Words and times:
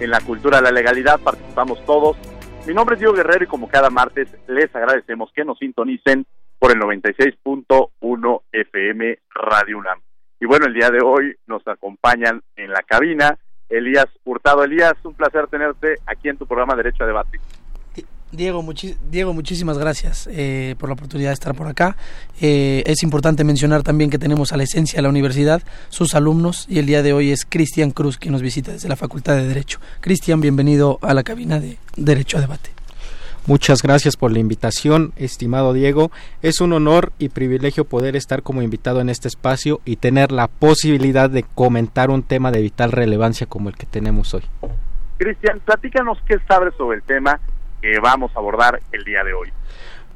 en 0.00 0.10
la 0.10 0.20
cultura 0.20 0.58
de 0.58 0.64
la 0.64 0.72
legalidad 0.72 1.20
participamos 1.20 1.84
todos. 1.84 2.16
Mi 2.66 2.74
nombre 2.74 2.94
es 2.94 3.00
Diego 3.00 3.14
Guerrero 3.14 3.44
y 3.44 3.46
como 3.46 3.68
cada 3.68 3.90
martes 3.90 4.28
les 4.48 4.74
agradecemos 4.74 5.30
que 5.32 5.44
nos 5.44 5.58
sintonicen 5.58 6.26
por 6.58 6.72
el 6.72 6.78
96.1 6.78 8.42
FM 8.52 9.18
Radio 9.34 9.78
UNAM. 9.78 10.00
Y 10.40 10.46
bueno, 10.46 10.66
el 10.66 10.74
día 10.74 10.90
de 10.90 11.00
hoy 11.02 11.36
nos 11.46 11.66
acompañan 11.66 12.42
en 12.56 12.70
la 12.70 12.82
cabina 12.82 13.38
Elías 13.68 14.06
Hurtado. 14.24 14.64
Elías, 14.64 14.94
un 15.04 15.14
placer 15.14 15.46
tenerte 15.48 15.96
aquí 16.06 16.28
en 16.28 16.38
tu 16.38 16.46
programa 16.46 16.74
Derecho 16.74 17.04
a 17.04 17.06
Debate. 17.06 17.38
Diego, 18.32 18.64
Diego 19.10 19.32
muchísimas 19.32 19.76
gracias 19.76 20.28
eh, 20.30 20.76
por 20.78 20.88
la 20.88 20.92
oportunidad 20.92 21.30
de 21.30 21.34
estar 21.34 21.54
por 21.54 21.66
acá. 21.66 21.96
Eh, 22.40 22.84
es 22.86 23.02
importante 23.02 23.42
mencionar 23.42 23.82
también 23.82 24.08
que 24.08 24.18
tenemos 24.18 24.52
a 24.52 24.56
la 24.56 24.62
esencia 24.62 24.98
de 24.98 25.02
la 25.02 25.08
universidad, 25.08 25.62
sus 25.88 26.14
alumnos, 26.14 26.66
y 26.68 26.78
el 26.78 26.86
día 26.86 27.02
de 27.02 27.12
hoy 27.12 27.32
es 27.32 27.44
Cristian 27.44 27.90
Cruz 27.90 28.18
quien 28.18 28.32
nos 28.32 28.42
visita 28.42 28.70
desde 28.70 28.88
la 28.88 28.96
Facultad 28.96 29.36
de 29.36 29.48
Derecho. 29.48 29.80
Cristian, 30.00 30.40
bienvenido 30.40 30.98
a 31.02 31.12
la 31.12 31.24
cabina 31.24 31.58
de 31.58 31.76
Derecho 31.96 32.38
a 32.38 32.40
Debate. 32.40 32.70
Muchas 33.46 33.82
gracias 33.82 34.16
por 34.16 34.30
la 34.30 34.38
invitación, 34.38 35.12
estimado 35.16 35.72
Diego. 35.72 36.12
Es 36.40 36.60
un 36.60 36.72
honor 36.72 37.12
y 37.18 37.30
privilegio 37.30 37.84
poder 37.84 38.14
estar 38.14 38.42
como 38.42 38.62
invitado 38.62 39.00
en 39.00 39.08
este 39.08 39.26
espacio 39.26 39.80
y 39.84 39.96
tener 39.96 40.30
la 40.30 40.46
posibilidad 40.46 41.28
de 41.28 41.42
comentar 41.42 42.10
un 42.10 42.22
tema 42.22 42.52
de 42.52 42.62
vital 42.62 42.92
relevancia 42.92 43.46
como 43.48 43.70
el 43.70 43.76
que 43.76 43.86
tenemos 43.86 44.34
hoy. 44.34 44.42
Cristian, 45.16 45.58
platícanos 45.64 46.18
qué 46.28 46.36
sabes 46.46 46.74
sobre 46.76 46.98
el 46.98 47.02
tema 47.02 47.40
que 47.80 47.98
vamos 48.02 48.30
a 48.34 48.38
abordar 48.38 48.80
el 48.92 49.04
día 49.04 49.24
de 49.24 49.32
hoy. 49.32 49.48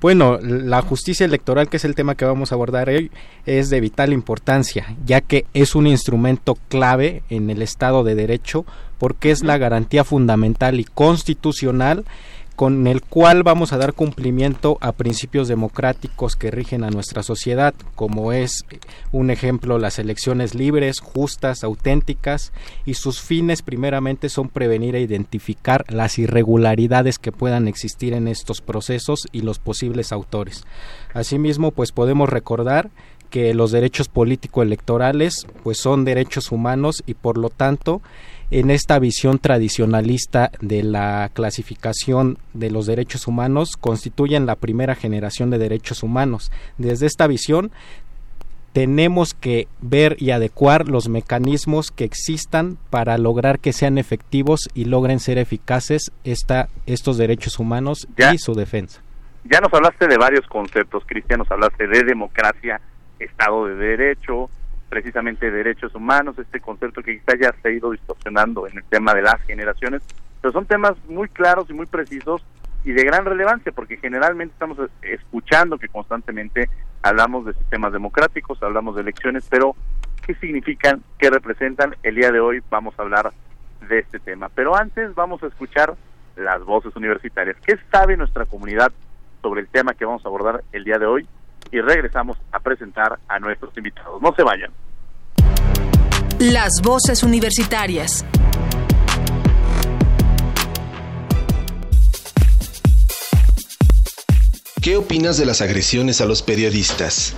Bueno, 0.00 0.38
la 0.42 0.82
justicia 0.82 1.24
electoral, 1.24 1.70
que 1.70 1.78
es 1.78 1.84
el 1.86 1.94
tema 1.94 2.14
que 2.14 2.26
vamos 2.26 2.52
a 2.52 2.56
abordar 2.56 2.90
hoy, 2.90 3.10
es 3.46 3.70
de 3.70 3.80
vital 3.80 4.12
importancia, 4.12 4.94
ya 5.06 5.22
que 5.22 5.46
es 5.54 5.74
un 5.74 5.86
instrumento 5.86 6.58
clave 6.68 7.22
en 7.30 7.48
el 7.48 7.62
Estado 7.62 8.04
de 8.04 8.14
Derecho, 8.14 8.66
porque 8.98 9.30
es 9.30 9.42
la 9.42 9.56
garantía 9.56 10.04
fundamental 10.04 10.78
y 10.78 10.84
constitucional 10.84 12.04
con 12.56 12.86
el 12.86 13.02
cual 13.02 13.42
vamos 13.42 13.72
a 13.72 13.78
dar 13.78 13.94
cumplimiento 13.94 14.78
a 14.80 14.92
principios 14.92 15.48
democráticos 15.48 16.36
que 16.36 16.50
rigen 16.50 16.84
a 16.84 16.90
nuestra 16.90 17.22
sociedad, 17.22 17.74
como 17.94 18.32
es 18.32 18.64
un 19.10 19.30
ejemplo 19.30 19.78
las 19.78 19.98
elecciones 19.98 20.54
libres, 20.54 21.00
justas, 21.00 21.64
auténticas, 21.64 22.52
y 22.84 22.94
sus 22.94 23.20
fines 23.20 23.62
primeramente 23.62 24.28
son 24.28 24.48
prevenir 24.48 24.94
e 24.94 25.00
identificar 25.00 25.84
las 25.88 26.18
irregularidades 26.18 27.18
que 27.18 27.32
puedan 27.32 27.66
existir 27.66 28.12
en 28.12 28.28
estos 28.28 28.60
procesos 28.60 29.20
y 29.32 29.40
los 29.40 29.58
posibles 29.58 30.12
autores. 30.12 30.64
Asimismo, 31.12 31.72
pues 31.72 31.90
podemos 31.90 32.28
recordar 32.28 32.90
que 33.30 33.52
los 33.52 33.72
derechos 33.72 34.06
político 34.08 34.62
electorales 34.62 35.48
pues 35.64 35.78
son 35.78 36.04
derechos 36.04 36.52
humanos 36.52 37.02
y 37.04 37.14
por 37.14 37.36
lo 37.36 37.50
tanto 37.50 38.00
en 38.54 38.70
esta 38.70 39.00
visión 39.00 39.40
tradicionalista 39.40 40.52
de 40.60 40.84
la 40.84 41.28
clasificación 41.34 42.38
de 42.52 42.70
los 42.70 42.86
derechos 42.86 43.26
humanos 43.26 43.72
constituyen 43.76 44.46
la 44.46 44.54
primera 44.54 44.94
generación 44.94 45.50
de 45.50 45.58
derechos 45.58 46.04
humanos. 46.04 46.52
Desde 46.78 47.06
esta 47.06 47.26
visión 47.26 47.72
tenemos 48.72 49.34
que 49.34 49.66
ver 49.80 50.14
y 50.20 50.30
adecuar 50.30 50.88
los 50.88 51.08
mecanismos 51.08 51.90
que 51.90 52.04
existan 52.04 52.78
para 52.90 53.18
lograr 53.18 53.58
que 53.58 53.72
sean 53.72 53.98
efectivos 53.98 54.70
y 54.72 54.84
logren 54.84 55.18
ser 55.18 55.38
eficaces 55.38 56.12
esta, 56.22 56.68
estos 56.86 57.18
derechos 57.18 57.58
humanos 57.58 58.06
y 58.32 58.38
su 58.38 58.54
defensa. 58.54 59.02
Ya 59.50 59.58
nos 59.58 59.74
hablaste 59.74 60.06
de 60.06 60.16
varios 60.16 60.46
conceptos, 60.46 61.02
Cristian, 61.06 61.40
nos 61.40 61.50
hablaste 61.50 61.88
de 61.88 62.04
democracia, 62.04 62.80
Estado 63.18 63.66
de 63.66 63.74
Derecho, 63.74 64.48
precisamente 64.94 65.50
derechos 65.50 65.92
humanos, 65.96 66.38
este 66.38 66.60
concepto 66.60 67.02
que 67.02 67.18
quizá 67.18 67.36
ya 67.36 67.52
se 67.60 67.68
ha 67.68 67.72
ido 67.72 67.90
distorsionando 67.90 68.68
en 68.68 68.78
el 68.78 68.84
tema 68.84 69.12
de 69.12 69.22
las 69.22 69.42
generaciones, 69.42 70.02
pero 70.40 70.52
son 70.52 70.66
temas 70.66 70.92
muy 71.08 71.28
claros 71.28 71.68
y 71.68 71.72
muy 71.72 71.86
precisos 71.86 72.46
y 72.84 72.92
de 72.92 73.02
gran 73.02 73.24
relevancia 73.24 73.72
porque 73.72 73.96
generalmente 73.96 74.52
estamos 74.52 74.78
escuchando 75.02 75.78
que 75.78 75.88
constantemente 75.88 76.70
hablamos 77.02 77.44
de 77.44 77.54
sistemas 77.54 77.92
democráticos, 77.92 78.62
hablamos 78.62 78.94
de 78.94 79.02
elecciones, 79.02 79.44
pero 79.50 79.74
¿qué 80.24 80.36
significan? 80.36 81.02
¿Qué 81.18 81.28
representan? 81.28 81.96
El 82.04 82.14
día 82.14 82.30
de 82.30 82.38
hoy 82.38 82.62
vamos 82.70 82.94
a 82.96 83.02
hablar 83.02 83.32
de 83.88 83.98
este 83.98 84.20
tema. 84.20 84.48
Pero 84.54 84.76
antes 84.76 85.12
vamos 85.16 85.42
a 85.42 85.48
escuchar 85.48 85.96
las 86.36 86.62
voces 86.62 86.94
universitarias. 86.94 87.56
¿Qué 87.66 87.76
sabe 87.90 88.16
nuestra 88.16 88.46
comunidad 88.46 88.92
sobre 89.42 89.62
el 89.62 89.66
tema 89.66 89.94
que 89.94 90.04
vamos 90.04 90.24
a 90.24 90.28
abordar 90.28 90.62
el 90.70 90.84
día 90.84 91.00
de 91.00 91.06
hoy? 91.06 91.26
Y 91.72 91.80
regresamos 91.80 92.38
a 92.52 92.60
presentar 92.60 93.18
a 93.26 93.40
nuestros 93.40 93.76
invitados. 93.76 94.22
No 94.22 94.32
se 94.36 94.44
vayan. 94.44 94.70
Las 96.38 96.82
voces 96.82 97.22
universitarias. 97.22 98.24
¿Qué 104.82 104.96
opinas 104.96 105.38
de 105.38 105.46
las 105.46 105.60
agresiones 105.60 106.20
a 106.20 106.26
los 106.26 106.42
periodistas? 106.42 107.34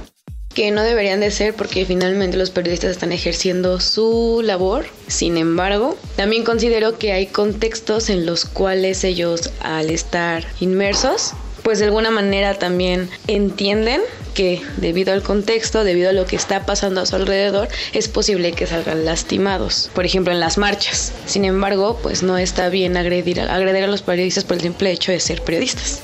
que 0.54 0.70
no 0.70 0.80
deberían 0.80 1.20
de 1.20 1.30
ser 1.30 1.52
porque 1.52 1.84
finalmente 1.84 2.38
los 2.38 2.48
periodistas 2.48 2.92
están 2.92 3.12
ejerciendo 3.12 3.78
su 3.78 4.40
labor. 4.42 4.86
Sin 5.06 5.36
embargo, 5.36 5.98
también 6.16 6.44
considero 6.44 6.98
que 6.98 7.12
hay 7.12 7.26
contextos 7.26 8.08
en 8.08 8.24
los 8.24 8.46
cuales 8.46 9.04
ellos 9.04 9.50
al 9.60 9.90
estar 9.90 10.46
inmersos 10.60 11.34
pues 11.66 11.80
de 11.80 11.86
alguna 11.86 12.12
manera 12.12 12.54
también 12.54 13.10
entienden 13.26 14.00
que 14.36 14.62
debido 14.76 15.14
al 15.14 15.22
contexto, 15.22 15.82
debido 15.82 16.10
a 16.10 16.12
lo 16.12 16.26
que 16.26 16.36
está 16.36 16.66
pasando 16.66 17.00
a 17.00 17.06
su 17.06 17.16
alrededor, 17.16 17.68
es 17.94 18.06
posible 18.06 18.52
que 18.52 18.66
salgan 18.66 19.04
lastimados, 19.06 19.90
por 19.94 20.04
ejemplo 20.04 20.32
en 20.32 20.40
las 20.40 20.58
marchas. 20.58 21.12
Sin 21.24 21.46
embargo, 21.46 21.98
pues 22.02 22.22
no 22.22 22.36
está 22.36 22.68
bien 22.68 22.96
agredir, 22.98 23.40
a 23.40 23.58
los 23.58 24.02
periodistas 24.02 24.44
por 24.44 24.56
el 24.56 24.62
simple 24.62 24.92
hecho 24.92 25.10
de 25.10 25.20
ser 25.20 25.42
periodistas. 25.42 26.02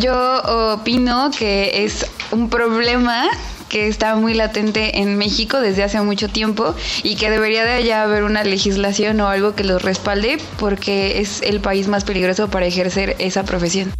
Yo 0.00 0.74
opino 0.74 1.30
que 1.36 1.84
es 1.84 2.04
un 2.32 2.50
problema 2.50 3.28
que 3.68 3.86
está 3.86 4.16
muy 4.16 4.34
latente 4.34 4.98
en 4.98 5.16
México 5.16 5.60
desde 5.60 5.84
hace 5.84 6.00
mucho 6.00 6.28
tiempo 6.28 6.74
y 7.04 7.14
que 7.14 7.30
debería 7.30 7.64
de 7.64 7.84
ya 7.84 8.02
haber 8.02 8.24
una 8.24 8.42
legislación 8.42 9.20
o 9.20 9.28
algo 9.28 9.54
que 9.54 9.62
los 9.62 9.82
respalde 9.82 10.38
porque 10.58 11.20
es 11.20 11.42
el 11.42 11.60
país 11.60 11.86
más 11.86 12.02
peligroso 12.02 12.50
para 12.50 12.66
ejercer 12.66 13.14
esa 13.20 13.44
profesión. 13.44 13.92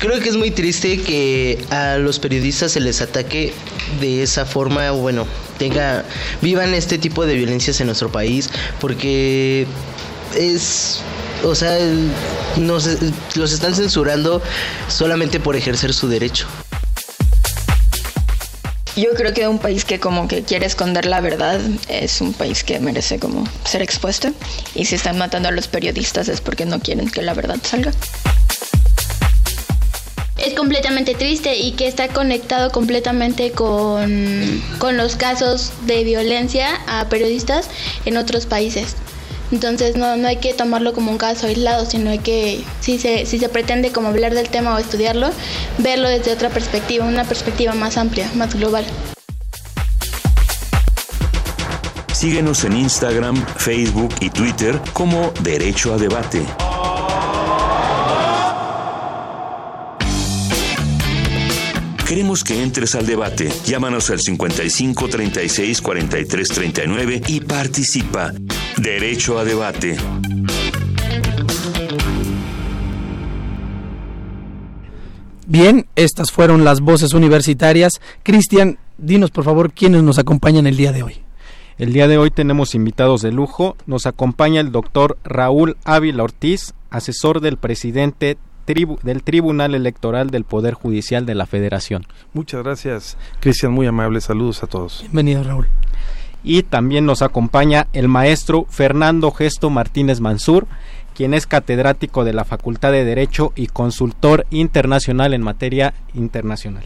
Creo 0.00 0.18
que 0.18 0.30
es 0.30 0.36
muy 0.36 0.50
triste 0.50 1.02
que 1.02 1.62
a 1.70 1.98
los 1.98 2.18
periodistas 2.18 2.72
se 2.72 2.80
les 2.80 3.02
ataque 3.02 3.52
de 4.00 4.22
esa 4.22 4.46
forma, 4.46 4.90
bueno, 4.92 5.26
tenga, 5.58 6.04
vivan 6.40 6.72
este 6.72 6.96
tipo 6.96 7.26
de 7.26 7.34
violencias 7.34 7.80
en 7.80 7.86
nuestro 7.86 8.10
país, 8.10 8.48
porque 8.80 9.66
es 10.34 11.02
o 11.44 11.54
sea, 11.54 11.78
nos, 12.56 12.88
los 13.34 13.52
están 13.52 13.74
censurando 13.74 14.42
solamente 14.88 15.40
por 15.40 15.56
ejercer 15.56 15.92
su 15.92 16.08
derecho. 16.08 16.46
Yo 18.96 19.10
creo 19.14 19.32
que 19.32 19.48
un 19.48 19.58
país 19.58 19.84
que 19.84 20.00
como 20.00 20.28
que 20.28 20.42
quiere 20.42 20.66
esconder 20.66 21.06
la 21.06 21.20
verdad 21.20 21.60
es 21.88 22.20
un 22.20 22.34
país 22.34 22.64
que 22.64 22.80
merece 22.80 23.18
como 23.18 23.44
ser 23.64 23.82
expuesto 23.82 24.32
y 24.74 24.84
si 24.84 24.96
están 24.96 25.16
matando 25.16 25.48
a 25.48 25.52
los 25.52 25.68
periodistas 25.68 26.28
es 26.28 26.40
porque 26.40 26.66
no 26.66 26.80
quieren 26.80 27.08
que 27.08 27.22
la 27.22 27.32
verdad 27.32 27.58
salga. 27.62 27.92
Es 30.50 30.56
completamente 30.56 31.14
triste 31.14 31.56
y 31.58 31.72
que 31.72 31.86
está 31.86 32.08
conectado 32.08 32.72
completamente 32.72 33.52
con, 33.52 34.60
con 34.78 34.96
los 34.96 35.14
casos 35.14 35.70
de 35.86 36.02
violencia 36.02 36.66
a 36.88 37.08
periodistas 37.08 37.68
en 38.04 38.16
otros 38.16 38.46
países 38.46 38.96
Entonces 39.52 39.96
no, 39.96 40.16
no 40.16 40.26
hay 40.26 40.38
que 40.38 40.52
tomarlo 40.52 40.92
como 40.92 41.12
un 41.12 41.18
caso 41.18 41.46
aislado, 41.46 41.86
sino 41.86 42.10
hay 42.10 42.18
que, 42.18 42.64
si 42.80 42.98
se, 42.98 43.26
si 43.26 43.38
se 43.38 43.48
pretende 43.48 43.92
como 43.92 44.08
hablar 44.08 44.34
del 44.34 44.48
tema 44.48 44.74
o 44.74 44.78
estudiarlo, 44.78 45.30
verlo 45.78 46.08
desde 46.08 46.32
otra 46.32 46.48
perspectiva, 46.48 47.04
una 47.04 47.22
perspectiva 47.22 47.72
más 47.74 47.96
amplia, 47.96 48.28
más 48.34 48.56
global. 48.56 48.84
Síguenos 52.12 52.64
en 52.64 52.76
Instagram, 52.76 53.36
Facebook 53.56 54.12
y 54.20 54.30
Twitter 54.30 54.80
como 54.94 55.32
Derecho 55.42 55.94
a 55.94 55.96
Debate. 55.96 56.44
Queremos 62.10 62.42
que 62.42 62.60
entres 62.60 62.96
al 62.96 63.06
debate. 63.06 63.52
Llámanos 63.64 64.10
al 64.10 64.18
55 64.18 65.08
36 65.08 65.80
43 65.80 66.48
39 66.48 67.22
y 67.28 67.40
participa. 67.40 68.32
Derecho 68.78 69.38
a 69.38 69.44
debate. 69.44 69.96
Bien, 75.46 75.86
estas 75.94 76.32
fueron 76.32 76.64
las 76.64 76.80
voces 76.80 77.14
universitarias. 77.14 78.00
Cristian, 78.24 78.78
dinos 78.98 79.30
por 79.30 79.44
favor 79.44 79.72
quiénes 79.72 80.02
nos 80.02 80.18
acompañan 80.18 80.66
el 80.66 80.76
día 80.76 80.90
de 80.90 81.04
hoy. 81.04 81.18
El 81.78 81.92
día 81.92 82.08
de 82.08 82.18
hoy 82.18 82.32
tenemos 82.32 82.74
invitados 82.74 83.22
de 83.22 83.30
lujo. 83.30 83.76
Nos 83.86 84.06
acompaña 84.06 84.60
el 84.60 84.72
doctor 84.72 85.16
Raúl 85.22 85.76
Ávila 85.84 86.24
Ortiz, 86.24 86.74
asesor 86.90 87.40
del 87.40 87.56
presidente 87.56 88.36
del 89.02 89.22
Tribunal 89.22 89.74
Electoral 89.74 90.30
del 90.30 90.44
Poder 90.44 90.74
Judicial 90.74 91.26
de 91.26 91.34
la 91.34 91.46
Federación. 91.46 92.06
Muchas 92.32 92.62
gracias, 92.62 93.16
Cristian, 93.40 93.72
muy 93.72 93.86
amable. 93.86 94.20
Saludos 94.20 94.62
a 94.62 94.66
todos. 94.66 95.00
Bienvenido, 95.02 95.42
Raúl. 95.42 95.66
Y 96.42 96.62
también 96.62 97.04
nos 97.04 97.20
acompaña 97.20 97.88
el 97.92 98.08
maestro 98.08 98.66
Fernando 98.70 99.30
Gesto 99.32 99.70
Martínez 99.70 100.20
Mansur, 100.20 100.66
quien 101.14 101.34
es 101.34 101.46
catedrático 101.46 102.24
de 102.24 102.32
la 102.32 102.44
Facultad 102.44 102.92
de 102.92 103.04
Derecho 103.04 103.52
y 103.56 103.66
consultor 103.66 104.46
internacional 104.50 105.34
en 105.34 105.42
materia 105.42 105.92
internacional. 106.14 106.84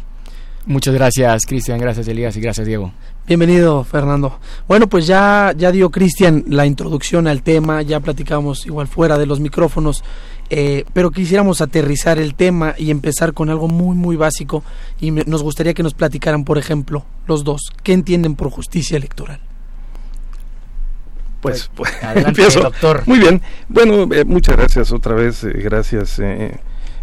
Muchas 0.66 0.94
gracias, 0.94 1.44
Cristian, 1.44 1.78
gracias, 1.78 2.08
Elías, 2.08 2.34
y 2.38 2.40
gracias, 2.40 2.66
Diego. 2.66 2.90
Bienvenido, 3.26 3.84
Fernando. 3.84 4.38
Bueno, 4.66 4.86
pues 4.86 5.06
ya, 5.06 5.52
ya 5.54 5.70
dio 5.70 5.90
Cristian 5.90 6.44
la 6.48 6.64
introducción 6.64 7.26
al 7.26 7.42
tema, 7.42 7.82
ya 7.82 8.00
platicamos 8.00 8.64
igual 8.64 8.86
fuera 8.86 9.18
de 9.18 9.26
los 9.26 9.40
micrófonos 9.40 10.02
eh, 10.50 10.84
pero 10.92 11.10
quisiéramos 11.10 11.60
aterrizar 11.60 12.18
el 12.18 12.34
tema 12.34 12.74
y 12.76 12.90
empezar 12.90 13.32
con 13.32 13.50
algo 13.50 13.68
muy, 13.68 13.96
muy 13.96 14.16
básico 14.16 14.62
y 15.00 15.10
nos 15.10 15.42
gustaría 15.42 15.74
que 15.74 15.82
nos 15.82 15.94
platicaran, 15.94 16.44
por 16.44 16.58
ejemplo, 16.58 17.04
los 17.26 17.44
dos, 17.44 17.72
¿qué 17.82 17.92
entienden 17.92 18.34
por 18.34 18.50
justicia 18.50 18.96
electoral? 18.96 19.40
Pues, 21.40 21.70
pues 21.74 21.92
empiezo. 22.16 22.60
Doctor. 22.60 23.02
Muy 23.06 23.18
bien. 23.18 23.42
Bueno, 23.68 24.12
eh, 24.14 24.24
muchas 24.24 24.56
gracias 24.56 24.92
otra 24.92 25.14
vez. 25.14 25.44
Eh, 25.44 25.52
gracias, 25.52 26.20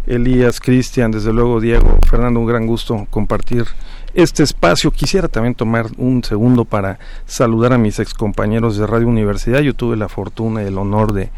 Elías, 0.06 0.58
Cristian, 0.60 1.12
desde 1.12 1.32
luego 1.32 1.60
Diego, 1.60 1.98
Fernando, 2.08 2.40
un 2.40 2.46
gran 2.46 2.66
gusto 2.66 3.06
compartir 3.10 3.66
este 4.14 4.42
espacio. 4.42 4.90
Quisiera 4.90 5.28
también 5.28 5.54
tomar 5.54 5.86
un 5.96 6.24
segundo 6.24 6.64
para 6.64 6.98
saludar 7.26 7.72
a 7.72 7.78
mis 7.78 7.98
excompañeros 7.98 8.76
de 8.76 8.86
Radio 8.86 9.08
Universidad. 9.08 9.60
Yo 9.60 9.74
tuve 9.74 9.96
la 9.96 10.08
fortuna 10.08 10.62
y 10.62 10.66
el 10.66 10.78
honor 10.78 11.12
de 11.12 11.30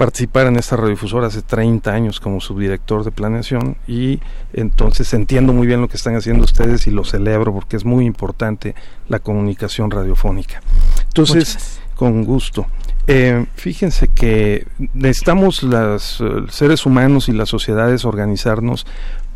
participar 0.00 0.46
en 0.46 0.56
esta 0.56 0.76
radiodifusora 0.76 1.26
hace 1.26 1.42
30 1.42 1.92
años 1.92 2.20
como 2.20 2.40
subdirector 2.40 3.04
de 3.04 3.10
planeación 3.10 3.76
y 3.86 4.18
entonces 4.54 5.12
entiendo 5.12 5.52
muy 5.52 5.66
bien 5.66 5.82
lo 5.82 5.88
que 5.88 5.98
están 5.98 6.16
haciendo 6.16 6.44
ustedes 6.44 6.86
y 6.86 6.90
lo 6.90 7.04
celebro 7.04 7.52
porque 7.52 7.76
es 7.76 7.84
muy 7.84 8.06
importante 8.06 8.74
la 9.10 9.18
comunicación 9.18 9.90
radiofónica. 9.90 10.62
Entonces, 11.08 11.82
con 11.94 12.24
gusto. 12.24 12.66
Eh, 13.08 13.44
fíjense 13.56 14.08
que 14.08 14.66
necesitamos 14.94 15.62
los 15.62 16.22
eh, 16.22 16.24
seres 16.48 16.86
humanos 16.86 17.28
y 17.28 17.32
las 17.32 17.50
sociedades 17.50 18.06
organizarnos 18.06 18.86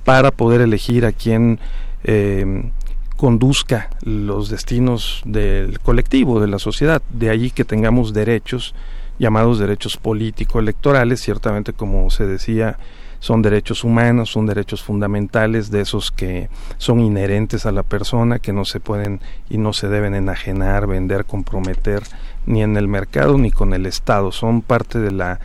para 0.02 0.30
poder 0.30 0.62
elegir 0.62 1.04
a 1.04 1.12
quien 1.12 1.60
eh, 2.04 2.70
conduzca 3.18 3.90
los 4.00 4.48
destinos 4.48 5.20
del 5.26 5.78
colectivo, 5.80 6.40
de 6.40 6.48
la 6.48 6.58
sociedad. 6.58 7.02
De 7.10 7.28
allí 7.28 7.50
que 7.50 7.66
tengamos 7.66 8.14
derechos 8.14 8.74
llamados 9.18 9.58
derechos 9.58 9.96
político-electorales, 9.96 11.20
ciertamente 11.20 11.72
como 11.72 12.10
se 12.10 12.26
decía, 12.26 12.78
son 13.24 13.40
derechos 13.40 13.84
humanos, 13.84 14.30
son 14.30 14.44
derechos 14.44 14.82
fundamentales 14.82 15.70
de 15.70 15.80
esos 15.80 16.10
que 16.10 16.50
son 16.76 17.00
inherentes 17.00 17.64
a 17.64 17.72
la 17.72 17.82
persona, 17.82 18.38
que 18.38 18.52
no 18.52 18.66
se 18.66 18.80
pueden 18.80 19.20
y 19.48 19.56
no 19.56 19.72
se 19.72 19.88
deben 19.88 20.14
enajenar, 20.14 20.86
vender, 20.86 21.24
comprometer 21.24 22.02
ni 22.44 22.62
en 22.62 22.76
el 22.76 22.86
mercado 22.86 23.38
ni 23.38 23.50
con 23.50 23.72
el 23.72 23.86
Estado, 23.86 24.30
son 24.30 24.60
parte 24.60 24.98
de 24.98 25.10
la 25.10 25.40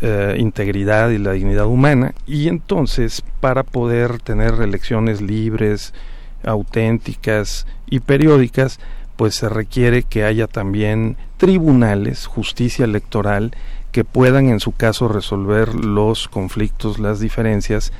eh, 0.00 0.36
integridad 0.38 1.10
y 1.10 1.18
la 1.18 1.32
dignidad 1.32 1.66
humana. 1.66 2.14
Y 2.26 2.48
entonces 2.48 3.22
para 3.40 3.62
poder 3.62 4.20
tener 4.20 4.54
elecciones 4.54 5.20
libres, 5.20 5.92
auténticas 6.42 7.66
y 7.90 8.00
periódicas, 8.00 8.80
pues 9.16 9.34
se 9.34 9.50
requiere 9.50 10.02
que 10.02 10.24
haya 10.24 10.46
también 10.46 11.18
tribunales, 11.38 12.26
justicia 12.26 12.84
electoral, 12.84 13.52
que 13.92 14.04
puedan 14.04 14.48
en 14.48 14.60
su 14.60 14.72
caso 14.72 15.08
resolver 15.08 15.74
los 15.74 16.28
conflictos, 16.28 16.98
las 16.98 17.20
diferencias 17.20 17.92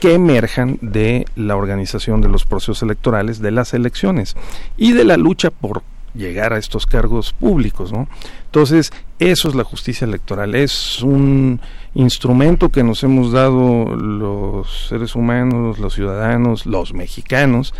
que 0.00 0.14
emerjan 0.14 0.78
de 0.82 1.24
la 1.36 1.56
organización 1.56 2.20
de 2.20 2.28
los 2.28 2.44
procesos 2.44 2.82
electorales, 2.82 3.40
de 3.40 3.50
las 3.50 3.72
elecciones 3.72 4.36
y 4.76 4.92
de 4.92 5.04
la 5.04 5.16
lucha 5.16 5.50
por 5.50 5.82
llegar 6.14 6.52
a 6.52 6.58
estos 6.58 6.86
cargos 6.86 7.32
públicos, 7.32 7.92
¿no? 7.92 8.08
Entonces, 8.46 8.90
eso 9.18 9.48
es 9.48 9.54
la 9.54 9.64
justicia 9.64 10.06
electoral, 10.06 10.54
es 10.54 11.02
un 11.02 11.60
instrumento 11.94 12.70
que 12.70 12.82
nos 12.82 13.02
hemos 13.04 13.32
dado 13.32 13.94
los 13.94 14.88
seres 14.88 15.14
humanos, 15.14 15.78
los 15.78 15.94
ciudadanos, 15.94 16.66
los 16.66 16.94
mexicanos, 16.94 17.74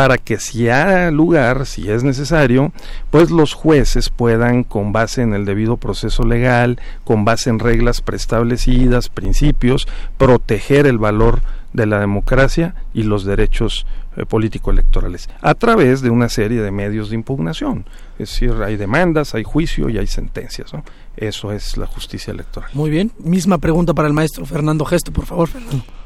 para 0.00 0.16
que 0.16 0.38
si 0.38 0.70
haya 0.70 1.10
lugar, 1.10 1.66
si 1.66 1.90
es 1.90 2.02
necesario, 2.04 2.72
pues 3.10 3.30
los 3.30 3.52
jueces 3.52 4.08
puedan, 4.08 4.64
con 4.64 4.94
base 4.94 5.20
en 5.20 5.34
el 5.34 5.44
debido 5.44 5.76
proceso 5.76 6.24
legal, 6.24 6.80
con 7.04 7.26
base 7.26 7.50
en 7.50 7.58
reglas 7.58 8.00
preestablecidas, 8.00 9.10
principios, 9.10 9.86
proteger 10.16 10.86
el 10.86 10.96
valor 10.96 11.42
de 11.74 11.84
la 11.84 12.00
democracia 12.00 12.74
y 12.94 13.02
los 13.02 13.26
derechos 13.26 13.84
eh, 14.16 14.24
político-electorales 14.24 15.28
a 15.42 15.54
través 15.54 16.00
de 16.00 16.08
una 16.08 16.30
serie 16.30 16.62
de 16.62 16.70
medios 16.70 17.10
de 17.10 17.16
impugnación. 17.16 17.84
Es 18.18 18.30
decir, 18.30 18.54
hay 18.64 18.76
demandas, 18.76 19.34
hay 19.34 19.44
juicio 19.44 19.90
y 19.90 19.98
hay 19.98 20.06
sentencias. 20.06 20.72
¿no? 20.72 20.82
Eso 21.14 21.52
es 21.52 21.76
la 21.76 21.86
justicia 21.86 22.32
electoral. 22.32 22.70
Muy 22.72 22.88
bien. 22.88 23.12
Misma 23.18 23.58
pregunta 23.58 23.92
para 23.92 24.08
el 24.08 24.14
maestro 24.14 24.46
Fernando 24.46 24.86
Gesto, 24.86 25.12
por 25.12 25.26
favor. 25.26 25.50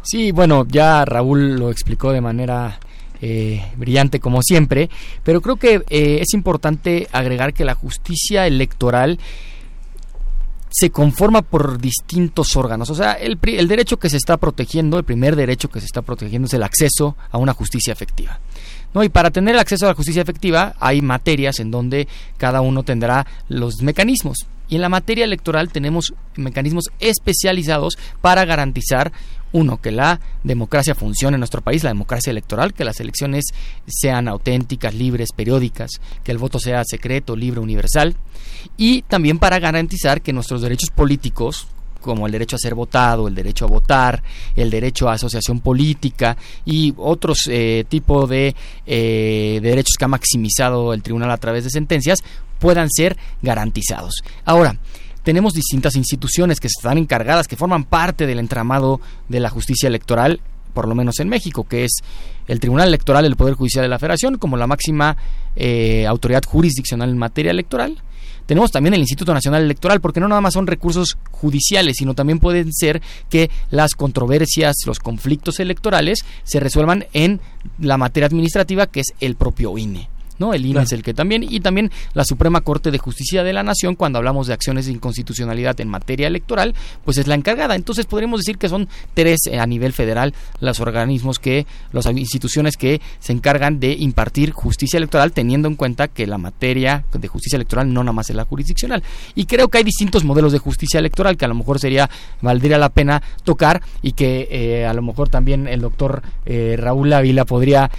Sí, 0.02 0.32
bueno, 0.32 0.66
ya 0.66 1.04
Raúl 1.04 1.54
lo 1.54 1.70
explicó 1.70 2.10
de 2.10 2.20
manera 2.20 2.80
eh, 3.26 3.64
brillante 3.78 4.20
como 4.20 4.42
siempre, 4.42 4.90
pero 5.22 5.40
creo 5.40 5.56
que 5.56 5.82
eh, 5.88 6.18
es 6.20 6.34
importante 6.34 7.08
agregar 7.10 7.54
que 7.54 7.64
la 7.64 7.74
justicia 7.74 8.46
electoral 8.46 9.18
se 10.68 10.90
conforma 10.90 11.40
por 11.40 11.78
distintos 11.78 12.54
órganos. 12.54 12.90
O 12.90 12.94
sea, 12.94 13.12
el, 13.12 13.38
el, 13.42 13.66
derecho 13.66 13.98
que 13.98 14.10
se 14.10 14.18
está 14.18 14.36
protegiendo, 14.36 14.98
el 14.98 15.04
primer 15.04 15.36
derecho 15.36 15.70
que 15.70 15.80
se 15.80 15.86
está 15.86 16.02
protegiendo 16.02 16.44
es 16.48 16.52
el 16.52 16.62
acceso 16.62 17.16
a 17.30 17.38
una 17.38 17.54
justicia 17.54 17.94
efectiva. 17.94 18.40
¿No? 18.92 19.02
Y 19.02 19.08
para 19.08 19.30
tener 19.30 19.54
el 19.54 19.60
acceso 19.60 19.86
a 19.86 19.88
la 19.88 19.94
justicia 19.94 20.20
efectiva 20.20 20.74
hay 20.78 21.00
materias 21.00 21.60
en 21.60 21.70
donde 21.70 22.06
cada 22.36 22.60
uno 22.60 22.82
tendrá 22.82 23.26
los 23.48 23.80
mecanismos. 23.80 24.46
Y 24.68 24.74
en 24.74 24.82
la 24.82 24.90
materia 24.90 25.24
electoral 25.24 25.70
tenemos 25.72 26.12
mecanismos 26.36 26.84
especializados 27.00 27.96
para 28.20 28.44
garantizar 28.44 29.12
uno, 29.54 29.80
que 29.80 29.92
la 29.92 30.20
democracia 30.42 30.96
funcione 30.96 31.36
en 31.36 31.40
nuestro 31.40 31.62
país, 31.62 31.84
la 31.84 31.90
democracia 31.90 32.32
electoral, 32.32 32.74
que 32.74 32.84
las 32.84 32.98
elecciones 32.98 33.44
sean 33.86 34.26
auténticas, 34.26 34.94
libres, 34.94 35.30
periódicas, 35.34 35.92
que 36.24 36.32
el 36.32 36.38
voto 36.38 36.58
sea 36.58 36.82
secreto, 36.84 37.36
libre, 37.36 37.60
universal, 37.60 38.16
y 38.76 39.02
también 39.02 39.38
para 39.38 39.60
garantizar 39.60 40.22
que 40.22 40.32
nuestros 40.32 40.60
derechos 40.60 40.90
políticos, 40.90 41.68
como 42.00 42.26
el 42.26 42.32
derecho 42.32 42.56
a 42.56 42.58
ser 42.58 42.74
votado, 42.74 43.28
el 43.28 43.34
derecho 43.36 43.64
a 43.64 43.68
votar, 43.68 44.24
el 44.56 44.70
derecho 44.70 45.08
a 45.08 45.14
asociación 45.14 45.60
política 45.60 46.36
y 46.64 46.92
otros 46.96 47.48
eh, 47.48 47.84
tipos 47.88 48.28
de 48.28 48.56
eh, 48.86 49.60
derechos 49.62 49.94
que 49.96 50.04
ha 50.04 50.08
maximizado 50.08 50.92
el 50.92 51.02
tribunal 51.02 51.30
a 51.30 51.38
través 51.38 51.62
de 51.62 51.70
sentencias, 51.70 52.18
puedan 52.58 52.88
ser 52.90 53.16
garantizados. 53.40 54.24
Ahora, 54.44 54.78
tenemos 55.24 55.54
distintas 55.54 55.96
instituciones 55.96 56.60
que 56.60 56.68
están 56.68 56.98
encargadas, 56.98 57.48
que 57.48 57.56
forman 57.56 57.84
parte 57.84 58.26
del 58.26 58.38
entramado 58.38 59.00
de 59.28 59.40
la 59.40 59.50
justicia 59.50 59.88
electoral, 59.88 60.40
por 60.74 60.86
lo 60.86 60.94
menos 60.94 61.18
en 61.18 61.28
México, 61.28 61.64
que 61.64 61.84
es 61.84 61.92
el 62.46 62.60
Tribunal 62.60 62.88
Electoral 62.88 63.24
del 63.24 63.34
Poder 63.34 63.54
Judicial 63.54 63.82
de 63.82 63.88
la 63.88 63.98
Federación, 63.98 64.36
como 64.38 64.56
la 64.56 64.66
máxima 64.66 65.16
eh, 65.56 66.06
autoridad 66.06 66.44
jurisdiccional 66.44 67.08
en 67.10 67.18
materia 67.18 67.50
electoral. 67.50 67.96
Tenemos 68.44 68.70
también 68.70 68.92
el 68.92 69.00
Instituto 69.00 69.32
Nacional 69.32 69.62
Electoral, 69.62 70.02
porque 70.02 70.20
no 70.20 70.28
nada 70.28 70.42
más 70.42 70.52
son 70.52 70.66
recursos 70.66 71.16
judiciales, 71.30 71.96
sino 71.96 72.12
también 72.12 72.38
pueden 72.38 72.70
ser 72.74 73.00
que 73.30 73.50
las 73.70 73.94
controversias, 73.94 74.76
los 74.84 74.98
conflictos 74.98 75.58
electorales 75.58 76.18
se 76.42 76.60
resuelvan 76.60 77.06
en 77.14 77.40
la 77.78 77.96
materia 77.96 78.26
administrativa, 78.26 78.86
que 78.86 79.00
es 79.00 79.14
el 79.20 79.36
propio 79.36 79.78
INE. 79.78 80.10
¿No? 80.38 80.54
El 80.54 80.66
INE 80.66 80.82
es 80.82 80.92
el 80.92 81.02
que 81.02 81.14
también, 81.14 81.42
y 81.42 81.60
también 81.60 81.90
la 82.12 82.24
Suprema 82.24 82.60
Corte 82.60 82.90
de 82.90 82.98
Justicia 82.98 83.42
de 83.42 83.52
la 83.52 83.62
Nación, 83.62 83.94
cuando 83.94 84.18
hablamos 84.18 84.46
de 84.46 84.54
acciones 84.54 84.86
de 84.86 84.92
inconstitucionalidad 84.92 85.80
en 85.80 85.88
materia 85.88 86.26
electoral, 86.26 86.74
pues 87.04 87.18
es 87.18 87.26
la 87.26 87.34
encargada. 87.34 87.74
Entonces 87.74 88.06
podríamos 88.06 88.40
decir 88.40 88.58
que 88.58 88.68
son 88.68 88.88
tres 89.14 89.46
eh, 89.50 89.58
a 89.58 89.66
nivel 89.66 89.92
federal 89.92 90.34
los 90.60 90.80
organismos 90.80 91.38
que, 91.38 91.66
las 91.92 92.06
instituciones 92.06 92.76
que 92.76 93.00
se 93.18 93.32
encargan 93.32 93.80
de 93.80 93.92
impartir 93.92 94.52
justicia 94.52 94.96
electoral, 94.96 95.32
teniendo 95.32 95.68
en 95.68 95.76
cuenta 95.76 96.08
que 96.08 96.26
la 96.26 96.38
materia 96.38 97.04
de 97.12 97.28
justicia 97.28 97.56
electoral 97.56 97.92
no 97.92 98.02
nada 98.02 98.12
más 98.12 98.30
es 98.30 98.36
la 98.36 98.44
jurisdiccional. 98.44 99.02
Y 99.34 99.46
creo 99.46 99.68
que 99.68 99.78
hay 99.78 99.84
distintos 99.84 100.24
modelos 100.24 100.52
de 100.52 100.58
justicia 100.58 100.98
electoral 100.98 101.36
que 101.36 101.44
a 101.44 101.48
lo 101.48 101.54
mejor 101.54 101.78
sería, 101.78 102.08
valdría 102.40 102.78
la 102.78 102.88
pena 102.88 103.22
tocar 103.44 103.82
y 104.02 104.12
que 104.12 104.48
eh, 104.50 104.86
a 104.86 104.94
lo 104.94 105.02
mejor 105.02 105.28
también 105.28 105.68
el 105.68 105.80
doctor 105.80 106.22
eh, 106.46 106.76
Raúl 106.78 107.12
Ávila 107.12 107.44
podría 107.44 107.90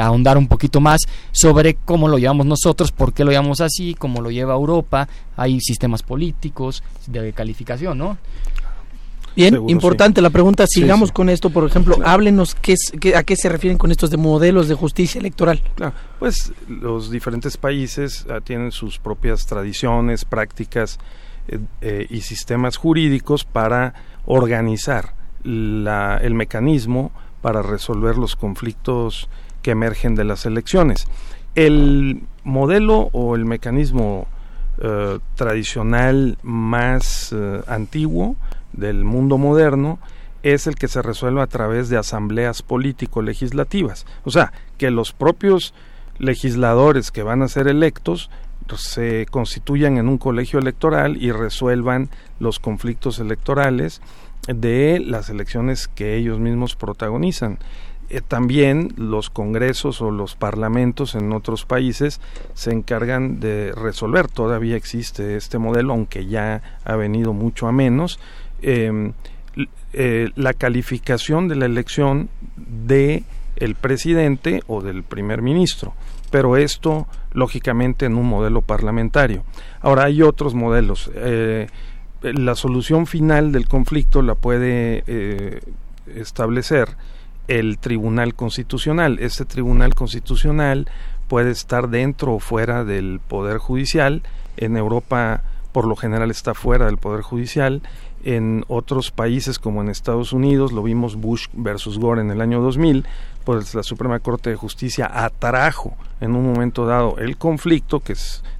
ahondar 0.00 0.36
un 0.36 0.48
poquito 0.48 0.80
más 0.80 1.00
sobre 1.30 1.69
cómo 1.74 2.08
lo 2.08 2.18
llevamos 2.18 2.46
nosotros, 2.46 2.92
por 2.92 3.12
qué 3.12 3.24
lo 3.24 3.30
llevamos 3.30 3.60
así, 3.60 3.94
cómo 3.94 4.20
lo 4.20 4.30
lleva 4.30 4.54
Europa, 4.54 5.08
hay 5.36 5.60
sistemas 5.60 6.02
políticos 6.02 6.82
de 7.06 7.32
calificación, 7.32 7.98
¿no? 7.98 8.18
Bien, 9.36 9.68
importante 9.68 10.20
la 10.20 10.30
pregunta. 10.30 10.66
Sigamos 10.66 11.12
con 11.12 11.28
esto, 11.28 11.50
por 11.50 11.64
ejemplo, 11.64 11.98
háblenos 12.04 12.54
qué 12.54 12.72
es, 12.72 12.92
a 13.14 13.22
qué 13.22 13.36
se 13.36 13.48
refieren 13.48 13.78
con 13.78 13.90
estos 13.90 14.10
de 14.10 14.16
modelos 14.16 14.68
de 14.68 14.74
justicia 14.74 15.18
electoral. 15.18 15.62
Claro, 15.76 15.94
pues 16.18 16.52
los 16.68 17.10
diferentes 17.10 17.56
países 17.56 18.26
ah, 18.28 18.40
tienen 18.40 18.72
sus 18.72 18.98
propias 18.98 19.46
tradiciones, 19.46 20.24
prácticas 20.24 20.98
eh, 21.48 21.58
eh, 21.80 22.06
y 22.10 22.22
sistemas 22.22 22.76
jurídicos 22.76 23.44
para 23.44 23.94
organizar 24.26 25.14
la, 25.44 26.18
el 26.18 26.34
mecanismo 26.34 27.12
para 27.40 27.62
resolver 27.62 28.18
los 28.18 28.36
conflictos 28.36 29.28
que 29.62 29.70
emergen 29.70 30.14
de 30.14 30.24
las 30.24 30.44
elecciones. 30.46 31.06
El 31.54 32.22
modelo 32.44 33.10
o 33.12 33.34
el 33.34 33.44
mecanismo 33.44 34.26
eh, 34.78 35.18
tradicional 35.34 36.38
más 36.42 37.32
eh, 37.32 37.60
antiguo 37.66 38.36
del 38.72 39.04
mundo 39.04 39.36
moderno 39.36 39.98
es 40.42 40.66
el 40.66 40.76
que 40.76 40.88
se 40.88 41.02
resuelve 41.02 41.42
a 41.42 41.46
través 41.46 41.88
de 41.88 41.98
asambleas 41.98 42.62
político-legislativas. 42.62 44.06
O 44.24 44.30
sea, 44.30 44.52
que 44.78 44.90
los 44.90 45.12
propios 45.12 45.74
legisladores 46.18 47.10
que 47.10 47.22
van 47.22 47.42
a 47.42 47.48
ser 47.48 47.68
electos 47.68 48.30
se 48.76 49.26
constituyan 49.30 49.98
en 49.98 50.08
un 50.08 50.18
colegio 50.18 50.58
electoral 50.58 51.22
y 51.22 51.32
resuelvan 51.32 52.08
los 52.38 52.58
conflictos 52.58 53.18
electorales 53.18 54.00
de 54.46 55.02
las 55.04 55.28
elecciones 55.28 55.88
que 55.88 56.16
ellos 56.16 56.38
mismos 56.38 56.76
protagonizan. 56.76 57.58
Eh, 58.10 58.20
también 58.26 58.92
los 58.96 59.30
congresos 59.30 60.02
o 60.02 60.10
los 60.10 60.34
parlamentos 60.34 61.14
en 61.14 61.32
otros 61.32 61.64
países 61.64 62.20
se 62.54 62.72
encargan 62.72 63.38
de 63.38 63.72
resolver. 63.72 64.26
Todavía 64.26 64.76
existe 64.76 65.36
este 65.36 65.58
modelo, 65.58 65.92
aunque 65.92 66.26
ya 66.26 66.60
ha 66.84 66.96
venido 66.96 67.32
mucho 67.32 67.68
a 67.68 67.72
menos. 67.72 68.18
Em, 68.62 69.12
eh, 69.92 70.30
la 70.34 70.54
calificación 70.54 71.46
de 71.46 71.54
la 71.54 71.66
elección 71.66 72.28
de 72.56 73.22
el 73.56 73.76
presidente 73.76 74.62
o 74.66 74.82
del 74.82 75.02
primer 75.02 75.40
ministro 75.42 75.94
pero 76.30 76.56
esto 76.56 77.08
lógicamente 77.32 78.06
en 78.06 78.16
un 78.16 78.28
modelo 78.28 78.62
parlamentario. 78.62 79.42
Ahora 79.80 80.04
hay 80.04 80.22
otros 80.22 80.54
modelos. 80.54 81.10
Eh, 81.12 81.66
la 82.22 82.54
solución 82.54 83.08
final 83.08 83.50
del 83.50 83.66
conflicto 83.66 84.22
la 84.22 84.36
puede 84.36 85.02
establecer 86.06 86.96
el 87.50 87.78
Tribunal 87.78 88.34
Constitucional. 88.34 89.18
Este 89.18 89.44
Tribunal 89.44 89.96
Constitucional 89.96 90.88
puede 91.26 91.50
estar 91.50 91.88
dentro 91.88 92.34
o 92.34 92.38
fuera 92.38 92.84
del 92.84 93.20
Poder 93.26 93.58
Judicial. 93.58 94.22
En 94.56 94.76
Europa, 94.76 95.42
por 95.72 95.84
lo 95.84 95.96
general, 95.96 96.30
está 96.30 96.54
fuera 96.54 96.86
del 96.86 96.96
Poder 96.96 97.22
Judicial. 97.22 97.82
En 98.22 98.64
otros 98.68 99.10
países, 99.10 99.58
como 99.58 99.82
en 99.82 99.88
Estados 99.88 100.32
Unidos, 100.32 100.70
lo 100.70 100.84
vimos 100.84 101.16
Bush 101.16 101.48
versus 101.52 101.98
Gore 101.98 102.20
en 102.20 102.30
el 102.30 102.40
año 102.40 102.60
2000, 102.60 103.04
pues 103.44 103.74
la 103.74 103.82
Suprema 103.82 104.20
Corte 104.20 104.50
de 104.50 104.56
Justicia 104.56 105.10
atrajo 105.12 105.96
en 106.20 106.36
un 106.36 106.44
momento 106.52 106.86
dado 106.86 107.18
el 107.18 107.36
conflicto 107.36 107.98
que 107.98 108.14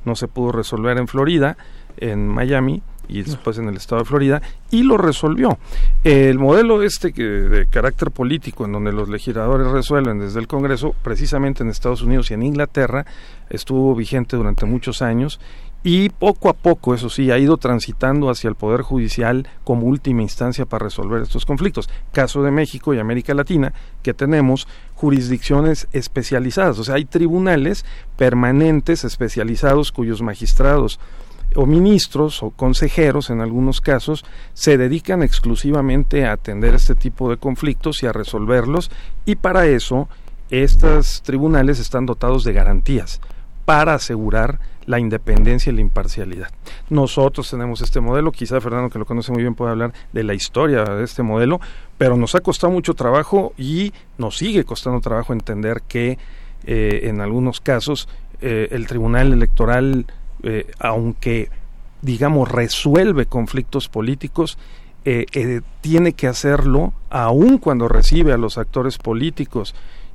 no 0.05 0.17
se 0.17 0.27
pudo 0.27 0.51
resolver 0.51 0.99
en 0.99 1.07
Florida, 1.07 1.57
en 1.97 2.27
Miami, 2.27 2.83
y 3.11 3.23
después 3.23 3.59
en 3.59 3.69
el 3.69 3.77
estado 3.77 4.03
de 4.03 4.09
Florida 4.09 4.43
y 4.71 4.83
lo 4.83 4.97
resolvió. 4.97 5.59
El 6.05 6.39
modelo 6.39 6.83
este 6.83 7.13
que 7.13 7.23
de 7.23 7.67
carácter 7.67 8.11
político 8.11 8.65
en 8.65 8.73
donde 8.73 8.93
los 8.93 9.09
legisladores 9.09 9.67
resuelven 9.69 10.21
desde 10.21 10.41
el 10.41 10.47
Congreso, 10.47 10.95
precisamente 11.03 11.63
en 11.63 11.71
Estados 11.71 12.03
Unidos 12.03 12.31
y 12.31 12.35
en 12.35 12.43
Inglaterra, 12.43 13.05
estuvo 13.49 13.95
vigente 13.95 14.37
durante 14.37 14.67
muchos 14.67 15.03
años 15.03 15.41
y 15.83 16.11
poco 16.11 16.51
a 16.51 16.53
poco, 16.53 16.95
eso 16.95 17.09
sí, 17.09 17.31
ha 17.31 17.39
ido 17.39 17.57
transitando 17.57 18.29
hacia 18.29 18.49
el 18.49 18.55
Poder 18.55 18.83
Judicial 18.83 19.49
como 19.65 19.87
última 19.87 20.21
instancia 20.21 20.67
para 20.67 20.85
resolver 20.85 21.23
estos 21.23 21.47
conflictos. 21.47 21.89
Caso 22.13 22.43
de 22.43 22.51
México 22.51 22.93
y 22.93 22.99
América 22.99 23.33
Latina, 23.33 23.73
que 24.03 24.13
tenemos 24.13 24.69
jurisdicciones 24.95 25.89
especializadas, 25.93 26.79
o 26.79 26.85
sea, 26.85 26.97
hay 26.97 27.07
tribunales 27.07 27.87
permanentes 28.19 29.05
especializados 29.05 29.91
cuyos 29.91 30.21
magistrados 30.21 31.01
o 31.57 31.67
ministros 31.67 32.43
o 32.43 32.51
consejeros 32.51 33.31
en 33.31 33.41
algunos 33.41 33.81
casos 33.81 34.25
se 34.55 34.79
dedican 34.79 35.23
exclusivamente 35.23 36.27
a 36.27 36.33
atender 36.33 36.75
este 36.75 36.95
tipo 36.95 37.31
de 37.31 37.37
conflictos 37.37 38.03
y 38.03 38.07
a 38.07 38.13
resolverlos 38.13 38.91
y 39.25 39.37
para 39.37 39.67
eso 39.67 40.09
estos 40.51 41.23
tribunales 41.23 41.79
están 41.79 42.07
dotados 42.07 42.45
de 42.45 42.53
garantías 42.53 43.21
para 43.65 43.95
asegurar 43.95 44.59
la 44.87 44.99
independencia 44.99 45.71
y 45.71 45.75
la 45.75 45.83
imparcialidad. 45.83 46.49
Nosotros 46.89 47.49
tenemos 47.49 47.81
este 47.81 48.01
modelo, 48.01 48.33
quizá 48.33 48.61
Fernando 48.61 48.91
que 48.91 48.99
lo 48.99 49.07
conoce 49.07 49.31
muy 49.31 49.43
bien 49.43 49.55
puede 49.55 49.71
hablar 49.71 49.93
de 50.13 50.25
la 50.25 50.35
historia 50.35 50.85
de 50.85 51.05
este 51.05 51.23
modelo, 51.23 51.61
pero 51.97 52.17
nos 52.17 52.35
ha 52.35 52.41
costado 52.41 52.73
mucho 52.73 52.95
trabajo 52.95 53.53
y 53.57 53.93
nos 54.19 54.39
sigue 54.39 54.65
costando 54.65 55.01
trabajo 55.01 55.33
entender 55.33 55.83
que 55.87 56.19
eh, 56.67 57.01
en 57.05 57.21
algunos 57.21 57.61
casos 57.61 58.09
eh, 58.41 58.69
el 58.73 58.87
Tribunal 58.87 59.33
Electoral 59.33 60.07
eh, 60.43 60.71
aunque 60.79 61.51
digamos 62.03 62.51
resuelve 62.51 63.27
conflictos 63.27 63.89
políticos, 63.89 64.59
eh, 65.05 65.27
eh, 65.33 65.61
tiene 65.81 66.13
que 66.13 66.27
hacerlo 66.27 66.93
aun 67.11 67.59
cuando 67.59 67.89
recibe 67.89 68.33
a 68.33 68.39
los 68.39 68.59
actores 68.59 68.99
políticos 68.99 69.75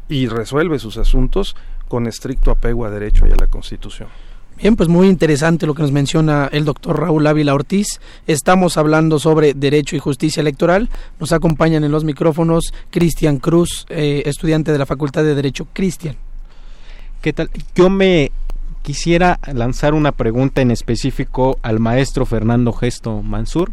y 0.09 0.27
resuelve 0.27 0.79
sus 0.79 0.97
asuntos 0.97 1.55
con 1.87 2.07
estricto 2.07 2.51
apego 2.51 2.85
a 2.85 2.89
derecho 2.89 3.27
y 3.27 3.31
a 3.31 3.35
la 3.35 3.47
Constitución. 3.47 4.09
Bien, 4.57 4.75
pues 4.75 4.87
muy 4.87 5.07
interesante 5.07 5.65
lo 5.65 5.75
que 5.75 5.81
nos 5.81 5.91
menciona 5.91 6.49
el 6.51 6.63
doctor 6.63 6.99
Raúl 6.99 7.27
Ávila 7.27 7.53
Ortiz. 7.53 7.99
Estamos 8.25 8.77
hablando 8.77 9.19
sobre 9.19 9.53
derecho 9.53 9.97
y 9.97 9.99
justicia 9.99 10.39
electoral. 10.39 10.89
Nos 11.19 11.33
acompañan 11.33 11.83
en 11.83 11.91
los 11.91 12.05
micrófonos 12.05 12.73
Cristian 12.89 13.37
Cruz, 13.39 13.85
estudiante 13.89 14.71
de 14.71 14.77
la 14.77 14.85
Facultad 14.85 15.23
de 15.23 15.35
Derecho. 15.35 15.67
Cristian. 15.73 16.15
¿Qué 17.21 17.33
tal? 17.33 17.49
Yo 17.75 17.89
me 17.89 18.31
quisiera 18.85 19.39
lanzar 19.51 19.95
una 19.95 20.11
pregunta 20.11 20.61
en 20.61 20.69
específico 20.69 21.57
al 21.63 21.79
maestro 21.79 22.27
Fernando 22.27 22.71
Gesto 22.71 23.23
Mansur. 23.23 23.71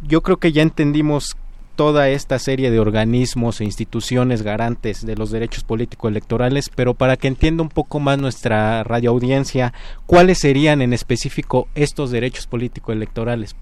Yo 0.00 0.22
creo 0.22 0.36
que 0.36 0.52
ya 0.52 0.62
entendimos 0.62 1.36
toda 1.74 2.08
esta 2.08 2.38
serie 2.38 2.70
de 2.70 2.78
organismos 2.78 3.60
e 3.60 3.64
instituciones 3.64 4.42
garantes 4.42 5.04
de 5.04 5.16
los 5.16 5.32
derechos 5.32 5.64
políticos 5.64 6.12
electorales, 6.12 6.70
pero 6.72 6.94
para 6.94 7.16
que 7.16 7.26
entienda 7.26 7.64
un 7.64 7.68
poco 7.68 7.98
más 7.98 8.20
nuestra 8.20 8.84
radioaudiencia, 8.84 9.72
¿cuáles 10.06 10.38
serían 10.38 10.82
en 10.82 10.92
específico 10.92 11.66
estos 11.74 12.12
derechos 12.12 12.46
políticos 12.46 12.94
electorales? 12.94 13.56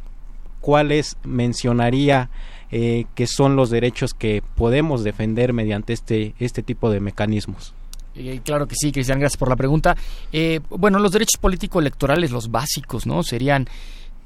¿Cuáles 0.61 1.17
mencionaría 1.25 2.29
eh, 2.71 3.07
que 3.15 3.27
son 3.27 3.57
los 3.57 3.71
derechos 3.71 4.13
que 4.13 4.43
podemos 4.57 5.05
defender 5.05 5.55
mediante 5.55 5.95
este, 5.95 6.35
este 6.39 6.63
tipo 6.63 6.91
de 6.91 7.01
mecanismos? 7.01 7.73
Eh, 8.17 8.41
claro 8.45 8.67
que 8.67 8.75
sí, 8.75 8.93
Cristian, 8.93 9.19
gracias 9.19 9.39
por 9.39 9.49
la 9.49 9.57
pregunta. 9.57 9.97
Eh, 10.33 10.61
bueno, 10.71 10.99
los 10.99 11.13
derechos 11.13 11.41
políticos 11.41 11.81
electorales, 11.81 12.31
los 12.31 12.51
básicos, 12.51 13.07
¿no? 13.07 13.23
Serían 13.23 13.69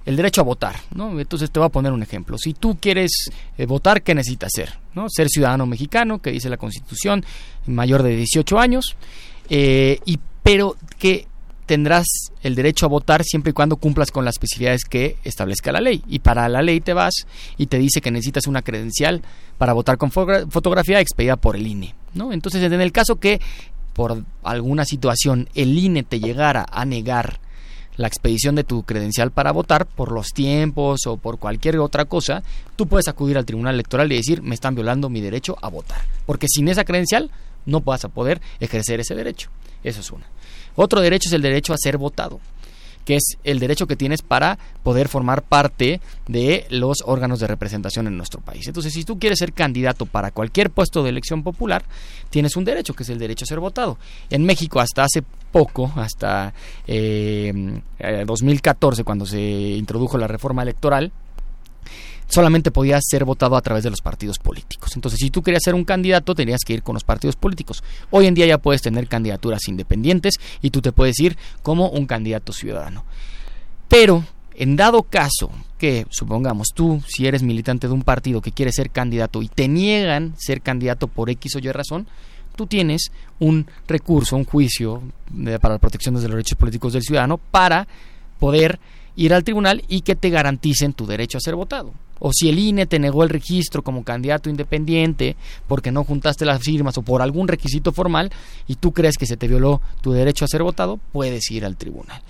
el 0.07 0.17
derecho 0.17 0.41
a 0.41 0.45
votar, 0.45 0.77
¿no? 0.95 1.19
Entonces 1.19 1.51
te 1.51 1.59
voy 1.59 1.67
a 1.67 1.71
poner 1.71 1.93
un 1.93 2.03
ejemplo. 2.03 2.39
Si 2.39 2.55
tú 2.55 2.79
quieres 2.81 3.31
eh, 3.59 3.67
votar, 3.67 4.03
¿qué 4.03 4.15
necesitas 4.15 4.53
ser? 4.55 4.79
¿no? 4.95 5.07
Ser 5.09 5.29
ciudadano 5.29 5.67
mexicano, 5.67 6.21
que 6.21 6.31
dice 6.31 6.49
la 6.49 6.57
Constitución, 6.57 7.25
mayor 7.67 8.03
de 8.03 8.17
18 8.17 8.59
años, 8.59 8.97
y, 9.49 10.19
pero 10.43 10.77
que 10.99 11.27
tendrás 11.71 12.33
el 12.43 12.57
derecho 12.57 12.87
a 12.87 12.89
votar 12.89 13.23
siempre 13.23 13.51
y 13.51 13.53
cuando 13.53 13.77
cumplas 13.77 14.11
con 14.11 14.25
las 14.25 14.35
especificidades 14.35 14.85
que 14.85 15.17
establezca 15.23 15.71
la 15.71 15.81
ley. 15.81 16.03
Y 16.09 16.19
para 16.19 16.49
la 16.49 16.63
ley 16.63 16.81
te 16.81 16.95
vas 16.95 17.15
y 17.59 17.67
te 17.67 17.79
dice 17.79 18.01
que 18.01 18.11
necesitas 18.11 18.49
una 18.49 18.63
credencial 18.63 19.23
para 19.57 19.73
votar 19.73 19.97
con 19.97 20.11
fotografía 20.11 21.01
expedida 21.01 21.37
por 21.37 21.55
el 21.55 21.65
INE. 21.67 21.95
¿no? 22.13 22.33
Entonces, 22.33 22.63
en 22.65 22.81
el 22.81 22.91
caso 22.91 23.21
que 23.21 23.41
por 24.01 24.25
alguna 24.45 24.87
situación 24.87 25.51
el 25.55 25.77
INE 25.77 26.03
te 26.03 26.21
llegara 26.21 26.65
a 26.73 26.87
negar 26.87 27.39
la 27.99 28.07
expedición 28.07 28.55
de 28.55 28.65
tu 28.65 28.83
credencial 28.85 29.31
para 29.31 29.53
votar 29.53 29.85
por 29.85 30.11
los 30.11 30.29
tiempos 30.29 31.07
o 31.07 31.19
por 31.19 31.39
cualquier 31.39 31.79
otra 31.81 32.07
cosa, 32.07 32.43
tú 32.77 32.87
puedes 32.87 33.09
acudir 33.09 33.37
al 33.37 33.45
Tribunal 33.45 33.75
Electoral 33.75 34.11
y 34.11 34.17
decir, 34.17 34.41
me 34.41 34.55
están 34.55 34.75
violando 34.75 35.11
mi 35.11 35.21
derecho 35.21 35.59
a 35.61 35.69
votar. 35.69 36.01
Porque 36.25 36.47
sin 36.49 36.69
esa 36.69 36.87
credencial 36.87 37.31
no 37.67 37.83
vas 37.83 38.07
a 38.07 38.09
poder 38.09 38.41
ejercer 38.59 39.01
ese 39.01 39.15
derecho. 39.15 39.51
Eso 39.85 40.01
es 40.01 40.11
una. 40.11 40.25
Otro 40.77 41.03
derecho 41.03 41.29
es 41.29 41.35
el 41.35 41.43
derecho 41.43 41.75
a 41.75 41.79
ser 41.79 41.99
votado 41.99 42.41
que 43.11 43.17
es 43.17 43.39
el 43.43 43.59
derecho 43.59 43.89
que 43.89 43.97
tienes 43.97 44.23
para 44.23 44.57
poder 44.85 45.09
formar 45.09 45.43
parte 45.43 46.01
de 46.29 46.65
los 46.71 46.99
órganos 47.05 47.41
de 47.41 47.49
representación 47.49 48.07
en 48.07 48.17
nuestro 48.17 48.41
país. 48.41 48.69
Entonces, 48.69 48.93
si 48.93 49.03
tú 49.03 49.19
quieres 49.19 49.41
ser 49.41 49.53
candidato 49.53 50.07
para 50.07 50.31
cualquier 50.31 50.71
puesto 50.71 51.03
de 51.03 51.11
elección 51.11 51.43
popular, 51.43 51.83
tienes 52.29 52.55
un 52.55 52.65
derecho, 52.65 52.95
que 52.95 53.03
es 53.03 53.09
el 53.09 53.19
derecho 53.19 53.45
a 53.45 53.49
ser 53.49 53.59
votado. 53.59 53.99
En 54.31 54.45
México, 54.45 54.79
hasta 54.79 55.03
hace 55.03 55.25
poco, 55.51 55.93
hasta 55.97 56.55
2014, 56.87 59.01
eh, 59.01 59.05
cuando 59.05 59.27
se 59.27 59.41
introdujo 59.41 60.17
la 60.17 60.29
reforma 60.29 60.63
electoral, 60.63 61.11
solamente 62.31 62.71
podía 62.71 62.99
ser 63.03 63.25
votado 63.25 63.57
a 63.57 63.61
través 63.61 63.85
de 63.85 63.91
los 63.91 64.01
partidos 64.01 64.39
políticos. 64.39 64.93
Entonces, 64.95 65.19
si 65.21 65.31
tú 65.31 65.43
querías 65.43 65.63
ser 65.65 65.75
un 65.75 65.85
candidato, 65.85 66.35
tenías 66.35 66.61
que 66.65 66.73
ir 66.73 66.83
con 66.83 66.95
los 66.95 67.05
partidos 67.05 67.37
políticos. 67.37 67.83
Hoy 68.11 68.27
en 68.27 68.35
día 68.35 68.47
ya 68.47 68.59
puedes 68.59 68.81
tener 68.81 69.09
candidaturas 69.09 69.67
independientes 69.69 70.35
y 70.63 70.71
tú 70.71 70.81
te 70.81 70.93
puedes 70.93 71.19
ir 71.19 71.37
como 71.63 71.91
un 71.91 72.07
candidato 72.07 72.53
ciudadano. 72.53 73.05
Pero, 73.89 74.25
en 74.55 74.77
dado 74.77 75.03
caso 75.03 75.51
que, 75.77 76.07
supongamos, 76.11 76.69
tú, 76.73 77.03
si 77.07 77.27
eres 77.27 77.43
militante 77.43 77.89
de 77.89 77.95
un 77.95 78.03
partido 78.03 78.41
que 78.41 78.53
quiere 78.53 78.73
ser 78.73 78.91
candidato 78.91 79.43
y 79.43 79.49
te 79.49 79.67
niegan 79.67 80.35
ser 80.39 80.63
candidato 80.63 81.09
por 81.09 81.31
X 81.31 81.57
o 81.57 81.59
Y 81.59 81.73
razón, 81.73 82.07
tú 82.55 82.67
tienes 82.67 83.11
un 83.41 83.67
recurso, 83.89 84.37
un 84.37 84.45
juicio 84.45 85.03
para 85.61 85.75
la 85.75 85.79
protección 85.79 86.15
de 86.15 86.21
los 86.23 86.31
derechos 86.31 86.59
políticos 86.59 86.93
del 86.93 87.03
ciudadano 87.03 87.39
para 87.39 87.89
poder 88.39 88.79
ir 89.17 89.35
al 89.35 89.43
tribunal 89.43 89.83
y 89.89 90.03
que 90.03 90.15
te 90.15 90.31
garanticen 90.31 90.93
tu 90.93 91.07
derecho 91.07 91.39
a 91.39 91.41
ser 91.41 91.57
votado 91.57 91.93
o 92.21 92.33
si 92.33 92.49
el 92.49 92.59
INE 92.59 92.87
te 92.87 93.01
negó 93.01 93.25
el 93.25 93.31
registro 93.31 93.83
como 93.83 94.05
candidato 94.05 94.49
independiente 94.49 95.37
porque 95.67 95.91
no 95.91 96.05
juntaste 96.05 96.45
las 96.45 96.63
firmas 96.63 96.97
o 96.99 97.03
por 97.03 97.23
algún 97.23 97.49
requisito 97.49 97.93
formal 97.93 98.31
y 98.69 98.77
tú 98.77 98.93
crees 98.93 99.17
que 99.17 99.27
se 99.27 99.37
te 99.37 99.49
violó 99.49 99.81
tu 100.01 100.13
derecho 100.13 100.45
a 100.45 100.49
ser 100.49 100.63
votado, 100.63 101.01
puedes 101.13 101.51
ir 101.51 101.65
al 101.65 101.77
tribunal 101.77 102.23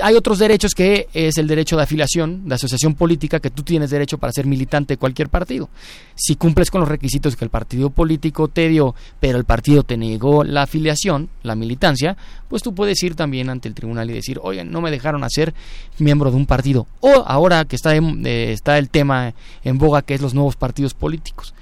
hay 0.00 0.14
otros 0.14 0.38
derechos 0.38 0.72
que 0.74 1.08
es 1.12 1.36
el 1.38 1.46
derecho 1.46 1.76
de 1.76 1.82
afiliación, 1.82 2.48
de 2.48 2.54
asociación 2.54 2.94
política, 2.94 3.40
que 3.40 3.50
tú 3.50 3.62
tienes 3.62 3.90
derecho 3.90 4.18
para 4.18 4.32
ser 4.32 4.46
militante 4.46 4.94
de 4.94 4.98
cualquier 4.98 5.28
partido. 5.28 5.68
Si 6.14 6.36
cumples 6.36 6.70
con 6.70 6.80
los 6.80 6.88
requisitos 6.88 7.36
que 7.36 7.44
el 7.44 7.50
partido 7.50 7.90
político 7.90 8.48
te 8.48 8.68
dio, 8.68 8.94
pero 9.20 9.38
el 9.38 9.44
partido 9.44 9.82
te 9.82 9.96
negó 9.96 10.44
la 10.44 10.62
afiliación, 10.62 11.28
la 11.42 11.54
militancia, 11.54 12.16
pues 12.48 12.62
tú 12.62 12.74
puedes 12.74 13.02
ir 13.02 13.14
también 13.14 13.50
ante 13.50 13.68
el 13.68 13.74
tribunal 13.74 14.10
y 14.10 14.14
decir, 14.14 14.40
oye, 14.42 14.64
no 14.64 14.80
me 14.80 14.90
dejaron 14.90 15.24
hacer 15.24 15.52
miembro 15.98 16.30
de 16.30 16.36
un 16.36 16.46
partido. 16.46 16.86
O 17.00 17.24
ahora 17.26 17.64
que 17.64 17.76
está, 17.76 17.94
eh, 17.94 18.52
está 18.52 18.78
el 18.78 18.88
tema 18.88 19.34
en 19.64 19.78
boga, 19.78 20.02
que 20.02 20.14
es 20.14 20.20
los 20.20 20.34
nuevos 20.34 20.56
partidos 20.56 20.94
políticos 20.94 21.54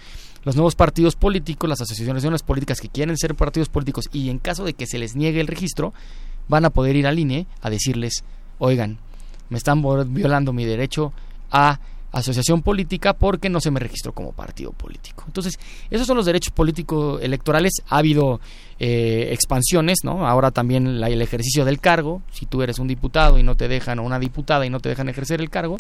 los 0.43 0.57
nuevos 0.57 0.75
partidos 0.75 1.17
políticos, 1.17 1.69
las 1.69 1.83
asociaciones 1.83 2.43
políticas 2.43 2.81
que 2.81 2.89
quieren 2.89 3.17
ser 3.19 3.35
partidos 3.35 3.69
políticos 3.69 4.07
y 4.11 4.31
en 4.31 4.39
caso 4.39 4.65
de 4.65 4.73
que 4.73 4.87
se 4.87 4.99
les 4.99 5.15
niegue 5.15 5.41
el 5.41 5.47
registro, 5.47 5.93
van 6.49 6.65
a 6.65 6.71
poder 6.71 6.97
ir 6.97 7.07
al 7.07 7.19
INE 7.19 7.47
a 7.61 7.71
decirles, 7.71 8.25
oigan, 8.59 8.99
me 9.49 9.59
están 9.59 9.83
violando 10.13 10.53
mi 10.53 10.65
derecho 10.65 11.13
a 11.51 11.81
asociación 12.13 12.63
política 12.63 13.13
porque 13.13 13.49
no 13.49 13.61
se 13.61 13.71
me 13.71 13.81
registró 13.81 14.13
como 14.13 14.33
partido 14.33 14.73
político. 14.73 15.25
Entonces, 15.27 15.59
esos 15.91 16.07
son 16.07 16.17
los 16.17 16.27
derechos 16.27 16.53
políticos 16.53 17.21
electorales. 17.23 17.73
Ha 17.89 17.99
habido 17.99 18.41
eh, 18.79 19.29
expansiones, 19.33 19.99
¿no? 20.03 20.27
Ahora 20.27 20.51
también 20.51 20.87
el 20.87 21.23
ejercicio 21.23 21.65
del 21.65 21.81
cargo. 21.81 22.23
Si 22.33 22.47
tú 22.47 22.63
eres 22.63 22.79
un 22.79 22.89
diputado 22.89 23.39
y 23.39 23.43
no 23.43 23.55
te 23.55 23.69
dejan, 23.69 23.99
o 23.99 24.03
una 24.03 24.19
diputada 24.19 24.67
y 24.67 24.71
no 24.71 24.81
te 24.81 24.89
dejan 24.89 25.09
ejercer 25.09 25.41
el 25.41 25.51
cargo, 25.51 25.77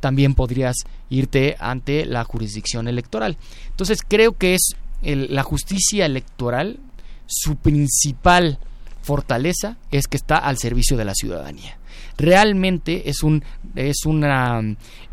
también 0.00 0.34
podrías 0.34 0.76
irte 1.10 1.56
ante 1.58 2.06
la 2.06 2.24
jurisdicción 2.24 2.88
electoral. 2.88 3.36
Entonces, 3.70 3.98
creo 4.06 4.32
que 4.32 4.54
es 4.54 4.74
la 5.02 5.42
justicia 5.42 6.06
electoral 6.06 6.78
su 7.26 7.56
principal 7.56 8.58
fortaleza 9.08 9.78
es 9.90 10.06
que 10.06 10.18
está 10.18 10.36
al 10.36 10.58
servicio 10.58 10.98
de 10.98 11.06
la 11.06 11.14
ciudadanía. 11.14 11.78
Realmente 12.18 13.08
es 13.08 13.22
un 13.22 13.42
es 13.74 13.96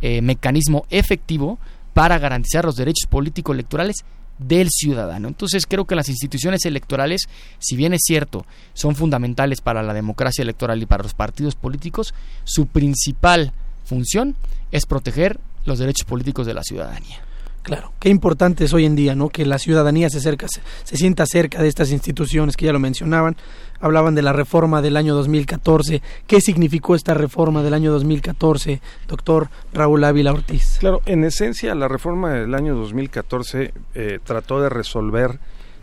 eh, 0.01 0.21
mecanismo 0.21 0.85
efectivo 0.89 1.59
para 1.93 2.19
garantizar 2.19 2.65
los 2.65 2.75
derechos 2.75 3.09
políticos 3.09 3.53
electorales 3.53 4.03
del 4.37 4.67
ciudadano. 4.69 5.29
Entonces 5.29 5.65
creo 5.65 5.85
que 5.85 5.95
las 5.95 6.09
instituciones 6.09 6.65
electorales, 6.65 7.21
si 7.57 7.77
bien 7.77 7.93
es 7.93 8.01
cierto, 8.03 8.45
son 8.73 8.95
fundamentales 8.95 9.61
para 9.61 9.81
la 9.81 9.93
democracia 9.93 10.41
electoral 10.41 10.81
y 10.81 10.85
para 10.85 11.03
los 11.03 11.13
partidos 11.13 11.55
políticos, 11.55 12.13
su 12.43 12.67
principal 12.67 13.53
función 13.85 14.35
es 14.73 14.85
proteger 14.85 15.39
los 15.63 15.79
derechos 15.79 16.05
políticos 16.05 16.45
de 16.45 16.53
la 16.53 16.63
ciudadanía. 16.63 17.21
Claro, 17.65 17.93
qué 17.99 18.09
importante 18.09 18.63
es 18.63 18.73
hoy 18.75 18.85
en 18.85 18.95
día, 18.95 19.15
¿no? 19.15 19.29
Que 19.29 19.43
la 19.43 19.57
ciudadanía 19.57 20.07
se 20.11 20.19
acerca, 20.19 20.45
se, 20.47 20.97
sienta 20.97 21.25
cerca 21.25 21.63
de 21.63 21.67
estas 21.67 21.91
instituciones 21.91 22.55
que 22.55 22.67
ya 22.67 22.71
lo 22.71 22.77
mencionaban. 22.77 23.35
Hablaban 23.79 24.13
de 24.13 24.21
la 24.21 24.33
reforma 24.33 24.83
del 24.83 24.95
año 24.95 25.15
2014. 25.15 26.03
¿Qué 26.27 26.41
significó 26.41 26.93
esta 26.93 27.15
reforma 27.15 27.63
del 27.63 27.73
año 27.73 27.91
2014, 27.91 28.81
doctor 29.07 29.49
Raúl 29.73 30.03
Ávila 30.03 30.33
Ortiz? 30.33 30.77
Claro, 30.79 31.01
en 31.07 31.23
esencia 31.23 31.73
la 31.73 31.87
reforma 31.87 32.33
del 32.33 32.53
año 32.53 32.75
2014 32.75 33.73
eh, 33.95 34.19
trató 34.23 34.61
de 34.61 34.69
resolver 34.69 35.39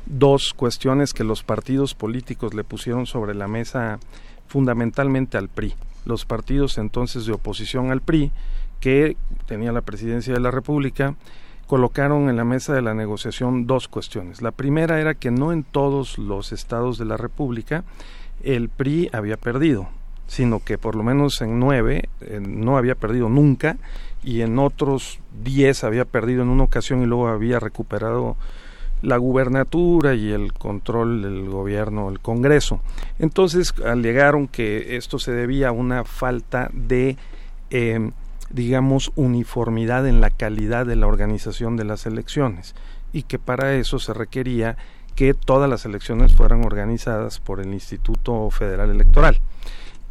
dos 0.06 0.54
cuestiones 0.54 1.12
que 1.12 1.24
los 1.24 1.42
partidos 1.42 1.94
políticos 1.94 2.54
le 2.54 2.62
pusieron 2.62 3.06
sobre 3.06 3.34
la 3.34 3.48
mesa 3.48 3.98
fundamentalmente 4.46 5.36
al 5.36 5.48
PRI. 5.48 5.74
Los 6.04 6.26
partidos 6.26 6.78
entonces 6.78 7.26
de 7.26 7.32
oposición 7.32 7.90
al 7.90 8.02
PRI, 8.02 8.30
que 8.78 9.16
tenía 9.46 9.72
la 9.72 9.80
presidencia 9.80 10.32
de 10.32 10.40
la 10.40 10.52
República, 10.52 11.16
colocaron 11.66 12.28
en 12.28 12.36
la 12.36 12.44
mesa 12.44 12.74
de 12.74 12.82
la 12.82 12.94
negociación 12.94 13.66
dos 13.66 13.88
cuestiones. 13.88 14.42
La 14.42 14.50
primera 14.50 15.00
era 15.00 15.14
que 15.14 15.30
no 15.30 15.52
en 15.52 15.64
todos 15.64 16.18
los 16.18 16.52
estados 16.52 16.98
de 16.98 17.04
la 17.04 17.16
República 17.16 17.84
el 18.42 18.68
PRI 18.68 19.08
había 19.12 19.36
perdido, 19.36 19.88
sino 20.26 20.60
que 20.60 20.78
por 20.78 20.96
lo 20.96 21.02
menos 21.02 21.40
en 21.40 21.58
nueve 21.58 22.08
no 22.40 22.76
había 22.76 22.94
perdido 22.94 23.28
nunca 23.28 23.76
y 24.22 24.40
en 24.42 24.58
otros 24.58 25.18
diez 25.42 25.84
había 25.84 26.04
perdido 26.04 26.42
en 26.42 26.48
una 26.48 26.64
ocasión 26.64 27.02
y 27.02 27.06
luego 27.06 27.28
había 27.28 27.60
recuperado 27.60 28.36
la 29.02 29.16
gubernatura 29.16 30.14
y 30.14 30.30
el 30.30 30.52
control 30.52 31.22
del 31.22 31.50
gobierno, 31.50 32.08
el 32.08 32.20
Congreso. 32.20 32.80
Entonces 33.18 33.74
alegaron 33.84 34.46
que 34.46 34.96
esto 34.96 35.18
se 35.18 35.32
debía 35.32 35.68
a 35.68 35.72
una 35.72 36.04
falta 36.04 36.70
de 36.72 37.16
eh, 37.70 38.10
digamos, 38.52 39.12
uniformidad 39.14 40.06
en 40.06 40.20
la 40.20 40.30
calidad 40.30 40.86
de 40.86 40.96
la 40.96 41.06
organización 41.06 41.76
de 41.76 41.84
las 41.84 42.06
elecciones 42.06 42.74
y 43.12 43.24
que 43.24 43.38
para 43.38 43.74
eso 43.74 43.98
se 43.98 44.14
requería 44.14 44.76
que 45.14 45.34
todas 45.34 45.68
las 45.68 45.84
elecciones 45.84 46.34
fueran 46.34 46.64
organizadas 46.64 47.38
por 47.38 47.60
el 47.60 47.72
Instituto 47.72 48.50
Federal 48.50 48.90
Electoral. 48.90 49.40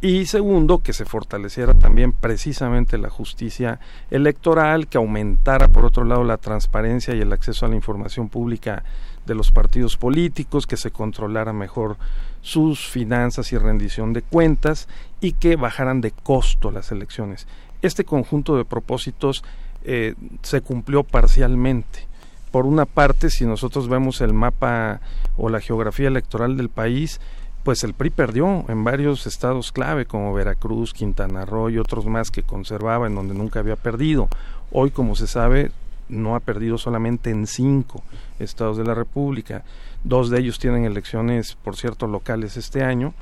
Y 0.00 0.26
segundo, 0.26 0.78
que 0.78 0.92
se 0.92 1.04
fortaleciera 1.04 1.74
también 1.74 2.12
precisamente 2.12 2.98
la 2.98 3.08
justicia 3.08 3.78
electoral, 4.10 4.88
que 4.88 4.98
aumentara 4.98 5.68
por 5.68 5.84
otro 5.84 6.02
lado 6.04 6.24
la 6.24 6.38
transparencia 6.38 7.14
y 7.14 7.20
el 7.20 7.32
acceso 7.32 7.66
a 7.66 7.68
la 7.68 7.76
información 7.76 8.28
pública 8.28 8.82
de 9.26 9.36
los 9.36 9.52
partidos 9.52 9.96
políticos, 9.96 10.66
que 10.66 10.76
se 10.76 10.90
controlara 10.90 11.52
mejor 11.52 11.98
sus 12.40 12.88
finanzas 12.88 13.52
y 13.52 13.58
rendición 13.58 14.12
de 14.12 14.22
cuentas 14.22 14.88
y 15.20 15.34
que 15.34 15.54
bajaran 15.54 16.00
de 16.00 16.10
costo 16.10 16.72
las 16.72 16.90
elecciones. 16.90 17.46
Este 17.82 18.04
conjunto 18.04 18.56
de 18.56 18.64
propósitos 18.64 19.44
eh, 19.84 20.14
se 20.42 20.60
cumplió 20.60 21.02
parcialmente. 21.02 22.06
Por 22.50 22.66
una 22.66 22.86
parte, 22.86 23.30
si 23.30 23.44
nosotros 23.44 23.88
vemos 23.88 24.20
el 24.20 24.32
mapa 24.32 25.00
o 25.36 25.48
la 25.48 25.60
geografía 25.60 26.08
electoral 26.08 26.56
del 26.56 26.68
país, 26.68 27.20
pues 27.64 27.82
el 27.84 27.94
PRI 27.94 28.10
perdió 28.10 28.64
en 28.68 28.84
varios 28.84 29.26
estados 29.26 29.72
clave 29.72 30.04
como 30.04 30.34
Veracruz, 30.34 30.92
Quintana 30.92 31.44
Roo 31.44 31.70
y 31.70 31.78
otros 31.78 32.06
más 32.06 32.30
que 32.30 32.42
conservaba 32.42 33.06
en 33.06 33.14
donde 33.14 33.34
nunca 33.34 33.60
había 33.60 33.76
perdido. 33.76 34.28
Hoy, 34.70 34.90
como 34.90 35.14
se 35.14 35.26
sabe, 35.26 35.70
no 36.08 36.34
ha 36.34 36.40
perdido 36.40 36.78
solamente 36.78 37.30
en 37.30 37.46
cinco 37.46 38.02
estados 38.38 38.76
de 38.76 38.84
la 38.84 38.94
República. 38.94 39.64
Dos 40.04 40.28
de 40.30 40.40
ellos 40.40 40.58
tienen 40.58 40.84
elecciones, 40.84 41.54
por 41.54 41.76
cierto, 41.76 42.06
locales 42.06 42.56
este 42.56 42.82
año 42.82 43.14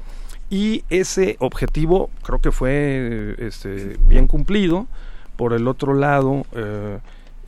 y 0.51 0.85
ese 0.91 1.37
objetivo 1.39 2.11
creo 2.23 2.41
que 2.41 2.51
fue 2.51 3.37
este, 3.39 3.97
bien 4.07 4.27
cumplido. 4.27 4.89
Por 5.37 5.53
el 5.53 5.69
otro 5.69 5.95
lado, 5.95 6.45
eh, 6.53 6.99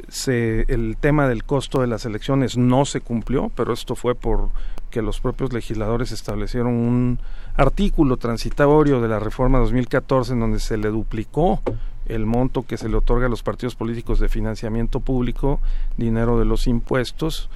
se, 0.09 0.63
el 0.69 0.97
tema 0.99 1.29
del 1.29 1.45
costo 1.45 1.81
de 1.81 1.89
las 1.89 2.07
elecciones 2.07 2.57
no 2.57 2.85
se 2.85 3.01
cumplió, 3.01 3.51
pero 3.57 3.73
esto 3.73 3.97
fue 3.97 4.15
por 4.15 4.51
que 4.91 5.03
los 5.03 5.21
propios 5.21 5.53
legisladores 5.53 6.13
establecieron 6.13 6.75
un 6.75 7.19
artículo 7.57 8.19
transitorio 8.19 9.01
de 9.01 9.09
la 9.09 9.19
reforma 9.19 9.59
2014 9.59 10.35
en 10.35 10.41
donde 10.41 10.61
se 10.61 10.77
le 10.77 10.89
duplicó 10.91 11.61
el 12.07 12.27
monto 12.27 12.63
que 12.63 12.77
se 12.77 12.89
le 12.89 12.97
otorga 12.97 13.27
a 13.27 13.31
los 13.31 13.43
partidos 13.43 13.75
políticos 13.75 14.21
de 14.21 14.29
financiamiento 14.29 15.01
público, 15.01 15.61
dinero 15.97 16.39
de 16.39 16.45
los 16.45 16.67
impuestos 16.67 17.49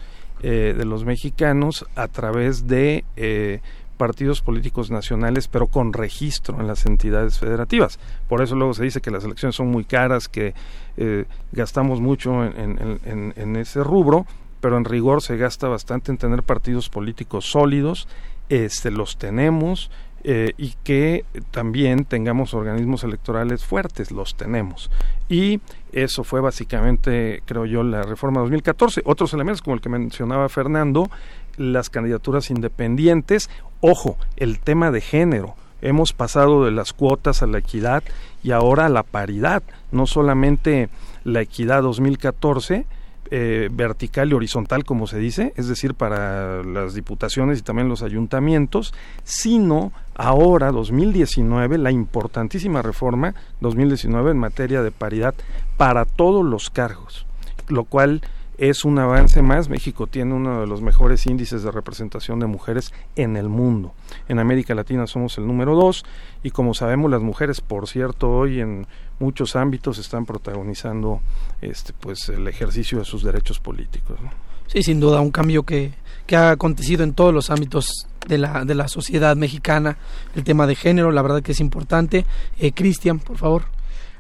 eh, 0.42 0.74
de 0.76 0.84
los 0.84 1.04
mexicanos 1.04 1.86
a 1.94 2.08
través 2.08 2.66
de 2.66 3.04
eh, 3.16 3.60
partidos 3.96 4.42
políticos 4.42 4.90
nacionales, 4.90 5.48
pero 5.48 5.66
con 5.66 5.92
registro 5.92 6.60
en 6.60 6.66
las 6.66 6.86
entidades 6.86 7.38
federativas. 7.38 7.98
Por 8.28 8.42
eso 8.42 8.54
luego 8.54 8.74
se 8.74 8.84
dice 8.84 9.00
que 9.00 9.10
las 9.10 9.24
elecciones 9.24 9.56
son 9.56 9.68
muy 9.68 9.84
caras, 9.84 10.28
que 10.28 10.54
eh, 10.96 11.24
gastamos 11.52 12.00
mucho 12.00 12.44
en, 12.44 13.56
ese 13.56 13.82
rubro, 13.82 14.26
pero 14.60 14.76
en 14.76 14.84
rigor 14.84 15.22
se 15.22 15.36
gasta 15.36 15.68
bastante 15.68 16.12
en 16.12 16.18
tener 16.18 16.42
partidos 16.42 16.88
políticos 16.88 17.46
sólidos, 17.46 18.08
este, 18.48 18.90
los 18.90 19.16
tenemos, 19.18 19.90
eh, 20.28 20.54
y 20.56 20.74
que 20.82 21.24
también 21.52 22.04
tengamos 22.04 22.52
organismos 22.52 23.04
electorales 23.04 23.64
fuertes, 23.64 24.10
los 24.10 24.34
tenemos. 24.34 24.90
Y 25.28 25.60
eso 25.92 26.24
fue 26.24 26.40
básicamente, 26.40 27.42
creo 27.44 27.64
yo, 27.64 27.84
la 27.84 28.02
reforma 28.02 28.40
2014. 28.40 29.02
Otros 29.04 29.32
elementos, 29.34 29.62
como 29.62 29.76
el 29.76 29.80
que 29.80 29.88
mencionaba 29.88 30.48
Fernando, 30.48 31.08
las 31.56 31.90
candidaturas 31.90 32.50
independientes, 32.50 33.50
ojo, 33.80 34.16
el 34.36 34.58
tema 34.58 34.90
de 34.90 35.00
género. 35.00 35.54
Hemos 35.82 36.12
pasado 36.12 36.64
de 36.64 36.70
las 36.70 36.92
cuotas 36.92 37.42
a 37.42 37.46
la 37.46 37.58
equidad 37.58 38.02
y 38.42 38.52
ahora 38.52 38.86
a 38.86 38.90
la 38.90 39.02
paridad, 39.02 39.62
no 39.92 40.06
solamente 40.06 40.88
la 41.24 41.42
equidad 41.42 41.82
2014, 41.82 42.86
eh, 43.32 43.68
vertical 43.72 44.30
y 44.30 44.34
horizontal, 44.34 44.84
como 44.84 45.08
se 45.08 45.18
dice, 45.18 45.52
es 45.56 45.66
decir, 45.66 45.94
para 45.94 46.62
las 46.62 46.94
diputaciones 46.94 47.58
y 47.58 47.62
también 47.62 47.88
los 47.88 48.02
ayuntamientos, 48.02 48.94
sino 49.24 49.90
ahora, 50.14 50.70
2019, 50.70 51.76
la 51.78 51.90
importantísima 51.90 52.82
reforma 52.82 53.34
2019 53.60 54.30
en 54.30 54.38
materia 54.38 54.82
de 54.82 54.92
paridad 54.92 55.34
para 55.76 56.04
todos 56.04 56.44
los 56.44 56.70
cargos, 56.70 57.26
lo 57.66 57.82
cual 57.82 58.22
es 58.58 58.84
un 58.84 58.98
avance 58.98 59.42
más. 59.42 59.68
México 59.68 60.06
tiene 60.06 60.34
uno 60.34 60.60
de 60.60 60.66
los 60.66 60.80
mejores 60.80 61.26
índices 61.26 61.62
de 61.62 61.70
representación 61.70 62.40
de 62.40 62.46
mujeres 62.46 62.92
en 63.16 63.36
el 63.36 63.48
mundo. 63.48 63.92
En 64.28 64.38
América 64.38 64.74
Latina 64.74 65.06
somos 65.06 65.38
el 65.38 65.46
número 65.46 65.74
dos 65.74 66.04
y 66.42 66.50
como 66.50 66.74
sabemos 66.74 67.10
las 67.10 67.22
mujeres, 67.22 67.60
por 67.60 67.88
cierto, 67.88 68.30
hoy 68.30 68.60
en 68.60 68.86
muchos 69.18 69.56
ámbitos 69.56 69.98
están 69.98 70.26
protagonizando 70.26 71.20
este, 71.60 71.92
pues, 71.92 72.28
el 72.28 72.48
ejercicio 72.48 72.98
de 72.98 73.04
sus 73.04 73.22
derechos 73.22 73.60
políticos. 73.60 74.18
Sí, 74.66 74.82
sin 74.82 75.00
duda, 75.00 75.20
un 75.20 75.30
cambio 75.30 75.62
que, 75.62 75.92
que 76.26 76.36
ha 76.36 76.50
acontecido 76.50 77.04
en 77.04 77.14
todos 77.14 77.32
los 77.32 77.50
ámbitos 77.50 78.08
de 78.26 78.38
la, 78.38 78.64
de 78.64 78.74
la 78.74 78.88
sociedad 78.88 79.36
mexicana. 79.36 79.96
El 80.34 80.44
tema 80.44 80.66
de 80.66 80.74
género, 80.74 81.12
la 81.12 81.22
verdad 81.22 81.42
que 81.42 81.52
es 81.52 81.60
importante. 81.60 82.26
Eh, 82.58 82.72
Cristian, 82.72 83.20
por 83.20 83.38
favor. 83.38 83.75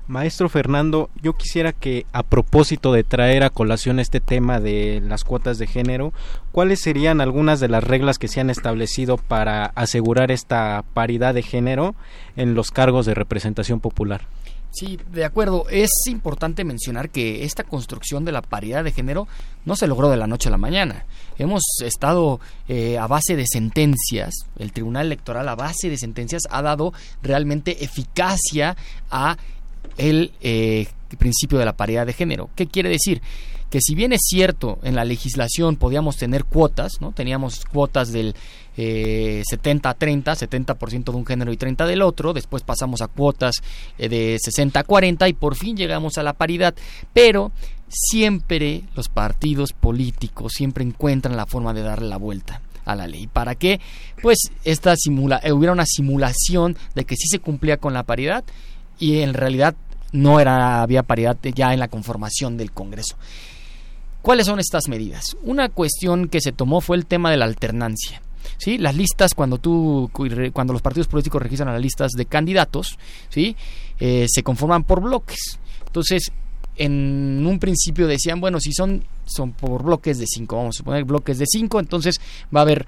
Maestro 0.08 0.48
Fernando, 0.48 1.10
yo 1.20 1.32
quisiera 1.32 1.72
que 1.72 2.06
a 2.12 2.22
propósito 2.22 2.92
de 2.92 3.02
traer 3.02 3.42
a 3.42 3.50
colación 3.50 3.98
este 3.98 4.20
tema 4.20 4.60
de 4.60 5.02
las 5.04 5.24
cuotas 5.24 5.58
de 5.58 5.66
género, 5.66 6.12
¿cuáles 6.52 6.80
serían 6.80 7.20
algunas 7.20 7.58
de 7.58 7.68
las 7.68 7.82
reglas 7.82 8.18
que 8.18 8.28
se 8.28 8.40
han 8.40 8.48
establecido 8.48 9.16
para 9.16 9.66
asegurar 9.66 10.30
esta 10.30 10.84
paridad 10.94 11.34
de 11.34 11.42
género 11.42 11.96
en 12.36 12.54
los 12.54 12.70
cargos 12.70 13.04
de 13.04 13.14
representación 13.14 13.80
popular? 13.80 14.28
Sí, 14.78 14.98
de 15.10 15.24
acuerdo. 15.24 15.64
Es 15.70 15.88
importante 16.06 16.62
mencionar 16.62 17.08
que 17.08 17.44
esta 17.44 17.64
construcción 17.64 18.26
de 18.26 18.32
la 18.32 18.42
paridad 18.42 18.84
de 18.84 18.92
género 18.92 19.26
no 19.64 19.74
se 19.74 19.86
logró 19.86 20.10
de 20.10 20.18
la 20.18 20.26
noche 20.26 20.48
a 20.48 20.52
la 20.52 20.58
mañana. 20.58 21.06
Hemos 21.38 21.62
estado 21.82 22.40
eh, 22.68 22.98
a 22.98 23.06
base 23.06 23.36
de 23.36 23.46
sentencias, 23.46 24.34
el 24.58 24.72
Tribunal 24.72 25.06
Electoral 25.06 25.48
a 25.48 25.54
base 25.54 25.88
de 25.88 25.96
sentencias 25.96 26.42
ha 26.50 26.60
dado 26.60 26.92
realmente 27.22 27.84
eficacia 27.84 28.76
a 29.10 29.38
el 29.96 30.32
eh, 30.40 30.86
principio 31.18 31.58
de 31.58 31.64
la 31.64 31.76
paridad 31.76 32.06
de 32.06 32.12
género. 32.12 32.50
¿Qué 32.54 32.66
quiere 32.66 32.88
decir? 32.88 33.22
Que 33.70 33.80
si 33.80 33.94
bien 33.94 34.12
es 34.12 34.20
cierto, 34.22 34.78
en 34.82 34.94
la 34.94 35.04
legislación 35.04 35.76
podíamos 35.76 36.16
tener 36.16 36.44
cuotas, 36.44 37.00
¿no? 37.00 37.12
Teníamos 37.12 37.64
cuotas 37.64 38.12
del 38.12 38.34
eh, 38.76 39.42
70 39.48 39.90
a 39.90 39.94
30, 39.94 40.32
70% 40.34 41.04
de 41.04 41.16
un 41.16 41.26
género 41.26 41.52
y 41.52 41.56
30 41.56 41.86
del 41.86 42.02
otro, 42.02 42.32
después 42.32 42.62
pasamos 42.62 43.00
a 43.02 43.08
cuotas 43.08 43.56
eh, 43.98 44.08
de 44.08 44.38
60 44.40 44.80
a 44.80 44.84
40 44.84 45.28
y 45.28 45.32
por 45.32 45.56
fin 45.56 45.76
llegamos 45.76 46.18
a 46.18 46.22
la 46.22 46.34
paridad, 46.34 46.74
pero 47.12 47.52
siempre 47.88 48.82
los 48.94 49.08
partidos 49.08 49.72
políticos 49.72 50.52
siempre 50.54 50.84
encuentran 50.84 51.36
la 51.36 51.46
forma 51.46 51.72
de 51.72 51.82
darle 51.82 52.08
la 52.08 52.18
vuelta 52.18 52.60
a 52.84 52.94
la 52.94 53.06
ley. 53.06 53.26
¿Para 53.26 53.54
qué? 53.54 53.80
Pues 54.22 54.38
esta 54.64 54.94
simula 54.96 55.40
eh, 55.42 55.52
hubiera 55.52 55.72
una 55.72 55.86
simulación 55.86 56.76
de 56.94 57.04
que 57.04 57.16
sí 57.16 57.28
se 57.28 57.40
cumplía 57.40 57.78
con 57.78 57.94
la 57.94 58.04
paridad 58.04 58.44
y 58.98 59.20
en 59.20 59.34
realidad 59.34 59.74
no 60.16 60.40
era 60.40 60.82
había 60.82 61.02
paridad 61.02 61.36
ya 61.54 61.72
en 61.72 61.78
la 61.78 61.88
conformación 61.88 62.56
del 62.56 62.72
Congreso. 62.72 63.16
¿Cuáles 64.22 64.46
son 64.46 64.58
estas 64.58 64.88
medidas? 64.88 65.36
Una 65.42 65.68
cuestión 65.68 66.28
que 66.28 66.40
se 66.40 66.52
tomó 66.52 66.80
fue 66.80 66.96
el 66.96 67.06
tema 67.06 67.30
de 67.30 67.36
la 67.36 67.44
alternancia. 67.44 68.22
¿Sí? 68.58 68.78
Las 68.78 68.96
listas, 68.96 69.34
cuando 69.34 69.58
tú, 69.58 70.10
cuando 70.52 70.72
los 70.72 70.80
partidos 70.80 71.08
políticos 71.08 71.42
registran 71.42 71.72
las 71.72 71.82
listas 71.82 72.12
de 72.12 72.26
candidatos, 72.26 72.96
¿sí? 73.28 73.56
Eh, 73.98 74.26
se 74.28 74.42
conforman 74.42 74.84
por 74.84 75.02
bloques. 75.02 75.58
Entonces, 75.86 76.32
en 76.76 77.44
un 77.46 77.58
principio 77.58 78.06
decían, 78.06 78.40
bueno, 78.40 78.60
si 78.60 78.72
son, 78.72 79.04
son 79.24 79.52
por 79.52 79.82
bloques 79.82 80.18
de 80.18 80.26
cinco, 80.26 80.56
vamos 80.56 80.76
a 80.76 80.78
suponer 80.78 81.04
bloques 81.04 81.38
de 81.38 81.44
cinco, 81.46 81.80
entonces 81.80 82.20
va 82.54 82.60
a 82.60 82.62
haber, 82.62 82.86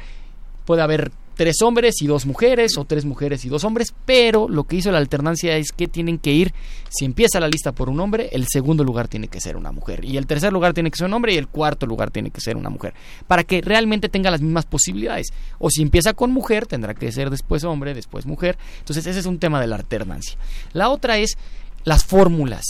puede 0.64 0.82
haber 0.82 1.10
tres 1.38 1.62
hombres 1.62 2.02
y 2.02 2.08
dos 2.08 2.26
mujeres 2.26 2.76
o 2.78 2.84
tres 2.84 3.04
mujeres 3.04 3.44
y 3.44 3.48
dos 3.48 3.62
hombres, 3.62 3.94
pero 4.04 4.48
lo 4.48 4.64
que 4.64 4.74
hizo 4.74 4.90
la 4.90 4.98
alternancia 4.98 5.56
es 5.56 5.70
que 5.70 5.86
tienen 5.86 6.18
que 6.18 6.32
ir, 6.32 6.52
si 6.90 7.04
empieza 7.04 7.38
la 7.38 7.46
lista 7.46 7.70
por 7.70 7.88
un 7.88 8.00
hombre, 8.00 8.28
el 8.32 8.48
segundo 8.48 8.82
lugar 8.82 9.06
tiene 9.06 9.28
que 9.28 9.40
ser 9.40 9.56
una 9.56 9.70
mujer 9.70 10.04
y 10.04 10.16
el 10.16 10.26
tercer 10.26 10.52
lugar 10.52 10.74
tiene 10.74 10.90
que 10.90 10.96
ser 10.96 11.06
un 11.06 11.12
hombre 11.12 11.34
y 11.34 11.36
el 11.36 11.46
cuarto 11.46 11.86
lugar 11.86 12.10
tiene 12.10 12.32
que 12.32 12.40
ser 12.40 12.56
una 12.56 12.70
mujer, 12.70 12.92
para 13.28 13.44
que 13.44 13.60
realmente 13.60 14.08
tenga 14.08 14.32
las 14.32 14.40
mismas 14.40 14.66
posibilidades. 14.66 15.28
O 15.60 15.70
si 15.70 15.80
empieza 15.80 16.12
con 16.12 16.32
mujer, 16.32 16.66
tendrá 16.66 16.94
que 16.94 17.12
ser 17.12 17.30
después 17.30 17.62
hombre, 17.62 17.94
después 17.94 18.26
mujer. 18.26 18.58
Entonces 18.80 19.06
ese 19.06 19.20
es 19.20 19.26
un 19.26 19.38
tema 19.38 19.60
de 19.60 19.68
la 19.68 19.76
alternancia. 19.76 20.36
La 20.72 20.88
otra 20.88 21.18
es 21.18 21.38
las 21.84 22.04
fórmulas. 22.04 22.64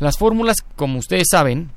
Las 0.00 0.18
fórmulas, 0.18 0.56
como 0.74 0.98
ustedes 0.98 1.28
saben, 1.30 1.70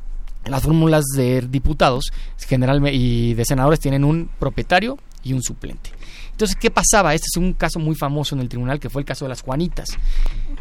las 0.45 0.63
fórmulas 0.63 1.03
de 1.15 1.41
diputados 1.41 2.05
generalmente 2.39 2.97
y 2.97 3.35
de 3.35 3.45
senadores 3.45 3.79
tienen 3.79 4.03
un 4.03 4.31
propietario 4.39 4.97
y 5.23 5.33
un 5.33 5.43
suplente. 5.43 5.91
Entonces, 6.33 6.57
¿qué 6.59 6.71
pasaba? 6.71 7.13
Este 7.13 7.27
es 7.31 7.37
un 7.37 7.53
caso 7.53 7.79
muy 7.79 7.95
famoso 7.95 8.35
en 8.35 8.41
el 8.41 8.49
tribunal, 8.49 8.79
que 8.79 8.89
fue 8.89 9.01
el 9.01 9.05
caso 9.05 9.25
de 9.25 9.29
las 9.29 9.41
Juanitas. 9.41 9.89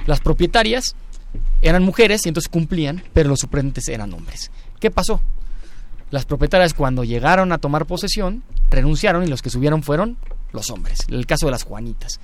Las 0.06 0.20
propietarias 0.20 0.94
eran 1.62 1.82
mujeres 1.82 2.24
y 2.24 2.28
entonces 2.28 2.50
cumplían, 2.50 3.02
pero 3.12 3.30
los 3.30 3.40
suplentes 3.40 3.88
eran 3.88 4.12
hombres. 4.12 4.50
¿Qué 4.78 4.90
pasó? 4.90 5.20
Las 6.10 6.26
propietarias 6.26 6.74
cuando 6.74 7.04
llegaron 7.04 7.52
a 7.52 7.58
tomar 7.58 7.86
posesión 7.86 8.42
renunciaron 8.70 9.24
y 9.24 9.28
los 9.28 9.40
que 9.40 9.48
subieron 9.48 9.82
fueron 9.82 10.18
los 10.52 10.70
hombres. 10.70 10.98
El 11.08 11.26
caso 11.26 11.46
de 11.46 11.52
las 11.52 11.62
Juanitas. 11.62 12.20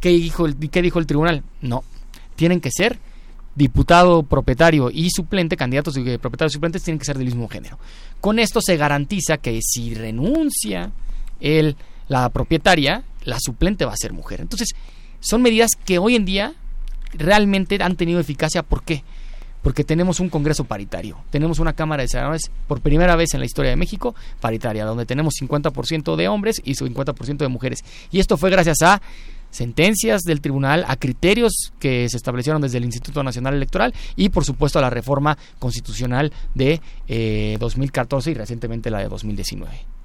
¿Qué 0.00 0.08
dijo 0.10 0.46
el, 0.46 0.56
qué 0.56 0.82
dijo 0.82 0.98
el 0.98 1.06
tribunal? 1.06 1.44
No, 1.60 1.84
tienen 2.34 2.60
que 2.60 2.70
ser 2.72 2.98
diputado, 3.54 4.22
propietario 4.22 4.90
y 4.90 5.10
suplente, 5.10 5.56
candidatos 5.56 5.94
de 5.94 6.18
propietarios 6.18 6.52
y 6.52 6.54
suplentes 6.54 6.82
tienen 6.82 6.98
que 6.98 7.04
ser 7.04 7.18
del 7.18 7.26
mismo 7.26 7.48
género. 7.48 7.78
Con 8.20 8.38
esto 8.38 8.60
se 8.60 8.76
garantiza 8.76 9.38
que 9.38 9.60
si 9.62 9.94
renuncia 9.94 10.92
el 11.40 11.76
la 12.08 12.28
propietaria, 12.30 13.04
la 13.24 13.38
suplente 13.40 13.84
va 13.84 13.92
a 13.92 13.96
ser 13.96 14.12
mujer. 14.12 14.40
Entonces, 14.40 14.74
son 15.20 15.42
medidas 15.42 15.72
que 15.84 15.98
hoy 15.98 16.16
en 16.16 16.24
día 16.24 16.54
realmente 17.12 17.78
han 17.80 17.96
tenido 17.96 18.20
eficacia. 18.20 18.62
¿Por 18.62 18.82
qué? 18.82 19.02
Porque 19.62 19.84
tenemos 19.84 20.20
un 20.20 20.28
Congreso 20.30 20.64
paritario, 20.64 21.18
tenemos 21.30 21.58
una 21.58 21.72
Cámara 21.72 22.02
de 22.02 22.08
Senadores 22.08 22.50
por 22.66 22.80
primera 22.80 23.16
vez 23.16 23.34
en 23.34 23.40
la 23.40 23.46
historia 23.46 23.70
de 23.70 23.76
México 23.76 24.14
paritaria, 24.40 24.84
donde 24.84 25.04
tenemos 25.04 25.34
50% 25.40 26.16
de 26.16 26.28
hombres 26.28 26.62
y 26.64 26.74
50% 26.74 27.38
de 27.38 27.48
mujeres. 27.48 27.84
Y 28.10 28.20
esto 28.20 28.36
fue 28.36 28.50
gracias 28.50 28.82
a 28.82 29.02
sentencias 29.50 30.22
del 30.22 30.40
tribunal, 30.40 30.84
a 30.86 30.96
criterios 30.96 31.72
que 31.80 32.08
se 32.08 32.16
establecieron 32.16 32.62
desde 32.62 32.78
el 32.78 32.84
Instituto 32.84 33.22
Nacional 33.22 33.54
Electoral 33.54 33.94
y 34.14 34.28
por 34.28 34.44
supuesto 34.44 34.78
a 34.78 34.82
la 34.82 34.90
reforma 34.90 35.36
constitucional 35.58 36.32
de 36.54 36.80
2014 37.58 38.30
eh, 38.30 38.32
y 38.32 38.34
recientemente 38.36 38.90
la 38.90 39.00
de 39.00 39.08
2019. 39.08 39.97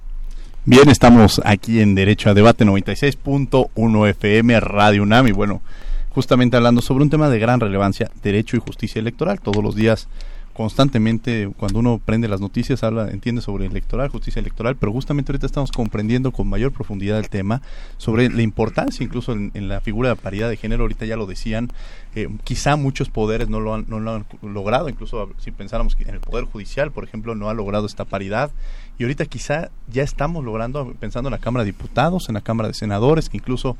Bien, 0.66 0.88
estamos 0.88 1.42
aquí 1.44 1.80
en 1.80 1.94
Derecho 1.94 2.30
a 2.30 2.34
Debate 2.34 2.64
96.1 2.64 4.08
FM 4.08 4.60
Radio 4.60 5.02
UNAM 5.02 5.28
y 5.28 5.32
bueno, 5.32 5.60
justamente 6.08 6.56
hablando 6.56 6.80
sobre 6.80 7.04
un 7.04 7.10
tema 7.10 7.28
de 7.28 7.38
gran 7.38 7.60
relevancia, 7.60 8.10
derecho 8.22 8.56
y 8.56 8.60
justicia 8.60 8.98
electoral. 8.98 9.40
Todos 9.40 9.62
los 9.62 9.74
días, 9.74 10.08
constantemente, 10.54 11.50
cuando 11.56 11.80
uno 11.80 12.00
prende 12.02 12.28
las 12.28 12.40
noticias, 12.40 12.84
habla, 12.84 13.10
entiende 13.10 13.42
sobre 13.42 13.66
electoral, 13.66 14.08
justicia 14.08 14.38
electoral, 14.40 14.76
pero 14.76 14.92
justamente 14.92 15.32
ahorita 15.32 15.46
estamos 15.46 15.72
comprendiendo 15.72 16.30
con 16.30 16.48
mayor 16.48 16.72
profundidad 16.72 17.18
el 17.18 17.28
tema 17.28 17.60
sobre 17.98 18.30
la 18.30 18.42
importancia 18.42 19.04
incluso 19.04 19.32
en, 19.32 19.68
la 19.68 19.80
figura 19.80 20.10
de 20.10 20.16
paridad 20.16 20.48
de 20.48 20.56
género. 20.56 20.84
Ahorita 20.84 21.06
ya 21.06 21.16
lo 21.16 21.26
decían, 21.26 21.70
eh, 22.14 22.28
quizá 22.44 22.76
muchos 22.76 23.10
poderes 23.10 23.48
no 23.48 23.58
lo, 23.58 23.74
han, 23.74 23.84
no 23.88 23.98
lo 23.98 24.14
han 24.14 24.26
logrado, 24.42 24.88
incluso 24.88 25.28
si 25.38 25.50
pensáramos 25.50 25.96
que 25.96 26.04
en 26.04 26.10
el 26.10 26.20
Poder 26.20 26.44
Judicial, 26.44 26.92
por 26.92 27.02
ejemplo, 27.02 27.34
no 27.34 27.50
ha 27.50 27.54
logrado 27.54 27.86
esta 27.86 28.04
paridad 28.04 28.52
y 28.96 29.02
ahorita 29.02 29.26
quizá 29.26 29.70
ya 29.88 30.04
estamos 30.04 30.44
logrando, 30.44 30.94
pensando 31.00 31.28
en 31.28 31.32
la 31.32 31.38
Cámara 31.38 31.64
de 31.64 31.72
Diputados, 31.72 32.28
en 32.28 32.34
la 32.34 32.42
Cámara 32.42 32.68
de 32.68 32.74
Senadores, 32.74 33.28
que 33.28 33.38
incluso 33.38 33.76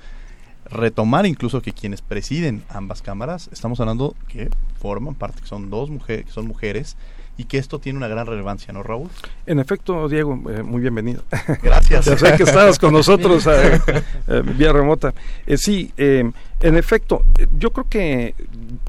retomar 0.70 1.26
incluso 1.26 1.60
que 1.60 1.72
quienes 1.72 2.02
presiden 2.02 2.62
ambas 2.68 3.02
cámaras, 3.02 3.48
estamos 3.52 3.80
hablando 3.80 4.14
que 4.28 4.50
forman 4.80 5.14
parte, 5.14 5.40
que 5.42 5.46
son 5.46 5.70
dos 5.70 5.90
mujeres, 5.90 6.26
que 6.26 6.32
son 6.32 6.46
mujeres, 6.46 6.96
y 7.36 7.44
que 7.44 7.58
esto 7.58 7.78
tiene 7.80 7.96
una 7.96 8.08
gran 8.08 8.26
relevancia, 8.26 8.72
¿no, 8.72 8.82
Raúl? 8.82 9.08
En 9.46 9.58
efecto, 9.58 10.08
Diego, 10.08 10.40
eh, 10.50 10.62
muy 10.62 10.80
bienvenido. 10.80 11.22
Gracias. 11.62 12.04
ya 12.04 12.16
sé 12.16 12.36
que 12.36 12.44
estabas 12.44 12.78
con 12.78 12.92
nosotros 12.92 13.46
eh, 13.50 13.80
eh, 14.28 14.42
vía 14.56 14.72
remota. 14.72 15.12
sí, 15.56 15.92
en 15.96 16.32
efecto, 16.60 17.22
yo 17.58 17.70
creo 17.70 17.88
que 17.88 18.34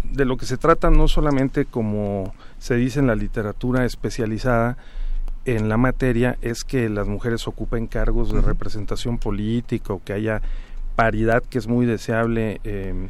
de 0.04 0.26
lo 0.26 0.38
que 0.38 0.46
se 0.46 0.58
trata 0.58 0.90
no 0.90 1.08
solamente 1.08 1.66
como 1.66 2.34
se 2.60 2.76
dice 2.76 3.00
en 3.00 3.08
la 3.08 3.16
literatura 3.16 3.86
especializada, 3.86 4.78
en 5.46 5.70
la 5.70 5.78
materia 5.78 6.38
es 6.42 6.64
que 6.64 6.90
las 6.90 7.08
mujeres 7.08 7.48
ocupen 7.48 7.88
cargos 7.88 8.32
de 8.32 8.42
representación 8.42 9.18
política 9.18 9.94
o 9.94 10.04
que 10.04 10.14
haya 10.14 10.42
paridad 10.96 11.44
que 11.44 11.58
es 11.58 11.68
muy 11.68 11.86
deseable. 11.86 12.60
Eh, 12.64 13.10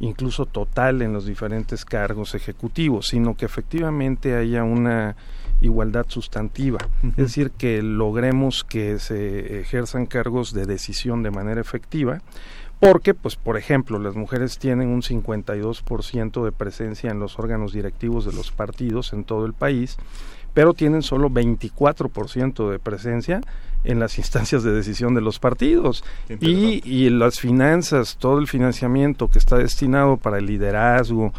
incluso 0.00 0.46
total 0.46 1.02
en 1.02 1.12
los 1.12 1.26
diferentes 1.26 1.84
cargos 1.84 2.34
ejecutivos, 2.34 3.08
sino 3.08 3.34
que 3.34 3.46
efectivamente 3.46 4.34
haya 4.34 4.62
una 4.62 5.16
igualdad 5.60 6.06
sustantiva, 6.08 6.78
es 7.02 7.16
decir, 7.16 7.50
que 7.50 7.82
logremos 7.82 8.64
que 8.64 8.98
se 8.98 9.60
ejerzan 9.60 10.06
cargos 10.06 10.52
de 10.52 10.66
decisión 10.66 11.22
de 11.22 11.30
manera 11.30 11.60
efectiva, 11.60 12.20
porque, 12.78 13.14
pues, 13.14 13.36
por 13.36 13.56
ejemplo, 13.56 13.98
las 13.98 14.16
mujeres 14.16 14.58
tienen 14.58 14.88
un 14.88 15.00
52% 15.00 16.44
de 16.44 16.52
presencia 16.52 17.10
en 17.10 17.20
los 17.20 17.38
órganos 17.38 17.72
directivos 17.72 18.26
de 18.26 18.34
los 18.34 18.52
partidos 18.52 19.14
en 19.14 19.24
todo 19.24 19.46
el 19.46 19.54
país, 19.54 19.96
pero 20.52 20.74
tienen 20.74 21.02
solo 21.02 21.30
24% 21.30 22.70
de 22.70 22.78
presencia 22.78 23.40
en 23.86 24.00
las 24.00 24.18
instancias 24.18 24.62
de 24.62 24.72
decisión 24.72 25.14
de 25.14 25.20
los 25.20 25.38
partidos. 25.38 26.04
Y, 26.40 26.82
y 26.84 27.08
las 27.10 27.40
finanzas, 27.40 28.16
todo 28.18 28.38
el 28.38 28.48
financiamiento 28.48 29.28
que 29.28 29.38
está 29.38 29.56
destinado 29.56 30.16
para 30.16 30.38
el 30.38 30.46
liderazgo 30.46 31.32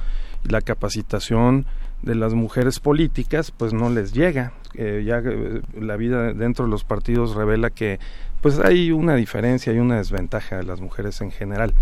y 0.46 0.50
la 0.50 0.62
capacitación 0.62 1.66
de 2.02 2.16
las 2.16 2.34
mujeres 2.34 2.80
políticas, 2.80 3.52
pues 3.52 3.74
no 3.74 3.90
les 3.90 4.14
llega. 4.14 4.54
Eh, 4.76 5.04
ya 5.06 5.20
eh, 5.20 5.62
la 5.80 5.96
vida 5.98 6.34
dentro 6.34 6.66
de 6.66 6.72
los 6.72 6.84
partidos 6.84 7.36
revela 7.36 7.70
que 7.70 8.00
pues 8.42 8.60
hay 8.60 8.92
una 8.92 9.16
diferencia 9.16 9.74
y 9.74 9.80
una 9.80 9.98
desventaja 9.98 10.58
de 10.58 10.64
las 10.64 10.80
mujeres 10.80 11.20
en 11.22 11.32
general. 11.32 11.74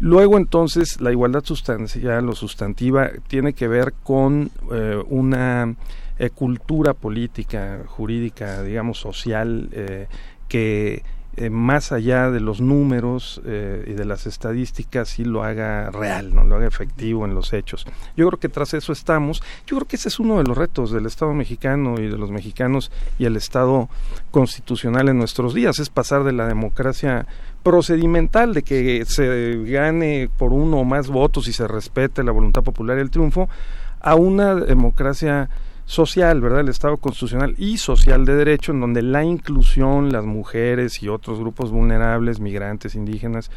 Luego 0.00 0.36
entonces 0.36 1.00
la 1.00 1.10
igualdad 1.10 1.44
sustancial 1.44 2.28
o 2.28 2.34
sustantiva 2.34 3.10
tiene 3.26 3.52
que 3.52 3.66
ver 3.66 3.94
con 4.04 4.50
eh, 4.72 5.02
una 5.08 5.74
eh, 6.18 6.30
cultura 6.30 6.94
política, 6.94 7.80
jurídica, 7.86 8.62
digamos 8.62 8.98
social, 8.98 9.68
eh, 9.72 10.06
que 10.48 11.02
más 11.52 11.92
allá 11.92 12.32
de 12.32 12.40
los 12.40 12.60
números 12.60 13.40
y 13.44 13.92
de 13.92 14.04
las 14.04 14.26
estadísticas 14.26 15.10
sí 15.10 15.24
lo 15.24 15.44
haga 15.44 15.88
real, 15.92 16.34
no 16.34 16.42
lo 16.42 16.56
haga 16.56 16.66
efectivo 16.66 17.24
en 17.24 17.36
los 17.36 17.52
hechos. 17.52 17.86
Yo 18.16 18.26
creo 18.26 18.40
que 18.40 18.48
tras 18.48 18.74
eso 18.74 18.92
estamos. 18.92 19.40
Yo 19.64 19.76
creo 19.76 19.86
que 19.86 19.94
ese 19.94 20.08
es 20.08 20.18
uno 20.18 20.38
de 20.38 20.42
los 20.42 20.58
retos 20.58 20.90
del 20.90 21.06
Estado 21.06 21.32
mexicano 21.34 21.94
y 22.00 22.08
de 22.08 22.18
los 22.18 22.32
mexicanos 22.32 22.90
y 23.20 23.24
el 23.26 23.36
Estado 23.36 23.88
constitucional 24.32 25.08
en 25.10 25.18
nuestros 25.18 25.54
días, 25.54 25.78
es 25.78 25.90
pasar 25.90 26.24
de 26.24 26.32
la 26.32 26.48
democracia 26.48 27.28
procedimental 27.62 28.54
de 28.54 28.62
que 28.62 29.04
se 29.06 29.62
gane 29.64 30.30
por 30.38 30.52
uno 30.52 30.78
o 30.78 30.84
más 30.84 31.08
votos 31.08 31.48
y 31.48 31.52
se 31.52 31.68
respete 31.68 32.22
la 32.22 32.32
voluntad 32.32 32.62
popular 32.62 32.98
y 32.98 33.00
el 33.00 33.10
triunfo 33.10 33.48
a 34.00 34.14
una 34.14 34.54
democracia 34.54 35.50
social, 35.88 36.40
¿verdad? 36.42 36.60
El 36.60 36.68
Estado 36.68 36.98
constitucional 36.98 37.54
y 37.56 37.78
social 37.78 38.26
de 38.26 38.34
derecho, 38.34 38.72
en 38.72 38.80
donde 38.80 39.02
la 39.02 39.24
inclusión, 39.24 40.12
las 40.12 40.24
mujeres 40.24 41.02
y 41.02 41.08
otros 41.08 41.40
grupos 41.40 41.70
vulnerables, 41.70 42.40
migrantes, 42.40 42.94
indígenas 42.94 43.50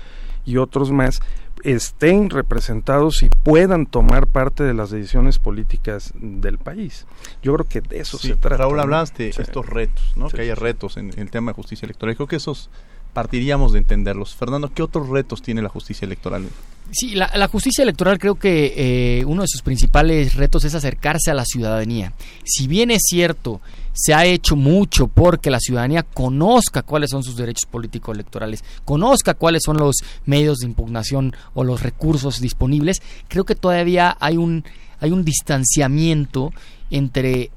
y 0.46 0.58
otros 0.58 0.92
más, 0.92 1.20
estén 1.64 2.30
representados 2.30 3.22
y 3.22 3.30
puedan 3.30 3.86
tomar 3.86 4.28
parte 4.28 4.64
de 4.64 4.74
las 4.74 4.92
decisiones 4.92 5.40
políticas 5.40 6.14
del 6.16 6.58
país. 6.58 7.06
Yo 7.44 7.54
creo 7.54 7.68
que 7.68 7.82
de 7.82 8.00
eso 8.00 8.18
se 8.18 8.36
trata. 8.36 8.58
Raúl, 8.58 8.80
hablaste 8.80 9.24
de 9.24 9.30
estos 9.30 9.66
retos, 9.68 10.14
¿no? 10.16 10.30
que 10.30 10.42
haya 10.42 10.56
retos 10.56 10.98
en, 10.98 11.12
en, 11.12 11.20
el 11.20 11.32
tema 11.32 11.52
de 11.52 11.56
justicia 11.56 11.86
electoral. 11.86 12.16
Creo 12.16 12.28
que 12.28 12.38
esos 12.38 12.70
partiríamos 13.13 13.74
de 13.74 13.80
entenderlos. 13.80 14.36
Fernando, 14.36 14.71
¿qué 14.74 14.84
otros 14.84 15.10
retos 15.10 15.41
tiene 15.41 15.62
la 15.62 15.69
justicia 15.69 16.06
electoral? 16.06 16.47
Sí, 16.93 17.15
la, 17.15 17.47
justicia 17.47 17.84
electoral 17.84 18.19
creo 18.19 18.36
que 18.36 18.74
eh, 18.76 19.26
uno 19.26 19.43
de 19.43 19.47
sus 19.47 19.62
principales 19.62 20.36
retos 20.36 20.65
es 20.65 20.76
acercarse 20.76 21.32
a 21.32 21.34
la 21.34 21.45
ciudadanía. 21.45 22.12
Si 22.43 22.67
bien 22.67 22.91
es 22.91 23.04
cierto, 23.08 23.62
se 23.93 24.13
ha 24.13 24.26
hecho 24.26 24.58
mucho 24.58 25.08
porque 25.08 25.50
la 25.50 25.60
ciudadanía 25.60 26.04
conozca 26.04 26.82
cuáles 26.82 27.12
son 27.12 27.24
sus 27.24 27.38
derechos 27.38 27.65
políticos 27.65 28.13
electorales, 28.13 28.63
conozca 28.84 29.36
cuáles 29.36 29.62
son 29.65 29.78
los 29.78 29.95
medios 30.26 30.58
de 30.58 30.67
impugnación 30.67 31.34
o 31.54 31.63
los 31.63 31.82
recursos 31.82 32.41
disponibles, 32.41 33.02
creo 33.30 33.45
que 33.45 33.56
todavía 33.56 34.17
hay 34.19 34.36
un, 34.36 34.65
hay 35.00 35.12
un 35.12 35.24
distanciamiento 35.24 36.52
entre 36.89 37.52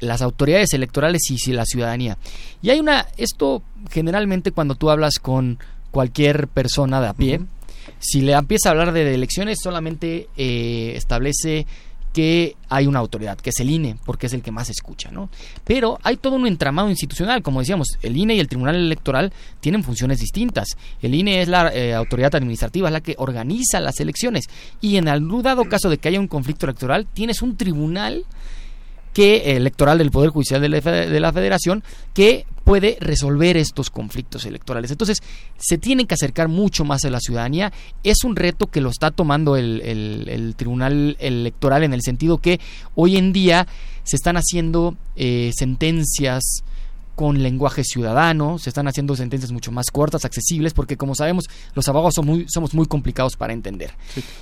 las 0.00 0.22
autoridades 0.22 0.72
electorales 0.74 1.22
y, 1.30 1.52
la 1.52 1.64
ciudadanía. 1.64 2.18
Y 2.62 2.70
hay 2.70 2.80
una, 2.80 3.06
esto 3.16 3.62
generalmente 3.90 4.52
cuando 4.52 4.74
tú 4.74 4.90
hablas 4.90 5.18
con 5.18 5.58
cualquier 5.90 6.48
persona 6.48 7.00
de 7.00 7.08
a 7.08 7.14
pie, 7.14 7.40
si 7.98 8.20
le 8.20 8.32
empieza 8.32 8.68
a 8.68 8.72
hablar 8.72 8.92
de 8.92 9.14
elecciones 9.14 9.58
solamente 9.62 10.28
eh, 10.36 10.92
establece 10.96 11.66
que 12.12 12.56
hay 12.68 12.86
una 12.86 12.98
autoridad, 12.98 13.38
que 13.38 13.50
es 13.50 13.60
el 13.60 13.70
INE, 13.70 13.96
porque 14.04 14.26
es 14.26 14.32
el 14.32 14.42
que 14.42 14.50
más 14.50 14.68
escucha, 14.68 15.10
¿no? 15.10 15.30
Pero 15.64 15.98
hay 16.02 16.16
todo 16.16 16.36
un 16.36 16.46
entramado 16.46 16.90
institucional, 16.90 17.42
como 17.42 17.60
decíamos, 17.60 17.86
el 18.02 18.16
INE 18.16 18.34
y 18.34 18.40
el 18.40 18.48
Tribunal 18.48 18.76
Electoral 18.76 19.32
tienen 19.60 19.84
funciones 19.84 20.18
distintas. 20.18 20.68
El 21.00 21.14
INE 21.14 21.42
es 21.42 21.48
la 21.48 21.72
eh, 21.72 21.94
autoridad 21.94 22.34
administrativa, 22.34 22.88
es 22.88 22.92
la 22.92 23.00
que 23.00 23.14
organiza 23.18 23.80
las 23.80 24.00
elecciones, 24.00 24.46
y 24.80 24.96
en 24.96 25.08
el 25.08 25.28
dado 25.42 25.64
caso 25.66 25.88
de 25.88 25.98
que 25.98 26.08
haya 26.08 26.20
un 26.20 26.28
conflicto 26.28 26.66
electoral, 26.66 27.06
tienes 27.12 27.42
un 27.42 27.56
tribunal 27.56 28.24
que 29.20 29.36
eh, 29.36 29.56
electoral 29.56 29.98
del 29.98 30.10
Poder 30.10 30.30
Judicial 30.30 30.62
de 30.62 31.20
la, 31.20 31.30
Federación 31.30 31.84
que 32.14 32.46
puede 32.64 32.96
resolver 33.02 33.58
estos 33.58 33.90
conflictos 33.90 34.46
electorales. 34.46 34.90
Entonces, 34.90 35.18
se 35.58 35.76
tienen 35.76 36.06
que 36.06 36.14
acercar 36.14 36.48
mucho 36.48 36.86
más 36.86 37.04
a 37.04 37.10
la 37.10 37.20
ciudadanía. 37.20 37.70
Es 38.02 38.24
un 38.24 38.34
reto 38.34 38.68
que 38.68 38.80
lo 38.80 38.88
está 38.88 39.10
tomando 39.10 39.58
el, 39.58 39.82
el, 39.82 40.54
Tribunal 40.56 41.18
Electoral 41.20 41.82
en 41.82 41.92
el 41.92 42.00
sentido 42.00 42.38
que 42.38 42.60
hoy 42.94 43.18
en 43.18 43.34
día 43.34 43.66
se 44.04 44.16
están 44.16 44.38
haciendo 44.38 44.96
eh, 45.16 45.50
sentencias 45.54 46.64
con 47.20 47.42
lenguaje 47.42 47.84
ciudadano, 47.84 48.58
se 48.58 48.70
están 48.70 48.88
haciendo 48.88 49.14
sentencias 49.14 49.52
mucho 49.52 49.70
más 49.70 49.90
cortas, 49.92 50.24
accesibles, 50.24 50.72
porque 50.72 50.96
como 50.96 51.14
sabemos, 51.14 51.50
los 51.74 51.86
abogados 51.86 52.14
son 52.14 52.24
muy, 52.24 52.46
somos 52.48 52.72
muy 52.72 52.86
complicados 52.86 53.36
para 53.36 53.52
entender. 53.52 53.90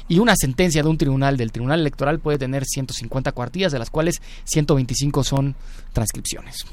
Y 0.07 0.21
una 0.21 0.37
sentencia 0.37 0.81
de 0.85 0.89
un 0.89 0.97
tribunal, 0.97 1.37
del 1.37 1.51
tribunal 1.51 1.81
electoral, 1.81 2.21
puede 2.21 2.39
tener 2.39 2.65
150 2.65 3.33
cuartillas, 3.33 3.73
de 3.73 3.81
las 3.81 3.91
cuales 3.91 4.23
125 4.45 5.25
son 5.25 5.57
transcripciones. 5.93 6.67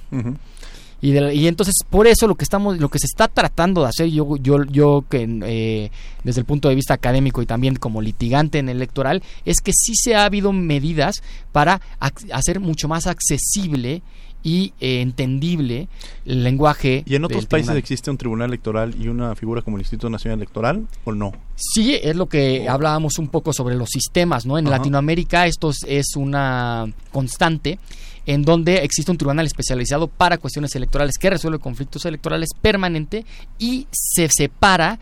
Y, 1.02 1.18
y, 1.18 1.48
entonces 1.48 1.74
por 1.89 2.06
eso 2.06 2.28
lo 2.28 2.36
que 2.36 2.44
estamos 2.44 2.78
lo 2.78 2.89
que 2.89 3.00
se 3.00 3.08
está 3.08 3.28
tratando 3.28 3.82
de 3.82 3.89
hacer 3.89 4.08
yo 4.10 4.38
yo 4.38 4.63
yo 4.63 5.04
que 5.10 5.28
eh, 5.44 5.91
desde 6.24 6.39
el 6.39 6.46
punto 6.46 6.70
de 6.70 6.76
vista 6.76 6.94
académico 6.94 7.41
y 7.41 7.46
también 7.46 7.76
como 7.76 8.02
litigante 8.02 8.60
en 8.60 8.70
el 8.70 8.78
electoral 8.78 9.22
es 9.44 9.58
que 9.60 9.72
sí 9.74 9.94
se 9.96 10.15
ha 10.15 10.24
habido 10.24 10.54
medidas 10.54 11.22
para 11.52 11.82
hacer 12.32 12.60
mucho 12.60 12.88
más 12.88 13.08
accesible 13.08 14.04
y 14.45 14.73
eh, 14.79 15.01
entendible 15.01 15.89
el 16.23 16.43
lenguaje. 16.43 17.03
¿Y 17.08 17.15
en 17.15 17.25
otros 17.25 17.47
países 17.47 17.75
existe 17.75 18.12
un 18.12 18.17
tribunal 18.17 18.49
electoral 18.49 18.95
y 18.97 19.08
una 19.08 19.36
figura 19.36 19.63
como 19.63 19.77
el 19.77 19.81
Instituto 19.81 20.08
Nacional 20.12 20.38
Electoral 20.38 20.86
o 21.03 21.12
no? 21.12 21.34
Sí, 21.55 21.95
es 22.01 22.15
lo 22.15 22.27
que 22.27 22.69
hablábamos 22.69 23.17
un 23.17 23.29
poco 23.29 23.53
sobre 23.53 23.75
los 23.75 23.89
sistemas, 23.89 24.45
¿no? 24.45 24.60
En 24.60 24.69
Latinoamérica 24.69 25.47
esto 25.47 25.71
es 25.88 26.15
una 26.15 26.86
constante 27.12 27.79
en 28.27 28.43
donde 28.43 28.77
existe 28.84 29.12
un 29.12 29.17
tribunal 29.17 29.47
especializado 29.47 30.08
para 30.08 30.38
cuestiones 30.38 30.75
electorales 30.75 31.17
que 31.17 31.31
resuelve 31.31 31.58
conflictos 31.58 32.05
electorales 32.05 32.49
permanente 32.62 33.25
y 33.58 33.88
se 33.91 34.29
separa 34.29 34.99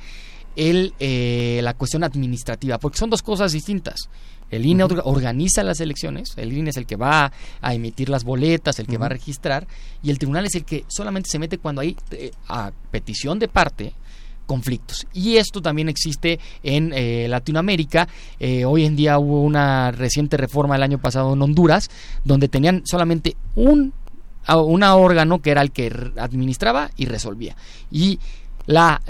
el, 0.55 0.93
eh, 0.99 1.59
la 1.63 1.73
cuestión 1.73 2.03
administrativa, 2.03 2.77
porque 2.77 2.97
son 2.97 3.09
dos 3.09 3.21
cosas 3.21 3.51
distintas. 3.51 4.09
El 4.49 4.65
INE 4.65 4.83
organiza 4.83 5.63
las 5.63 5.79
elecciones, 5.79 6.33
el 6.37 6.53
INE 6.53 6.69
es 6.69 6.77
el 6.77 6.85
que 6.85 6.95
va 6.95 7.31
a 7.61 7.73
emitir 7.73 8.09
las 8.09 8.23
boletas, 8.23 8.77
el 8.77 8.85
que 8.85 8.99
va 8.99 9.07
a 9.07 9.09
registrar, 9.09 9.65
y 10.03 10.11
el 10.11 10.19
tribunal 10.19 10.45
es 10.45 10.53
el 10.53 10.63
que 10.63 10.85
solamente 10.87 11.29
se 11.31 11.39
mete 11.39 11.57
cuando 11.57 11.81
hay, 11.81 11.97
eh, 12.11 12.31
a 12.47 12.71
petición 12.91 13.39
de 13.39 13.47
parte, 13.47 13.93
conflictos. 14.45 15.07
Y 15.13 15.37
esto 15.37 15.61
también 15.61 15.89
existe 15.89 16.39
en 16.61 16.91
eh, 16.93 17.27
Latinoamérica. 17.29 18.07
Eh, 18.39 18.65
hoy 18.65 18.85
en 18.85 18.95
día 18.95 19.17
hubo 19.17 19.41
una 19.41 19.91
reciente 19.91 20.37
reforma 20.37 20.75
el 20.75 20.83
año 20.83 20.99
pasado 20.99 21.33
en 21.33 21.41
Honduras, 21.41 21.89
donde 22.23 22.47
tenían 22.47 22.83
solamente 22.85 23.35
un 23.55 23.93
una 24.45 24.95
órgano 24.97 25.41
que 25.41 25.51
era 25.51 25.61
el 25.61 25.71
que 25.71 26.11
administraba 26.17 26.91
y 26.97 27.05
resolvía. 27.05 27.55
Y 27.89 28.19
la 28.65 29.01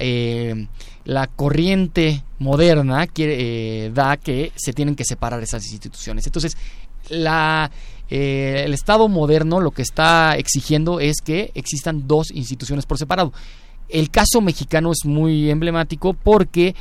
la 1.05 1.27
corriente 1.27 2.23
moderna 2.39 3.07
quiere, 3.07 3.85
eh, 3.85 3.91
da 3.91 4.17
que 4.17 4.51
se 4.55 4.73
tienen 4.73 4.95
que 4.95 5.03
separar 5.03 5.41
esas 5.43 5.65
instituciones. 5.71 6.25
Entonces, 6.25 6.57
la, 7.09 7.71
eh, 8.09 8.63
el 8.65 8.73
Estado 8.73 9.07
moderno 9.09 9.59
lo 9.59 9.71
que 9.71 9.81
está 9.81 10.37
exigiendo 10.37 10.99
es 10.99 11.17
que 11.23 11.51
existan 11.55 12.07
dos 12.07 12.31
instituciones 12.31 12.85
por 12.85 12.97
separado. 12.97 13.33
El 13.89 14.09
caso 14.09 14.41
mexicano 14.41 14.91
es 14.91 15.05
muy 15.05 15.49
emblemático 15.49 16.13
porque 16.13 16.75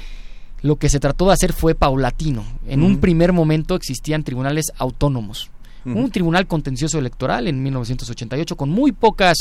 lo 0.63 0.77
que 0.77 0.89
se 0.89 1.01
trató 1.01 1.27
de 1.27 1.33
hacer 1.33 1.53
fue 1.53 1.75
paulatino. 1.75 2.45
En 2.69 2.85
un 2.85 2.99
primer 2.99 3.33
momento 3.33 3.75
existían 3.75 4.23
tribunales 4.23 4.67
autónomos 4.79 5.51
un 5.85 6.11
tribunal 6.11 6.47
contencioso 6.47 6.99
electoral 6.99 7.49
en 7.49 7.63
1988 7.63 8.57
con 8.57 8.71
muy 8.71 8.93
pocas 8.93 9.39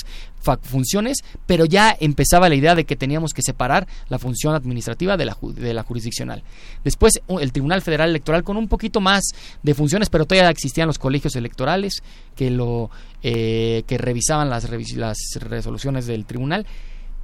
funciones, 0.63 1.19
pero 1.45 1.65
ya 1.65 1.95
empezaba 1.99 2.49
la 2.49 2.55
idea 2.55 2.75
de 2.75 2.85
que 2.85 2.95
teníamos 2.95 3.33
que 3.33 3.41
separar 3.41 3.87
la 4.09 4.19
función 4.19 4.55
administrativa 4.55 5.17
de 5.17 5.25
la, 5.25 5.37
de 5.41 5.73
la 5.73 5.83
jurisdiccional. 5.83 6.43
Después 6.83 7.13
el 7.27 7.51
Tribunal 7.51 7.81
Federal 7.81 8.09
Electoral 8.09 8.43
con 8.43 8.57
un 8.57 8.67
poquito 8.67 9.01
más 9.01 9.23
de 9.61 9.73
funciones, 9.73 10.09
pero 10.09 10.25
todavía 10.25 10.49
existían 10.49 10.87
los 10.87 10.99
colegios 10.99 11.35
electorales 11.35 12.01
que 12.35 12.49
lo 12.49 12.89
eh, 13.23 13.83
que 13.85 13.97
revisaban 13.97 14.49
las, 14.49 14.67
las 14.95 15.17
resoluciones 15.39 16.07
del 16.07 16.25
tribunal, 16.25 16.65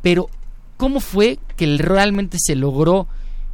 pero 0.02 0.30
¿cómo 0.78 1.00
fue 1.00 1.40
que 1.56 1.78
realmente 1.78 2.38
se 2.40 2.56
logró 2.56 3.08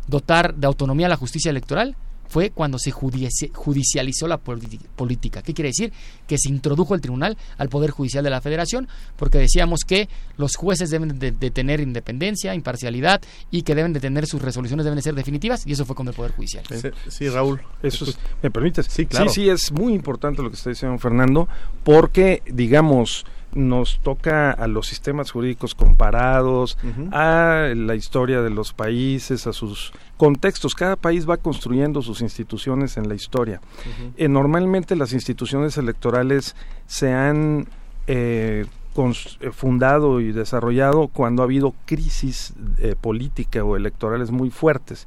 dotar 0.08 0.54
de 0.56 0.67
autonomía 0.67 1.06
a 1.06 1.10
la 1.10 1.15
justicia 1.15 1.49
electoral? 1.49 1.95
Fue 2.33 2.49
cuando 2.49 2.79
se 2.79 2.89
judicializó 2.89 4.27
la 4.27 4.39
política. 4.39 5.43
¿Qué 5.43 5.53
quiere 5.53 5.69
decir? 5.69 5.93
Que 6.27 6.39
se 6.39 6.49
introdujo 6.49 6.95
el 6.95 7.01
tribunal 7.01 7.37
al 7.59 7.69
Poder 7.69 7.91
Judicial 7.91 8.23
de 8.23 8.31
la 8.31 8.41
Federación, 8.41 8.87
porque 9.17 9.37
decíamos 9.37 9.81
que 9.85 10.09
los 10.37 10.55
jueces 10.55 10.89
deben 10.89 11.19
de, 11.19 11.31
tener 11.51 11.79
independencia, 11.79 12.55
imparcialidad 12.55 13.21
y 13.51 13.61
que 13.61 13.75
deben 13.75 13.93
de 13.93 13.99
tener 13.99 14.25
sus 14.25 14.41
resoluciones 14.41 14.83
deben 14.83 14.95
de 14.95 15.03
ser 15.03 15.13
definitivas, 15.13 15.67
y 15.67 15.73
eso 15.73 15.85
fue 15.85 15.95
con 15.95 16.07
el 16.07 16.15
Poder 16.15 16.31
Judicial. 16.31 16.65
Sí, 17.07 17.29
Raúl. 17.29 17.61
Eso 17.83 18.07
¿Me 18.41 18.49
permites? 18.49 18.87
Sí, 18.89 19.05
claro. 19.05 19.29
Sí, 19.29 19.43
sí, 19.43 19.49
es 19.49 19.71
muy 19.71 19.93
importante 19.93 20.41
lo 20.41 20.49
que 20.49 20.55
está 20.55 20.71
diciendo 20.71 20.97
Fernando, 20.97 21.47
porque, 21.83 22.41
digamos, 22.47 23.27
nos 23.55 23.99
toca 23.99 24.51
a 24.51 24.67
los 24.67 24.87
sistemas 24.87 25.31
jurídicos 25.31 25.75
comparados, 25.75 26.77
a 27.11 27.71
la 27.75 27.95
historia 27.95 28.41
de 28.41 28.49
los 28.49 28.73
países, 28.73 29.47
a 29.47 29.53
sus 29.53 29.93
contextos. 30.17 30.75
Cada 30.75 30.95
país 30.95 31.29
va 31.29 31.37
construyendo 31.37 32.01
sus 32.01 32.21
instituciones 32.21 32.97
en 32.97 33.09
la 33.09 33.15
historia. 33.15 33.61
Eh, 34.17 34.27
normalmente 34.27 34.95
las 34.95 35.13
instituciones 35.13 35.77
electorales 35.77 36.55
se 36.85 37.11
han 37.13 37.67
eh, 38.07 38.65
fundado 39.51 40.19
y 40.19 40.32
desarrollado 40.32 41.08
cuando 41.08 41.41
ha 41.41 41.45
habido 41.45 41.73
crisis 41.86 42.53
eh, 42.77 42.95
política 42.99 43.63
o 43.63 43.75
electorales 43.75 44.32
muy 44.32 44.49
fuertes. 44.49 45.06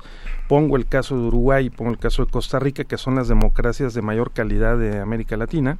Pongo 0.49 0.77
el 0.77 0.87
caso 0.87 1.17
de 1.17 1.27
Uruguay 1.27 1.67
y 1.67 1.71
pongo 1.71 1.91
el 1.91 1.99
caso 1.99 2.25
de 2.25 2.31
Costa 2.31 2.59
Rica, 2.59 2.85
que 2.85 2.99
son 2.99 3.15
las 3.15 3.29
democracias 3.29 3.95
de 3.95 4.03
mayor 4.03 4.33
calidad 4.33 4.79
de 4.79 5.01
América 5.01 5.37
Latina, 5.37 5.79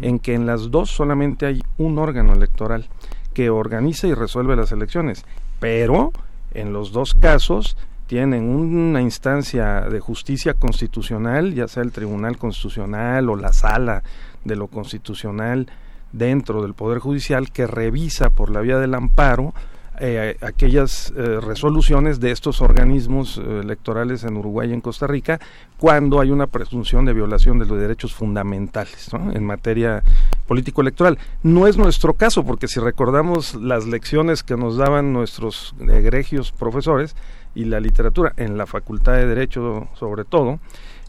en 0.00 0.18
que 0.18 0.34
en 0.34 0.46
las 0.46 0.70
dos 0.70 0.90
solamente 0.90 1.46
hay 1.46 1.62
un 1.78 1.98
órgano 1.98 2.32
electoral 2.32 2.88
que 3.34 3.50
organiza 3.50 4.06
y 4.06 4.14
resuelve 4.14 4.56
las 4.56 4.72
elecciones, 4.72 5.24
pero 5.60 6.12
en 6.52 6.72
los 6.72 6.92
dos 6.92 7.14
casos 7.14 7.76
tienen 8.06 8.44
una 8.44 9.00
instancia 9.00 9.82
de 9.82 10.00
justicia 10.00 10.54
constitucional, 10.54 11.54
ya 11.54 11.66
sea 11.66 11.82
el 11.82 11.92
Tribunal 11.92 12.36
Constitucional 12.36 13.30
o 13.30 13.36
la 13.36 13.52
Sala 13.52 14.02
de 14.44 14.56
lo 14.56 14.66
Constitucional, 14.66 15.68
dentro 16.12 16.62
del 16.62 16.74
Poder 16.74 16.98
Judicial 16.98 17.50
que 17.50 17.66
revisa 17.66 18.30
por 18.30 18.50
la 18.50 18.60
vía 18.60 18.78
del 18.78 18.94
amparo 18.94 19.54
eh, 20.00 20.36
aquellas 20.40 21.12
eh, 21.14 21.38
resoluciones 21.40 22.18
de 22.18 22.30
estos 22.30 22.62
organismos 22.62 23.36
eh, 23.36 23.60
electorales 23.62 24.24
en 24.24 24.38
Uruguay 24.38 24.70
y 24.70 24.72
en 24.72 24.80
Costa 24.80 25.06
Rica 25.06 25.38
cuando 25.76 26.18
hay 26.18 26.30
una 26.30 26.46
presunción 26.46 27.04
de 27.04 27.12
violación 27.12 27.58
de 27.58 27.66
los 27.66 27.78
derechos 27.78 28.14
fundamentales 28.14 29.10
en 29.34 29.44
materia 29.44 30.02
político-electoral. 30.48 31.18
No 31.42 31.66
es 31.66 31.76
nuestro 31.76 32.14
caso, 32.14 32.42
porque 32.42 32.68
si 32.68 32.80
recordamos 32.80 33.54
las 33.54 33.86
lecciones 33.86 34.42
que 34.42 34.56
nos 34.56 34.78
daban 34.78 35.12
nuestros 35.12 35.74
egregios 35.80 36.52
profesores 36.52 37.14
y 37.54 37.66
la 37.66 37.78
literatura 37.78 38.32
en 38.38 38.56
la 38.56 38.66
Facultad 38.66 39.12
de 39.12 39.26
Derecho 39.26 39.88
sobre 39.94 40.24
todo, 40.24 40.58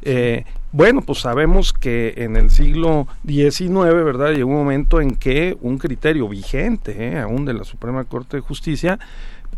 eh, 0.06 0.46
bueno, 0.72 1.02
pues 1.02 1.20
sabemos 1.20 1.72
que 1.72 2.14
en 2.18 2.36
el 2.36 2.50
siglo 2.50 3.08
XIX, 3.28 3.94
¿verdad? 4.04 4.32
Llegó 4.32 4.50
un 4.50 4.58
momento 4.58 5.02
en 5.02 5.16
que 5.16 5.56
un 5.62 5.78
criterio 5.78 6.28
vigente, 6.28 7.10
¿eh? 7.10 7.20
aún 7.20 7.46
de 7.46 7.54
la 7.54 7.64
Suprema 7.64 8.04
Corte 8.06 8.38
de 8.38 8.42
Justicia, 8.42 9.00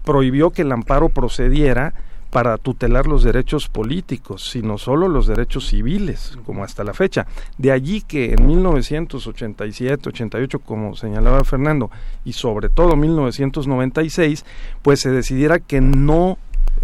prohibió 0.03 0.51
que 0.51 0.63
el 0.63 0.71
amparo 0.71 1.09
procediera 1.09 1.93
para 2.35 2.57
tutelar 2.57 3.07
los 3.07 3.23
derechos 3.23 3.69
políticos, 3.69 4.49
sino 4.49 4.77
solo 4.77 5.07
los 5.07 5.25
derechos 5.25 5.67
civiles, 5.67 6.37
como 6.45 6.65
hasta 6.65 6.83
la 6.83 6.93
fecha. 6.93 7.27
De 7.57 7.71
allí 7.71 8.01
que 8.01 8.33
en 8.33 8.45
1987, 8.45 10.09
88, 10.09 10.59
como 10.59 10.97
señalaba 10.97 11.45
Fernando, 11.45 11.89
y 12.25 12.33
sobre 12.33 12.67
todo 12.67 12.97
1996, 12.97 14.43
pues 14.81 14.99
se 14.99 15.11
decidiera 15.11 15.59
que 15.59 15.79
no 15.79 16.37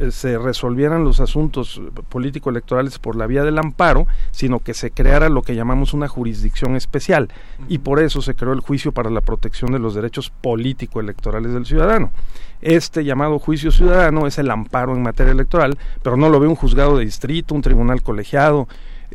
se 0.10 0.38
resolvieran 0.38 1.04
los 1.04 1.20
asuntos 1.20 1.82
político-electorales 2.10 3.00
por 3.00 3.16
la 3.16 3.28
vía 3.28 3.44
del 3.44 3.58
amparo, 3.58 4.08
sino 4.32 4.60
que 4.60 4.74
se 4.74 4.92
creara 4.92 5.30
lo 5.30 5.42
que 5.42 5.56
llamamos 5.56 5.94
una 5.94 6.08
jurisdicción 6.08 6.76
especial. 6.76 7.30
Y 7.68 7.80
por 7.80 8.00
eso 8.00 8.22
se 8.22 8.36
creó 8.36 8.54
el 8.54 8.62
juicio 8.62 8.92
para 8.92 9.10
la 9.10 9.22
protección 9.22 9.72
de 9.72 9.80
los 9.80 9.94
derechos 9.94 10.32
político-electorales 10.42 11.54
del 11.54 11.66
ciudadano. 11.66 12.12
Este 12.62 13.04
llamado 13.04 13.40
juicio 13.40 13.72
ciudadano 13.72 14.28
es 14.28 14.38
el 14.38 14.52
amparo 14.52 14.96
en 14.96 15.02
materia 15.02 15.32
electoral, 15.32 15.78
pero 16.04 16.16
no 16.16 16.30
lo 16.30 16.40
ve 16.40 16.48
un 16.48 16.56
juzgado 16.56 16.98
de 16.98 17.06
distrito, 17.06 17.56
un 17.56 17.62
tribunal 17.62 18.04
colegiado, 18.04 18.68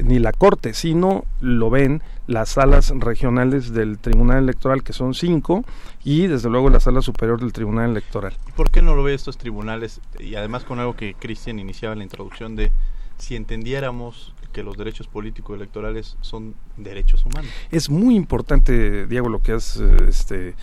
ni 0.02 0.18
la 0.18 0.32
Corte, 0.32 0.74
sino 0.74 1.24
lo 1.40 1.70
ven 1.70 2.02
las 2.26 2.50
salas 2.50 2.92
regionales 2.96 3.72
del 3.72 3.98
Tribunal 3.98 4.42
Electoral, 4.42 4.82
que 4.82 4.92
son 4.92 5.14
cinco, 5.14 5.64
y 6.04 6.26
desde 6.26 6.50
luego 6.50 6.70
la 6.70 6.80
sala 6.80 7.02
superior 7.02 7.40
del 7.40 7.52
Tribunal 7.52 7.90
Electoral. 7.90 8.34
¿Por 8.56 8.70
qué 8.70 8.82
no 8.82 8.94
lo 8.94 9.02
ve 9.02 9.14
estos 9.14 9.38
tribunales? 9.38 10.00
Y 10.18 10.34
además 10.34 10.64
con 10.64 10.78
algo 10.78 10.96
que 10.96 11.14
Cristian 11.14 11.58
iniciaba 11.58 11.92
en 11.92 11.98
la 11.98 12.04
introducción 12.04 12.56
de 12.56 12.72
si 13.18 13.36
entendiéramos 13.36 14.34
que 14.52 14.62
los 14.62 14.76
derechos 14.76 15.06
políticos 15.06 15.56
electorales 15.56 16.16
son 16.20 16.54
derechos 16.76 17.24
humanos. 17.24 17.50
Es 17.70 17.90
muy 17.90 18.16
importante, 18.16 19.06
Diego, 19.06 19.28
lo 19.28 19.40
que 19.40 19.52
has 19.52 19.76
este, 19.76 20.54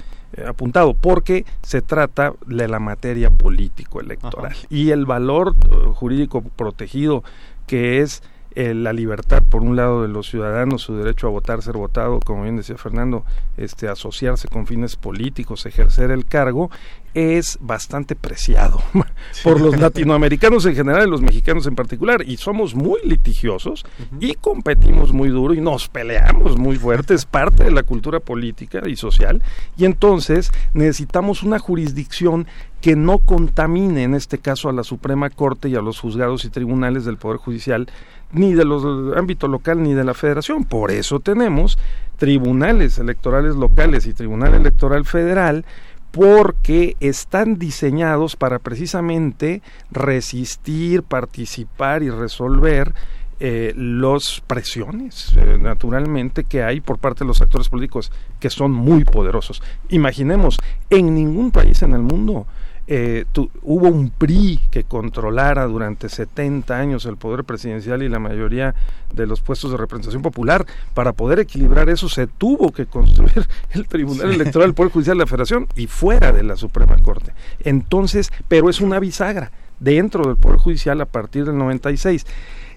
apuntado, 0.48 0.94
porque 0.94 1.46
se 1.62 1.82
trata 1.82 2.34
de 2.48 2.68
la 2.68 2.80
materia 2.80 3.30
político 3.30 4.02
electoral 4.02 4.56
y 4.70 4.90
el 4.90 5.06
valor 5.06 5.56
eh, 5.66 5.76
jurídico 5.94 6.42
protegido 6.42 7.24
que 7.68 8.02
es 8.02 8.24
eh, 8.56 8.74
la 8.74 8.94
libertad 8.94 9.44
por 9.44 9.62
un 9.62 9.76
lado 9.76 10.02
de 10.02 10.08
los 10.08 10.30
ciudadanos, 10.30 10.82
su 10.82 10.96
derecho 10.96 11.28
a 11.28 11.32
votar, 11.32 11.62
ser 11.62 11.78
votado, 11.78 12.20
como 12.20 12.44
bien 12.44 12.58
decía 12.58 12.78
Fernando, 12.78 13.26
este, 13.58 13.88
asociarse 13.88 14.48
con 14.48 14.68
fines 14.68 14.96
políticos, 14.96 15.66
ejercer 15.66 16.12
el 16.12 16.26
cargo, 16.26 16.70
es 17.14 17.58
bastante 17.62 18.16
preciado 18.16 18.82
por 19.44 19.62
los 19.62 19.80
latinoamericanos 19.80 20.66
en 20.66 20.76
general 20.76 21.08
y 21.08 21.12
los 21.12 21.22
mexicanos 21.22 21.68
en 21.68 21.76
particular. 21.76 22.24
Y 22.26 22.38
somos 22.38 22.76
muy 22.76 23.00
litigiosos 23.04 23.86
y 24.20 24.34
competimos 24.34 25.14
muy 25.14 25.30
duro 25.30 25.54
y 25.54 25.62
nos 25.62 25.90
peleamos 25.90 26.58
muy 26.58 26.78
fuerte. 26.78 27.14
Es 27.14 27.26
parte 27.26 27.66
de 27.66 27.72
la 27.72 27.84
cultura 27.84 28.20
política 28.20 28.82
y 28.88 28.96
social. 28.96 29.44
Y 29.78 29.86
entonces 29.86 30.52
necesitamos 30.74 31.44
una 31.44 31.60
jurisdicción 31.60 32.48
que 32.82 32.96
no 32.96 33.20
contamine, 33.20 34.04
en 34.04 34.14
este 34.14 34.40
caso, 34.40 34.68
a 34.68 34.74
la 34.74 34.84
Suprema 34.84 35.30
Corte 35.30 35.70
y 35.70 35.76
a 35.76 35.82
los 35.82 36.00
juzgados 36.00 36.44
y 36.44 36.50
tribunales 36.50 37.06
del 37.06 37.18
Poder 37.18 37.38
Judicial 37.38 37.88
ni 38.34 38.54
de 38.54 38.66
los 38.66 38.84
ámbito 39.16 39.48
local 39.48 39.82
ni 39.82 39.94
de 39.94 40.04
la 40.04 40.14
federación. 40.14 40.66
Por 40.66 40.92
eso 40.92 41.20
tenemos 41.20 41.78
tribunales 42.18 42.98
electorales 43.00 43.56
locales 43.56 44.06
y 44.06 44.14
tribunal 44.14 44.54
electoral 44.54 45.06
federal 45.06 45.66
porque 46.12 46.96
están 47.00 47.58
diseñados 47.58 48.36
para 48.36 48.60
precisamente 48.60 49.64
resistir, 49.90 51.02
participar 51.02 52.04
y 52.04 52.12
resolver 52.12 52.94
eh, 53.40 53.74
las 53.76 54.42
presiones, 54.46 55.34
eh, 55.36 55.58
naturalmente, 55.60 56.44
que 56.44 56.62
hay 56.64 56.82
por 56.82 57.00
parte 57.00 57.24
de 57.24 57.28
los 57.28 57.42
actores 57.42 57.68
políticos 57.68 58.12
que 58.40 58.52
son 58.52 58.72
muy 58.72 59.04
poderosos. 59.06 59.64
Imaginemos, 59.90 60.60
en 60.92 61.16
ningún 61.16 61.52
país 61.52 61.82
en 61.82 61.94
el 61.94 62.04
mundo 62.04 62.46
eh, 62.88 63.26
hubo 63.62 63.88
un 63.88 64.10
PRI 64.10 64.60
que 64.70 64.84
controlara 64.84 65.66
durante 65.66 66.10
70 66.10 66.78
años 66.78 67.06
el 67.06 67.18
poder 67.18 67.46
presidencial 67.46 68.04
y 68.04 68.10
la 68.10 68.20
mayoría 68.20 68.76
de 69.14 69.26
los 69.26 69.42
puestos 69.42 69.72
de 69.72 69.78
representación 69.78 70.22
popular. 70.22 70.66
Para 70.94 71.14
poder 71.14 71.40
equilibrar 71.40 71.90
eso 71.90 72.10
se 72.10 72.28
tuvo 72.28 72.72
que 72.72 72.86
construir 72.86 73.48
el 73.72 73.88
Tribunal 73.88 74.32
Electoral 74.32 74.70
del 74.70 74.76
Poder 74.76 74.92
Judicial 74.92 75.18
de 75.18 75.24
la 75.24 75.28
Federación 75.28 75.68
y 75.76 75.88
fuera 75.88 76.32
de 76.32 76.44
la 76.44 76.56
Suprema 76.56 76.98
Corte. 76.98 77.34
Entonces, 77.62 78.32
pero 78.48 78.70
es 78.70 78.82
una 78.82 79.00
bisagra 79.00 79.52
dentro 79.80 80.26
del 80.28 80.38
Poder 80.38 80.60
Judicial 80.60 81.00
a 81.02 81.06
partir 81.06 81.46
del 81.46 81.58
96. 81.58 82.26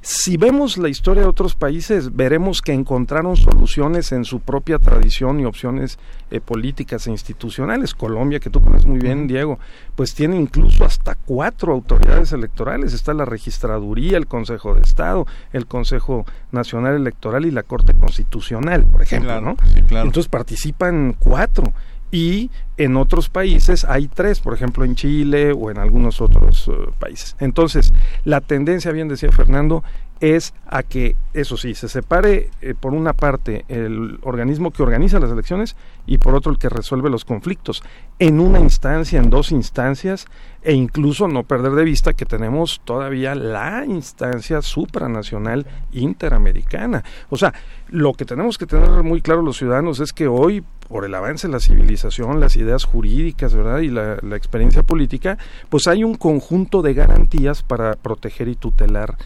Si 0.08 0.36
vemos 0.36 0.78
la 0.78 0.88
historia 0.88 1.24
de 1.24 1.28
otros 1.28 1.56
países, 1.56 2.14
veremos 2.14 2.62
que 2.62 2.72
encontraron 2.72 3.34
soluciones 3.34 4.12
en 4.12 4.24
su 4.24 4.38
propia 4.38 4.78
tradición 4.78 5.40
y 5.40 5.46
opciones 5.46 5.98
eh, 6.30 6.38
políticas 6.40 7.08
e 7.08 7.10
institucionales. 7.10 7.92
Colombia, 7.92 8.38
que 8.38 8.48
tú 8.48 8.62
conoces 8.62 8.86
muy 8.86 9.00
bien, 9.00 9.26
Diego, 9.26 9.58
pues 9.96 10.14
tiene 10.14 10.36
incluso 10.36 10.84
hasta 10.84 11.16
cuatro 11.16 11.72
autoridades 11.72 12.30
electorales. 12.30 12.92
Está 12.92 13.14
la 13.14 13.24
Registraduría, 13.24 14.16
el 14.16 14.28
Consejo 14.28 14.76
de 14.76 14.82
Estado, 14.82 15.26
el 15.52 15.66
Consejo 15.66 16.24
Nacional 16.52 16.94
Electoral 16.94 17.44
y 17.44 17.50
la 17.50 17.64
Corte 17.64 17.92
Constitucional, 17.92 18.84
por 18.84 19.02
ejemplo, 19.02 19.40
¿no? 19.40 19.56
Entonces 19.74 20.28
participan 20.28 21.16
cuatro 21.18 21.72
y 22.10 22.50
en 22.76 22.96
otros 22.96 23.28
países 23.28 23.84
hay 23.84 24.08
tres, 24.08 24.40
por 24.40 24.54
ejemplo 24.54 24.84
en 24.84 24.94
Chile 24.94 25.52
o 25.52 25.70
en 25.70 25.78
algunos 25.78 26.20
otros 26.20 26.68
eh, 26.68 26.72
países. 26.98 27.36
Entonces, 27.40 27.92
la 28.24 28.40
tendencia, 28.40 28.92
bien 28.92 29.08
decía 29.08 29.32
Fernando, 29.32 29.82
es 30.20 30.54
a 30.66 30.82
que, 30.82 31.14
eso 31.34 31.56
sí, 31.56 31.74
se 31.74 31.88
separe 31.88 32.50
eh, 32.62 32.74
por 32.78 32.94
una 32.94 33.12
parte 33.12 33.64
el 33.68 34.18
organismo 34.22 34.70
que 34.70 34.82
organiza 34.82 35.20
las 35.20 35.30
elecciones 35.30 35.76
y 36.06 36.18
por 36.18 36.34
otro 36.34 36.52
el 36.52 36.58
que 36.58 36.68
resuelve 36.68 37.10
los 37.10 37.24
conflictos, 37.24 37.82
en 38.18 38.40
una 38.40 38.60
instancia, 38.60 39.18
en 39.18 39.28
dos 39.28 39.52
instancias, 39.52 40.26
e 40.62 40.72
incluso 40.72 41.28
no 41.28 41.42
perder 41.42 41.72
de 41.72 41.84
vista 41.84 42.14
que 42.14 42.24
tenemos 42.24 42.80
todavía 42.84 43.34
la 43.34 43.84
instancia 43.86 44.62
supranacional 44.62 45.66
interamericana. 45.92 47.04
O 47.28 47.36
sea, 47.36 47.52
lo 47.88 48.14
que 48.14 48.24
tenemos 48.24 48.58
que 48.58 48.66
tener 48.66 48.90
muy 49.02 49.20
claro 49.20 49.42
los 49.42 49.58
ciudadanos 49.58 50.00
es 50.00 50.12
que 50.12 50.26
hoy, 50.26 50.64
por 50.88 51.04
el 51.04 51.14
avance 51.14 51.46
de 51.46 51.52
la 51.52 51.60
civilización, 51.60 52.40
las 52.40 52.56
ideas 52.56 52.84
jurídicas, 52.84 53.54
¿verdad? 53.54 53.80
Y 53.80 53.90
la, 53.90 54.16
la 54.22 54.36
experiencia 54.36 54.82
política, 54.82 55.36
pues 55.68 55.86
hay 55.86 56.02
un 56.02 56.14
conjunto 56.14 56.82
de 56.82 56.94
garantías 56.94 57.62
para 57.62 57.94
proteger 57.94 58.48
y 58.48 58.56
tutelar 58.56 59.16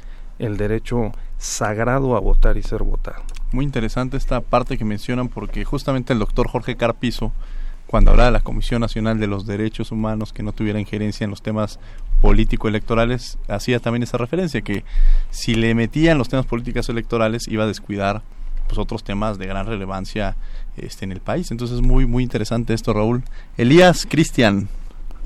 el 0.41 0.57
derecho 0.57 1.12
sagrado 1.38 2.16
a 2.16 2.20
votar 2.20 2.57
y 2.57 2.62
ser 2.62 2.82
votado. 2.82 3.22
Muy 3.53 3.64
interesante 3.64 4.16
esta 4.16 4.41
parte 4.41 4.78
que 4.78 4.84
mencionan 4.84 5.28
porque 5.28 5.64
justamente 5.64 6.12
el 6.12 6.18
doctor 6.18 6.49
Jorge 6.49 6.76
Carpizo, 6.76 7.32
cuando 7.86 8.11
hablaba 8.11 8.28
de 8.28 8.38
la 8.38 8.41
Comisión 8.41 8.80
Nacional 8.80 9.18
de 9.18 9.26
los 9.26 9.47
Derechos 9.47 9.93
Humanos 9.93 10.32
que 10.32 10.43
no 10.43 10.53
tuviera 10.53 10.80
injerencia 10.80 11.24
en 11.24 11.30
los 11.30 11.43
temas 11.43 11.78
político-electorales, 12.20 13.38
hacía 13.49 13.80
también 13.80 14.03
esa 14.03 14.18
referencia, 14.18 14.61
que 14.62 14.84
si 15.30 15.55
le 15.55 15.74
metían 15.74 16.18
los 16.18 16.28
temas 16.28 16.47
políticos 16.47 16.88
electorales 16.88 17.49
iba 17.49 17.64
a 17.64 17.66
descuidar 17.66 18.22
pues 18.68 18.78
otros 18.78 19.03
temas 19.03 19.38
de 19.38 19.47
gran 19.47 19.66
relevancia 19.66 20.36
este 20.76 21.05
en 21.05 21.12
el 21.12 21.20
país. 21.20 21.51
Entonces 21.51 21.78
es 21.78 21.82
muy 21.82 22.07
muy 22.07 22.22
interesante 22.22 22.72
esto, 22.72 22.93
Raúl. 22.93 23.24
Elías 23.57 24.07
Cristian, 24.09 24.68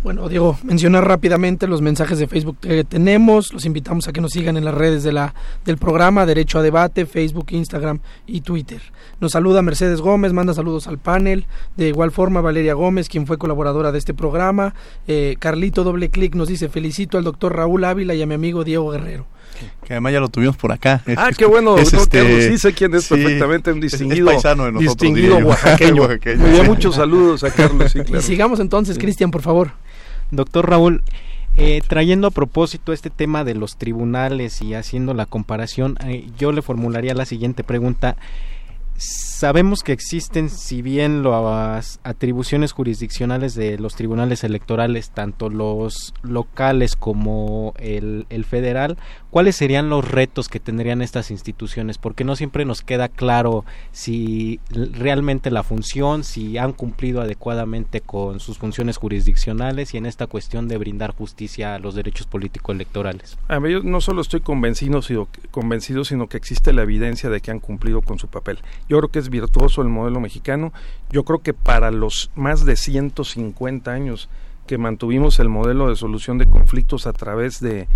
bueno, 0.04 0.28
Diego, 0.28 0.58
mencionar 0.64 1.08
rápidamente 1.08 1.66
los 1.66 1.80
mensajes 1.80 2.18
de 2.18 2.26
Facebook 2.26 2.58
que 2.60 2.84
tenemos. 2.84 3.54
Los 3.54 3.64
invitamos 3.64 4.06
a 4.06 4.12
que 4.12 4.20
nos 4.20 4.32
sigan 4.32 4.58
en 4.58 4.66
las 4.66 4.74
redes 4.74 5.02
de 5.02 5.12
la, 5.12 5.34
del 5.64 5.78
programa 5.78 6.26
Derecho 6.26 6.58
a 6.58 6.62
Debate, 6.62 7.06
Facebook, 7.06 7.46
Instagram 7.52 8.00
y 8.26 8.42
Twitter. 8.42 8.82
Nos 9.20 9.32
saluda 9.32 9.62
Mercedes 9.62 10.02
Gómez, 10.02 10.34
manda 10.34 10.52
saludos 10.52 10.88
al 10.88 10.98
panel. 10.98 11.46
De 11.78 11.88
igual 11.88 12.10
forma, 12.10 12.42
Valeria 12.42 12.74
Gómez, 12.74 13.08
quien 13.08 13.26
fue 13.26 13.38
colaboradora 13.38 13.92
de 13.92 13.98
este 13.98 14.12
programa. 14.12 14.74
Eh, 15.08 15.36
Carlito 15.38 15.84
Doble 15.84 16.10
Clic 16.10 16.34
nos 16.34 16.48
dice, 16.48 16.68
felicito 16.68 17.16
al 17.16 17.24
doctor 17.24 17.56
Raúl 17.56 17.82
Ávila 17.84 18.14
y 18.14 18.20
a 18.20 18.26
mi 18.26 18.34
amigo 18.34 18.62
Diego 18.62 18.90
Guerrero. 18.90 19.24
Que 19.86 19.94
además 19.94 20.12
ya 20.12 20.20
lo 20.20 20.28
tuvimos 20.28 20.58
por 20.58 20.70
acá. 20.70 21.02
Ah, 21.16 21.30
qué 21.34 21.46
bueno, 21.46 21.78
este, 21.78 22.50
sí 22.50 22.58
sé 22.58 22.74
quién 22.74 22.94
es 22.94 23.08
perfectamente, 23.08 23.72
un 23.72 23.80
distinguido, 23.80 24.26
paisano 24.26 24.64
de 24.66 24.72
nosotros, 24.72 24.96
distinguido 24.96 25.38
oaxaqueño. 25.38 26.08
muchos 26.66 26.96
saludos 26.96 27.42
a 27.44 27.50
Carlos. 27.50 27.94
Y 27.96 28.20
sigamos 28.20 28.60
entonces, 28.60 28.98
Cristian, 28.98 29.30
por 29.30 29.40
favor. 29.40 29.72
Doctor 30.30 30.68
Raúl, 30.68 31.02
eh, 31.56 31.82
trayendo 31.86 32.26
a 32.26 32.32
propósito 32.32 32.92
este 32.92 33.10
tema 33.10 33.44
de 33.44 33.54
los 33.54 33.76
tribunales 33.76 34.60
y 34.60 34.74
haciendo 34.74 35.14
la 35.14 35.26
comparación, 35.26 35.96
eh, 36.04 36.28
yo 36.36 36.50
le 36.50 36.62
formularía 36.62 37.14
la 37.14 37.26
siguiente 37.26 37.62
pregunta. 37.62 38.16
Sabemos 38.96 39.82
que 39.82 39.92
existen, 39.92 40.48
si 40.50 40.82
bien 40.82 41.22
las 41.24 42.00
atribuciones 42.04 42.72
jurisdiccionales 42.72 43.54
de 43.54 43.78
los 43.78 43.96
tribunales 43.96 44.44
electorales, 44.44 45.10
tanto 45.10 45.48
los 45.48 46.14
locales 46.22 46.94
como 46.94 47.74
el, 47.78 48.26
el, 48.30 48.44
federal, 48.44 48.96
¿cuáles 49.34 49.56
serían 49.56 49.90
los 49.90 50.08
retos 50.08 50.48
que 50.48 50.60
tendrían 50.60 51.02
estas 51.02 51.32
instituciones? 51.32 51.98
Porque 51.98 52.22
no 52.22 52.36
siempre 52.36 52.64
nos 52.64 52.82
queda 52.82 53.08
claro 53.08 53.64
si 53.90 54.60
realmente 54.70 55.50
la 55.50 55.64
función, 55.64 56.22
si 56.22 56.56
han 56.56 56.72
cumplido 56.72 57.20
adecuadamente 57.20 58.00
con 58.00 58.38
sus 58.38 58.58
funciones 58.58 58.96
jurisdiccionales 58.96 59.92
y 59.92 59.96
en 59.96 60.06
esta 60.06 60.28
cuestión 60.28 60.68
de 60.68 60.78
brindar 60.78 61.16
justicia 61.16 61.74
a 61.74 61.80
los 61.80 61.96
derechos 61.96 62.28
político-electorales. 62.28 63.36
A 63.48 63.58
mí 63.58 63.72
yo 63.72 63.82
no 63.82 64.00
solo 64.00 64.20
estoy 64.20 64.38
convencido, 64.38 65.02
sino, 65.02 65.26
convencido, 65.50 66.04
sino 66.04 66.28
que 66.28 66.36
existe 66.36 66.72
la 66.72 66.82
evidencia 66.82 67.28
de 67.28 67.40
que 67.40 67.50
han 67.50 67.58
cumplido 67.58 68.02
con 68.02 68.20
su 68.20 68.28
papel. 68.28 68.60
Yo 68.88 68.98
creo 68.98 69.08
que 69.08 69.18
es 69.18 69.30
virtuoso 69.30 69.82
el 69.82 69.88
modelo 69.88 70.20
mexicano. 70.20 70.72
Yo 71.10 71.24
creo 71.24 71.40
que 71.40 71.54
para 71.54 71.90
los 71.90 72.30
más 72.36 72.64
de 72.64 72.76
150 72.76 73.90
años 73.90 74.28
que 74.66 74.78
mantuvimos 74.78 75.38
el 75.40 75.48
modelo 75.48 75.88
de 75.88 75.96
solución 75.96 76.38
de 76.38 76.46
conflictos 76.46 77.06
a 77.06 77.12
través 77.12 77.60
de 77.60 77.86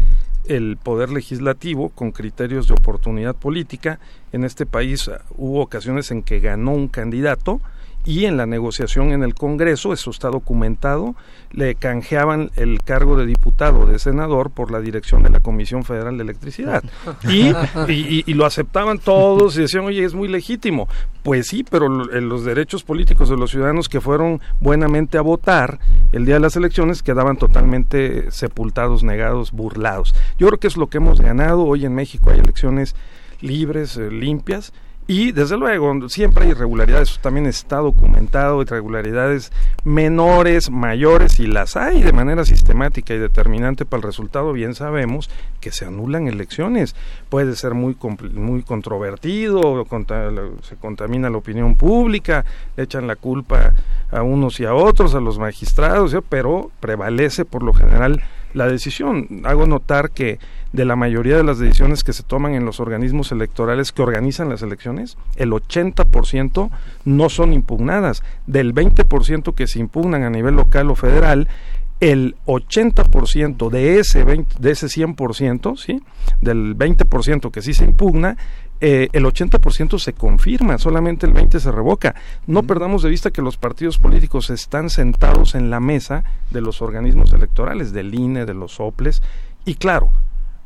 el 0.45 0.77
poder 0.77 1.11
legislativo 1.11 1.91
con 1.91 2.13
criterios 2.13 2.69
de 2.69 2.75
oportunidad 2.75 3.35
política. 3.35 3.99
En 4.33 4.45
este 4.45 4.67
país 4.67 5.11
hubo 5.37 5.61
ocasiones 5.61 6.11
en 6.11 6.23
que 6.23 6.41
ganó 6.41 6.73
un 6.73 6.89
candidato 6.89 7.61
y 8.09 8.25
en 8.25 8.39
la 8.39 8.47
negociación 8.47 9.13
en 9.13 9.23
el 9.23 9.35
Congreso, 9.35 9.93
eso 9.93 10.11
está 10.11 10.31
documentado, 10.31 11.15
le 11.51 11.75
canjeaban 11.75 12.51
el 12.57 12.83
cargo 12.83 13.19
de 13.19 13.27
diputado, 13.27 13.85
de 13.85 13.99
senador, 13.99 14.49
por 14.49 14.71
la 14.71 14.81
dirección 14.81 15.23
de 15.25 15.29
la 15.29 15.41
Comisión 15.41 15.85
Federal 15.85 16.17
de 16.17 16.23
Electricidad. 16.23 16.83
Y, 17.29 18.25
y, 18.27 18.35
lo 18.35 18.47
aceptaban 18.47 18.99
todos 18.99 19.57
y 19.57 19.63
decían, 19.63 19.85
oye, 19.85 20.05
es 20.05 20.15
muy 20.15 20.29
legítimo. 20.29 20.89
Pues 21.23 21.49
sí, 21.49 21.65
pero 21.69 21.89
los 21.89 22.45
derechos 22.45 22.85
políticos 22.85 23.29
de 23.29 23.37
los 23.37 23.51
ciudadanos 23.51 23.89
que 23.89 24.01
fueron 24.01 24.41
buenamente 24.61 25.19
a 25.19 25.23
votar 25.23 25.79
el 26.13 26.25
día 26.25 26.37
de 26.37 26.41
las 26.41 26.57
elecciones 26.57 27.03
quedaban 27.03 27.37
totalmente 27.37 28.31
sepultados, 28.31 29.05
negados, 29.05 29.53
burlados. 29.53 30.15
Yo 30.39 30.47
creo 30.47 30.59
que 30.59 30.69
es 30.69 30.79
lo 30.79 30.87
que 30.87 30.99
hemos 30.99 31.21
ganado. 31.21 31.65
Hoy 31.65 31.85
en 31.85 31.95
México 31.95 32.31
hay 32.31 32.39
elecciones 32.39 32.95
libres, 33.41 33.97
eh, 33.99 34.11
limpias, 34.11 34.73
y 35.11 35.33
desde 35.33 35.57
luego, 35.57 36.07
siempre 36.11 36.45
hay 36.45 36.51
irregularidades, 36.51 37.19
también 37.23 37.47
está 37.47 37.79
documentado, 37.79 38.61
irregularidades 38.61 39.51
menores, 39.83 40.71
mayores, 40.71 41.41
y 41.41 41.47
las 41.47 41.79
hay 41.79 42.03
de 42.03 42.13
manera 42.13 42.45
sistemática 42.45 43.15
y 43.15 43.19
determinante 43.19 43.87
para 43.87 44.01
el 44.01 44.03
resultado, 44.03 44.53
bien 44.53 44.75
sabemos 44.75 45.31
que 45.63 45.73
se 45.73 45.87
anulan 45.87 46.29
elecciones. 46.29 46.95
Puede 47.31 47.57
ser 47.57 47.73
muy, 47.73 47.97
muy 48.35 48.63
controvertido, 48.63 49.87
se 50.61 50.77
contamina 50.77 51.31
la 51.31 51.39
opinión 51.39 51.75
pública, 51.75 52.45
le 52.77 52.83
echan 52.83 53.07
la 53.07 53.17
culpa 53.17 53.73
a 54.11 54.21
unos 54.21 54.61
y 54.61 54.67
a 54.67 54.75
otros, 54.75 55.15
a 55.15 55.21
los 55.21 55.39
magistrados, 55.39 56.15
pero 56.29 56.71
prevalece 56.81 57.47
por 57.47 57.63
lo 57.63 57.73
general 57.73 58.23
la 58.53 58.67
decisión. 58.67 59.27
Hago 59.45 59.67
notar 59.67 60.11
que 60.11 60.39
de 60.73 60.85
la 60.85 60.97
mayoría 60.97 61.37
de 61.37 61.45
las 61.45 61.59
decisiones 61.59 62.05
que 62.05 62.13
se 62.13 62.23
toman 62.23 62.55
en 62.55 62.65
los 62.65 62.81
organismos 62.81 63.33
electorales 63.33 63.93
que 63.93 64.03
organizan 64.03 64.49
las 64.49 64.63
elecciones, 64.63 65.17
el 65.37 65.53
80% 65.53 66.71
no 67.05 67.29
son 67.29 67.53
impugnadas. 67.53 68.23
Del 68.47 68.75
20% 68.75 69.55
que 69.55 69.67
se 69.67 69.79
impugnan 69.79 70.23
a 70.23 70.31
nivel 70.31 70.57
local 70.57 70.91
o 70.91 70.95
federal, 70.95 71.49
el 72.01 72.37
80% 72.47 73.71
de 73.71 73.99
ese, 73.99 74.23
20, 74.23 74.57
de 74.61 74.71
ese 74.71 74.87
100%, 74.87 75.77
¿sí? 75.77 76.01
del 76.41 76.77
20% 76.77 77.51
que 77.51 77.63
sí 77.63 77.75
se 77.75 77.85
impugna, 77.85 78.37
eh, 78.81 79.09
el 79.13 79.25
80% 79.25 79.99
se 79.99 80.13
confirma, 80.13 80.79
solamente 80.79 81.27
el 81.27 81.35
20% 81.35 81.59
se 81.59 81.73
revoca. 81.73 82.15
No 82.47 82.63
perdamos 82.63 83.03
de 83.03 83.11
vista 83.11 83.33
que 83.33 83.43
los 83.43 83.57
partidos 83.57 83.99
políticos 83.99 84.51
están 84.51 84.91
sentados 84.91 85.57
en 85.57 85.71
la 85.71 85.81
mesa 85.81 86.23
de 86.51 86.61
los 86.61 86.83
organismos 86.83 87.33
electorales, 87.33 87.93
del 87.93 88.15
INE, 88.15 88.47
de 88.47 88.55
los 88.55 88.79
OPLES, 88.79 89.23
y 89.65 89.75
claro, 89.75 90.13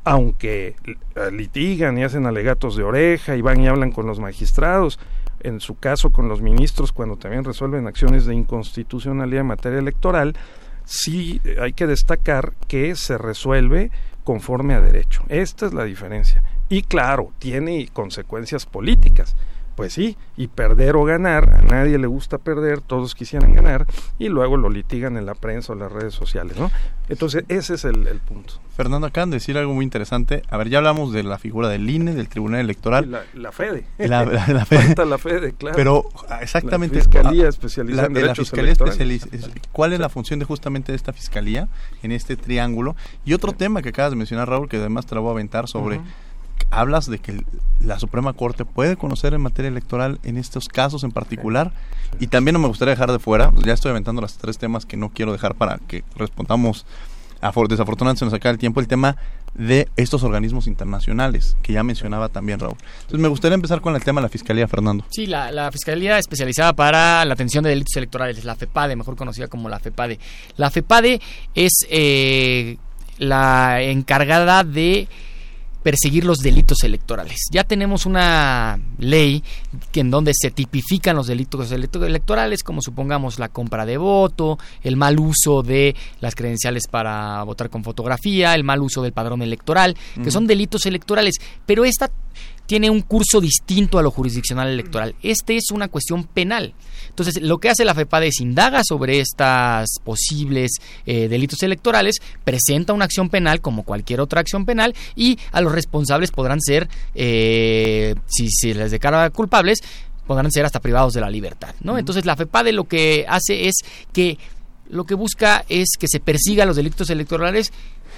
aunque 0.04 0.76
eh, 0.84 1.30
litigan 1.30 1.96
y 1.98 2.04
hacen 2.04 2.26
alegatos 2.26 2.76
de 2.76 2.82
oreja 2.82 3.36
y 3.36 3.42
van 3.42 3.60
y 3.60 3.68
hablan 3.68 3.92
con 3.92 4.06
los 4.06 4.18
magistrados, 4.18 4.98
en 5.40 5.60
su 5.60 5.76
caso 5.76 6.10
con 6.10 6.28
los 6.28 6.40
ministros 6.40 6.92
cuando 6.92 7.16
también 7.16 7.44
resuelven 7.44 7.86
acciones 7.86 8.26
de 8.26 8.34
inconstitucionalidad 8.34 9.42
en 9.42 9.46
materia 9.46 9.78
electoral, 9.78 10.34
sí 10.84 11.40
hay 11.60 11.72
que 11.72 11.86
destacar 11.86 12.52
que 12.68 12.94
se 12.96 13.18
resuelve 13.18 13.90
conforme 14.24 14.74
a 14.74 14.80
derecho. 14.80 15.24
Esta 15.28 15.66
es 15.66 15.74
la 15.74 15.84
diferencia. 15.84 16.42
Y 16.68 16.82
claro, 16.82 17.32
tiene 17.38 17.88
consecuencias 17.92 18.66
políticas 18.66 19.36
pues 19.74 19.92
sí, 19.92 20.16
y 20.36 20.48
perder 20.48 20.96
o 20.96 21.04
ganar, 21.04 21.54
a 21.54 21.62
nadie 21.62 21.98
le 21.98 22.06
gusta 22.06 22.38
perder, 22.38 22.80
todos 22.80 23.14
quisieran 23.14 23.54
ganar, 23.54 23.86
y 24.18 24.28
luego 24.28 24.56
lo 24.56 24.70
litigan 24.70 25.16
en 25.16 25.26
la 25.26 25.34
prensa 25.34 25.72
o 25.72 25.74
en 25.74 25.80
las 25.80 25.92
redes 25.92 26.14
sociales, 26.14 26.56
¿no? 26.58 26.70
Entonces, 27.08 27.44
ese 27.48 27.74
es 27.74 27.84
el, 27.84 28.04
punto. 28.26 28.54
Fernando, 28.74 29.06
acaban 29.06 29.30
de 29.30 29.36
decir 29.36 29.58
algo 29.58 29.74
muy 29.74 29.84
interesante. 29.84 30.42
A 30.48 30.56
ver, 30.56 30.70
ya 30.70 30.78
hablamos 30.78 31.12
de 31.12 31.22
la 31.22 31.38
figura 31.38 31.68
del 31.68 31.88
INE, 31.90 32.14
del 32.14 32.28
Tribunal 32.28 32.60
Electoral. 32.60 33.10
La, 33.10 33.24
la 33.34 33.52
FEDE. 33.52 33.84
La, 33.98 34.24
la, 34.24 34.64
FEDE. 34.64 35.04
la 35.04 35.18
FEDE, 35.18 35.52
claro. 35.52 35.76
Pero 35.76 36.04
ah, 36.28 36.38
exactamente. 36.40 36.96
La 36.96 37.02
Fiscalía 37.02 37.48
especializada 37.48 38.06
en 38.06 38.26
la 38.26 38.34
Fiscalía 38.34 38.72
especializada. 38.72 39.52
¿Cuál 39.72 39.92
es 39.92 40.00
la 40.00 40.08
función 40.08 40.38
de 40.38 40.46
justamente 40.46 40.92
de 40.92 40.96
esta 40.96 41.12
Fiscalía 41.12 41.68
en 42.02 42.12
este 42.12 42.36
triángulo? 42.36 42.96
Y 43.24 43.34
otro 43.34 43.52
tema 43.52 43.82
que 43.82 43.90
acabas 43.90 44.12
de 44.12 44.16
mencionar, 44.16 44.48
Raúl, 44.48 44.68
que 44.68 44.78
además 44.78 45.04
te 45.04 45.14
lo 45.14 45.22
voy 45.22 45.30
a 45.30 45.32
aventar 45.32 45.68
sobre 45.68 46.00
hablas 46.70 47.06
de 47.06 47.18
que 47.18 47.44
la 47.80 47.98
Suprema 47.98 48.32
Corte 48.32 48.64
puede 48.64 48.96
conocer 48.96 49.34
en 49.34 49.40
materia 49.40 49.68
electoral 49.68 50.18
en 50.22 50.36
estos 50.36 50.68
casos 50.68 51.04
en 51.04 51.10
particular 51.10 51.72
y 52.20 52.28
también 52.28 52.54
no 52.54 52.58
me 52.58 52.68
gustaría 52.68 52.94
dejar 52.94 53.10
de 53.10 53.18
fuera, 53.18 53.52
ya 53.64 53.72
estoy 53.72 53.90
aventando 53.90 54.22
los 54.22 54.36
tres 54.36 54.58
temas 54.58 54.86
que 54.86 54.96
no 54.96 55.10
quiero 55.10 55.32
dejar 55.32 55.54
para 55.54 55.78
que 55.78 56.04
respondamos, 56.16 56.86
desafortunadamente 57.68 58.20
se 58.20 58.24
nos 58.24 58.34
acaba 58.34 58.52
el 58.52 58.58
tiempo, 58.58 58.80
el 58.80 58.88
tema 58.88 59.16
de 59.54 59.88
estos 59.96 60.22
organismos 60.22 60.66
internacionales, 60.66 61.56
que 61.62 61.72
ya 61.72 61.82
mencionaba 61.82 62.28
también 62.28 62.58
Raúl. 62.58 62.76
Entonces 63.00 63.20
me 63.20 63.28
gustaría 63.28 63.54
empezar 63.54 63.80
con 63.80 63.94
el 63.94 64.02
tema 64.02 64.20
de 64.20 64.26
la 64.26 64.28
Fiscalía, 64.28 64.66
Fernando. 64.68 65.04
Sí, 65.10 65.26
la, 65.26 65.70
Fiscalía 65.72 66.18
especializada 66.18 66.72
para 66.72 67.24
la 67.24 67.34
atención 67.34 67.64
de 67.64 67.70
delitos 67.70 67.96
electorales, 67.96 68.44
la 68.44 68.56
FEPADE, 68.56 68.96
mejor 68.96 69.16
conocida 69.16 69.48
como 69.48 69.68
la 69.68 69.78
FEPADE. 69.78 70.18
La 70.56 70.70
FEPADE 70.70 71.20
es 71.54 71.86
eh, 71.90 72.78
la 73.18 73.82
encargada 73.82 74.64
de 74.64 75.08
perseguir 75.82 76.24
los 76.24 76.38
delitos 76.38 76.82
electorales. 76.84 77.46
Ya 77.50 77.64
tenemos 77.64 78.06
una 78.06 78.78
ley 78.98 79.42
que 79.90 80.00
en 80.00 80.10
donde 80.10 80.32
se 80.34 80.50
tipifican 80.50 81.16
los 81.16 81.26
delitos 81.26 81.70
electorales, 81.72 82.62
como 82.62 82.80
supongamos 82.82 83.38
la 83.38 83.48
compra 83.48 83.84
de 83.86 83.96
voto, 83.96 84.58
el 84.82 84.96
mal 84.96 85.18
uso 85.18 85.62
de 85.62 85.94
las 86.20 86.34
credenciales 86.34 86.86
para 86.88 87.42
votar 87.44 87.70
con 87.70 87.84
fotografía, 87.84 88.54
el 88.54 88.64
mal 88.64 88.82
uso 88.82 89.02
del 89.02 89.12
padrón 89.12 89.42
electoral, 89.42 89.96
que 90.22 90.30
son 90.30 90.46
delitos 90.46 90.86
electorales. 90.86 91.36
Pero 91.66 91.84
esta 91.84 92.10
tiene 92.72 92.88
un 92.88 93.02
curso 93.02 93.38
distinto 93.38 93.98
a 93.98 94.02
lo 94.02 94.10
jurisdiccional 94.10 94.66
electoral. 94.66 95.14
Este 95.22 95.58
es 95.58 95.70
una 95.72 95.88
cuestión 95.88 96.24
penal. 96.24 96.72
Entonces, 97.10 97.42
lo 97.42 97.58
que 97.58 97.68
hace 97.68 97.84
la 97.84 97.94
FEPADE 97.94 98.28
es 98.28 98.40
indaga 98.40 98.80
sobre 98.82 99.20
estas 99.20 99.90
posibles 100.02 100.70
eh, 101.04 101.28
delitos 101.28 101.62
electorales, 101.62 102.16
presenta 102.44 102.94
una 102.94 103.04
acción 103.04 103.28
penal 103.28 103.60
como 103.60 103.82
cualquier 103.82 104.22
otra 104.22 104.40
acción 104.40 104.64
penal 104.64 104.94
y 105.14 105.38
a 105.50 105.60
los 105.60 105.70
responsables 105.70 106.30
podrán 106.30 106.62
ser, 106.62 106.88
eh, 107.14 108.14
si 108.26 108.48
se 108.50 108.74
les 108.74 108.90
declara 108.90 109.28
culpables, 109.28 109.80
podrán 110.26 110.50
ser 110.50 110.64
hasta 110.64 110.80
privados 110.80 111.12
de 111.12 111.20
la 111.20 111.28
libertad. 111.28 111.74
¿no? 111.82 111.98
Entonces, 111.98 112.24
la 112.24 112.36
FEPADE 112.36 112.72
lo 112.72 112.84
que 112.84 113.26
hace 113.28 113.68
es 113.68 113.74
que 114.14 114.38
lo 114.88 115.04
que 115.04 115.14
busca 115.14 115.66
es 115.68 115.88
que 115.98 116.08
se 116.08 116.20
persiga 116.20 116.64
los 116.64 116.76
delitos 116.76 117.10
electorales 117.10 117.70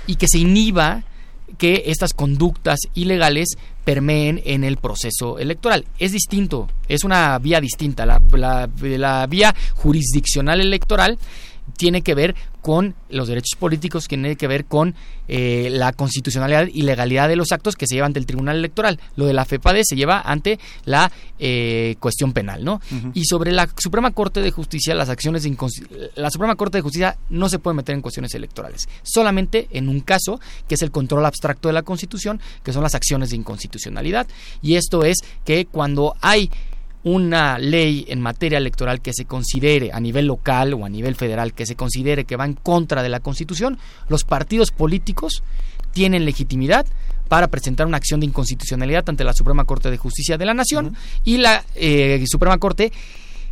y 0.07 0.15
que 0.15 0.29
se 0.29 0.39
inhiba 0.39 1.03
que 1.55 1.85
estas 1.87 2.13
conductas 2.13 2.79
ilegales 2.95 3.57
permeen 3.85 4.41
en 4.45 4.65
el 4.65 4.77
proceso 4.77 5.39
electoral. 5.39 5.85
Es 5.99 6.13
distinto, 6.13 6.69
es 6.89 7.05
una 7.05 7.39
vía 7.39 7.61
distinta. 7.61 8.07
La, 8.07 8.21
la, 8.33 8.69
la 8.81 9.27
vía 9.27 9.55
jurisdiccional 9.75 10.61
electoral 10.61 11.19
tiene 11.77 12.03
que 12.03 12.15
ver 12.15 12.35
con 12.63 12.95
los 13.11 13.29
derechos 13.29 13.59
políticos, 13.59 14.09
tiene 14.09 14.37
que 14.37 14.47
ver 14.47 14.65
con 14.65 14.95
eh, 15.29 15.69
la 15.71 15.93
constitucionalidad 15.93 16.69
y 16.73 16.83
legalidad 16.83 17.29
de 17.29 17.37
los 17.37 17.53
actos 17.53 17.77
que 17.77 17.87
se 17.87 17.95
llevan 17.95 18.09
ante 18.09 18.21
el 18.21 18.27
Tribunal 18.27 18.57
Electoral. 18.57 19.01
Lo 19.17 19.27
de 19.27 19.35
la 19.35 19.45
FEPADE 19.45 19.83
se 19.85 19.97
lleva 19.97 20.21
ante 20.21 20.59
la 20.85 21.13
eh, 21.39 21.97
cuestión 22.01 22.33
penal, 22.33 22.65
¿no? 22.65 22.81
Y 23.13 23.25
sobre 23.25 23.53
la 23.53 23.69
Suprema 23.77 24.13
Corte 24.13 24.41
de 24.41 24.51
Justicia, 24.51 24.95
las 24.95 25.11
acciones 25.11 25.43
de 25.43 25.57
la 26.17 26.31
Suprema 26.31 26.57
Corte 26.57 26.79
de 26.79 26.83
Justicia 26.83 27.19
no 27.29 27.49
se 27.49 27.59
puede 27.59 27.77
meter 27.77 27.95
en 27.95 28.03
cuestiones 28.03 28.35
electorales, 28.35 28.89
solamente 29.03 29.69
en 29.71 29.89
un 29.89 30.01
caso 30.01 30.41
que 30.69 30.77
es 30.77 30.83
el 30.83 30.91
control 30.91 31.27
abstracto 31.27 31.69
de 31.69 31.75
la 31.75 31.83
Constitución, 31.83 32.41
que 32.63 32.73
son 32.73 32.83
las 32.83 32.95
acciones 32.95 33.31
de 33.31 33.37
inconstitucionalidad. 33.37 34.27
Y 34.63 34.77
esto 34.77 35.05
es 35.05 35.19
que 35.45 35.67
cuando 35.67 36.15
hay 36.21 36.51
una 37.05 37.59
ley 37.59 38.07
en 38.09 38.21
materia 38.21 38.59
electoral 38.59 39.01
que 39.01 39.13
se 39.13 39.27
considere 39.27 39.93
a 39.93 40.01
nivel 40.01 40.27
local 40.27 40.73
o 40.75 40.85
a 40.85 40.89
nivel 40.89 41.15
federal 41.15 41.53
que 41.53 41.67
se 41.67 41.77
considere 41.77 42.25
que 42.25 42.37
va 42.37 42.47
en 42.47 42.55
contra 42.55 43.03
de 43.03 43.11
la 43.11 43.21
Constitución, 43.21 43.79
los 44.09 44.25
partidos 44.25 44.71
políticos 44.71 45.43
tienen 45.93 46.25
legitimidad 46.25 46.87
para 47.29 47.49
presentar 47.49 47.87
una 47.87 47.99
acción 47.99 48.21
de 48.21 48.27
inconstitucionalidad 48.27 49.09
ante 49.09 49.25
la 49.25 49.33
Suprema 49.33 49.65
Corte 49.65 49.91
de 49.91 49.97
Justicia 49.97 50.39
de 50.39 50.47
la 50.47 50.55
Nación 50.55 50.97
y 51.25 51.39
la 51.39 51.65
eh, 51.75 52.23
Suprema 52.27 52.59
Corte 52.59 52.93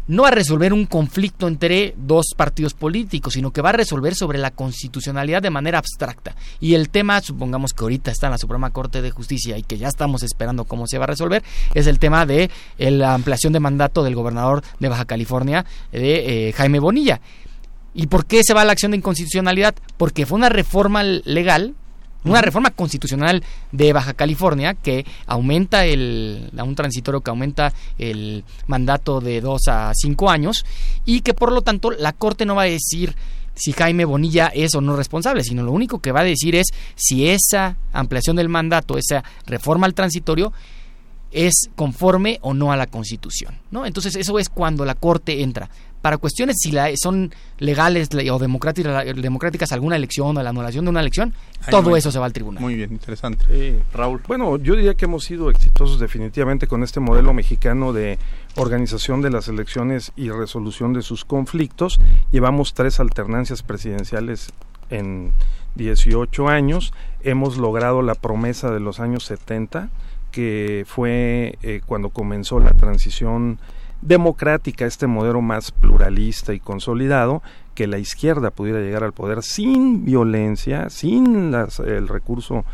no 0.08 0.22
va 0.22 0.28
a 0.28 0.32
resolver 0.32 0.72
un 0.72 0.86
conflicto 0.86 1.48
entre 1.48 1.94
dos 1.96 2.26
partidos 2.36 2.74
políticos, 2.74 3.34
sino 3.34 3.52
que 3.52 3.62
va 3.62 3.70
a 3.70 3.74
resolver 3.74 4.14
sobre 4.14 4.38
la 4.38 4.50
constitucionalidad 4.50 5.42
de 5.42 5.50
manera 5.50 5.78
abstracta. 5.78 6.34
Y 6.60 6.74
el 6.74 6.88
tema, 6.88 7.20
supongamos 7.20 7.72
que 7.72 7.84
ahorita 7.84 8.10
está 8.10 8.26
en 8.26 8.32
la 8.32 8.38
Suprema 8.38 8.70
Corte 8.70 9.02
de 9.02 9.10
Justicia 9.10 9.58
y 9.58 9.62
que 9.62 9.78
ya 9.78 9.88
estamos 9.88 10.22
esperando 10.22 10.64
cómo 10.64 10.86
se 10.86 10.98
va 10.98 11.04
a 11.04 11.08
resolver, 11.08 11.42
es 11.74 11.86
el 11.86 11.98
tema 11.98 12.26
de 12.26 12.50
la 12.78 13.14
ampliación 13.14 13.52
de 13.52 13.60
mandato 13.60 14.02
del 14.02 14.14
gobernador 14.14 14.62
de 14.80 14.88
Baja 14.88 15.04
California, 15.04 15.64
de 15.92 16.48
eh, 16.48 16.52
Jaime 16.52 16.80
Bonilla. 16.80 17.20
¿Y 17.94 18.06
por 18.06 18.24
qué 18.26 18.42
se 18.42 18.54
va 18.54 18.62
a 18.62 18.64
la 18.64 18.72
acción 18.72 18.92
de 18.92 18.98
inconstitucionalidad? 18.98 19.74
Porque 19.98 20.24
fue 20.24 20.38
una 20.38 20.48
reforma 20.48 21.02
legal 21.02 21.74
una 22.24 22.40
reforma 22.40 22.70
constitucional 22.70 23.42
de 23.72 23.92
Baja 23.92 24.14
California 24.14 24.74
que 24.74 25.04
aumenta 25.26 25.84
el, 25.84 26.50
a 26.56 26.64
un 26.64 26.74
transitorio 26.74 27.20
que 27.20 27.30
aumenta 27.30 27.72
el 27.98 28.44
mandato 28.66 29.20
de 29.20 29.40
dos 29.40 29.62
a 29.68 29.92
cinco 29.94 30.30
años 30.30 30.64
y 31.04 31.20
que 31.20 31.34
por 31.34 31.52
lo 31.52 31.62
tanto 31.62 31.90
la 31.90 32.12
Corte 32.12 32.46
no 32.46 32.54
va 32.54 32.62
a 32.62 32.66
decir 32.66 33.14
si 33.54 33.72
Jaime 33.72 34.04
Bonilla 34.04 34.46
es 34.48 34.74
o 34.74 34.80
no 34.80 34.96
responsable, 34.96 35.44
sino 35.44 35.62
lo 35.62 35.72
único 35.72 35.98
que 35.98 36.12
va 36.12 36.20
a 36.20 36.24
decir 36.24 36.54
es 36.54 36.68
si 36.94 37.28
esa 37.28 37.76
ampliación 37.92 38.36
del 38.36 38.48
mandato, 38.48 38.96
esa 38.96 39.22
reforma 39.46 39.86
al 39.86 39.94
transitorio, 39.94 40.52
es 41.32 41.70
conforme 41.76 42.38
o 42.42 42.54
no 42.54 42.72
a 42.72 42.76
la 42.76 42.86
Constitución. 42.86 43.58
¿no? 43.70 43.86
Entonces 43.86 44.16
eso 44.16 44.38
es 44.38 44.48
cuando 44.48 44.84
la 44.84 44.94
Corte 44.94 45.42
entra 45.42 45.70
para 46.02 46.18
cuestiones 46.18 46.56
si 46.58 46.72
la, 46.72 46.90
son 46.96 47.32
legales 47.58 48.08
o 48.30 48.38
democráticas, 48.38 49.06
democráticas 49.16 49.72
alguna 49.72 49.96
elección 49.96 50.36
o 50.36 50.42
la 50.42 50.50
anulación 50.50 50.84
de 50.84 50.90
una 50.90 51.00
elección, 51.00 51.32
todo 51.70 51.96
eso 51.96 52.10
se 52.10 52.18
va 52.18 52.26
al 52.26 52.32
tribunal. 52.32 52.60
Muy 52.60 52.74
bien, 52.74 52.92
interesante. 52.92 53.82
Raúl. 53.94 54.20
Bueno, 54.26 54.58
yo 54.58 54.74
diría 54.74 54.94
que 54.94 55.04
hemos 55.04 55.24
sido 55.24 55.48
exitosos 55.48 56.00
definitivamente 56.00 56.66
con 56.66 56.82
este 56.82 57.00
modelo 57.00 57.32
mexicano 57.32 57.92
de 57.92 58.18
organización 58.56 59.22
de 59.22 59.30
las 59.30 59.48
elecciones 59.48 60.12
y 60.16 60.30
resolución 60.30 60.92
de 60.92 61.02
sus 61.02 61.24
conflictos. 61.24 62.00
Llevamos 62.32 62.74
tres 62.74 62.98
alternancias 62.98 63.62
presidenciales 63.62 64.52
en 64.90 65.32
18 65.76 66.48
años. 66.48 66.92
Hemos 67.22 67.56
logrado 67.56 68.02
la 68.02 68.16
promesa 68.16 68.70
de 68.72 68.80
los 68.80 68.98
años 68.98 69.24
70, 69.24 69.88
que 70.32 70.84
fue 70.86 71.58
eh, 71.62 71.80
cuando 71.86 72.10
comenzó 72.10 72.58
la 72.58 72.72
transición 72.72 73.58
democrática, 74.02 74.84
este 74.84 75.06
modelo 75.06 75.40
más 75.40 75.70
pluralista 75.70 76.52
y 76.52 76.60
consolidado, 76.60 77.42
que 77.74 77.86
la 77.86 77.98
izquierda 77.98 78.50
pudiera 78.50 78.80
llegar 78.80 79.02
al 79.04 79.12
poder 79.12 79.42
sin 79.42 80.04
violencia, 80.04 80.90
sin 80.90 81.54
el 81.54 82.08
recurso 82.08 82.64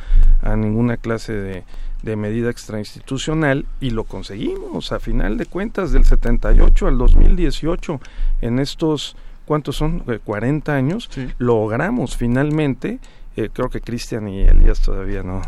a 0.43 0.57
ninguna 0.57 0.97
clase 0.97 1.33
de, 1.35 1.64
de 2.03 2.16
medida 2.16 2.51
extrainstitucional 2.51 3.66
y 3.81 3.91
lo 3.91 4.05
conseguimos 4.05 4.91
a 4.91 4.99
final 4.99 5.39
de 5.39 5.47
cuentas 5.47 5.93
del 5.93 6.05
78 6.05 6.87
al 6.89 6.99
2018 6.99 8.01
en 8.41 8.59
estos 8.59 9.16
¿cuántos 9.49 9.76
son? 9.76 10.01
40 10.01 10.70
eh, 10.70 10.76
años, 10.76 11.09
logramos 11.39 12.16
finalmente 12.18 12.99
eh, 13.39 13.51
creo 13.53 13.68
que 13.68 13.80
Cristian 13.80 14.26
y 14.28 14.41
Elías 14.41 14.80
todavía 14.80 15.22
no, 15.22 15.41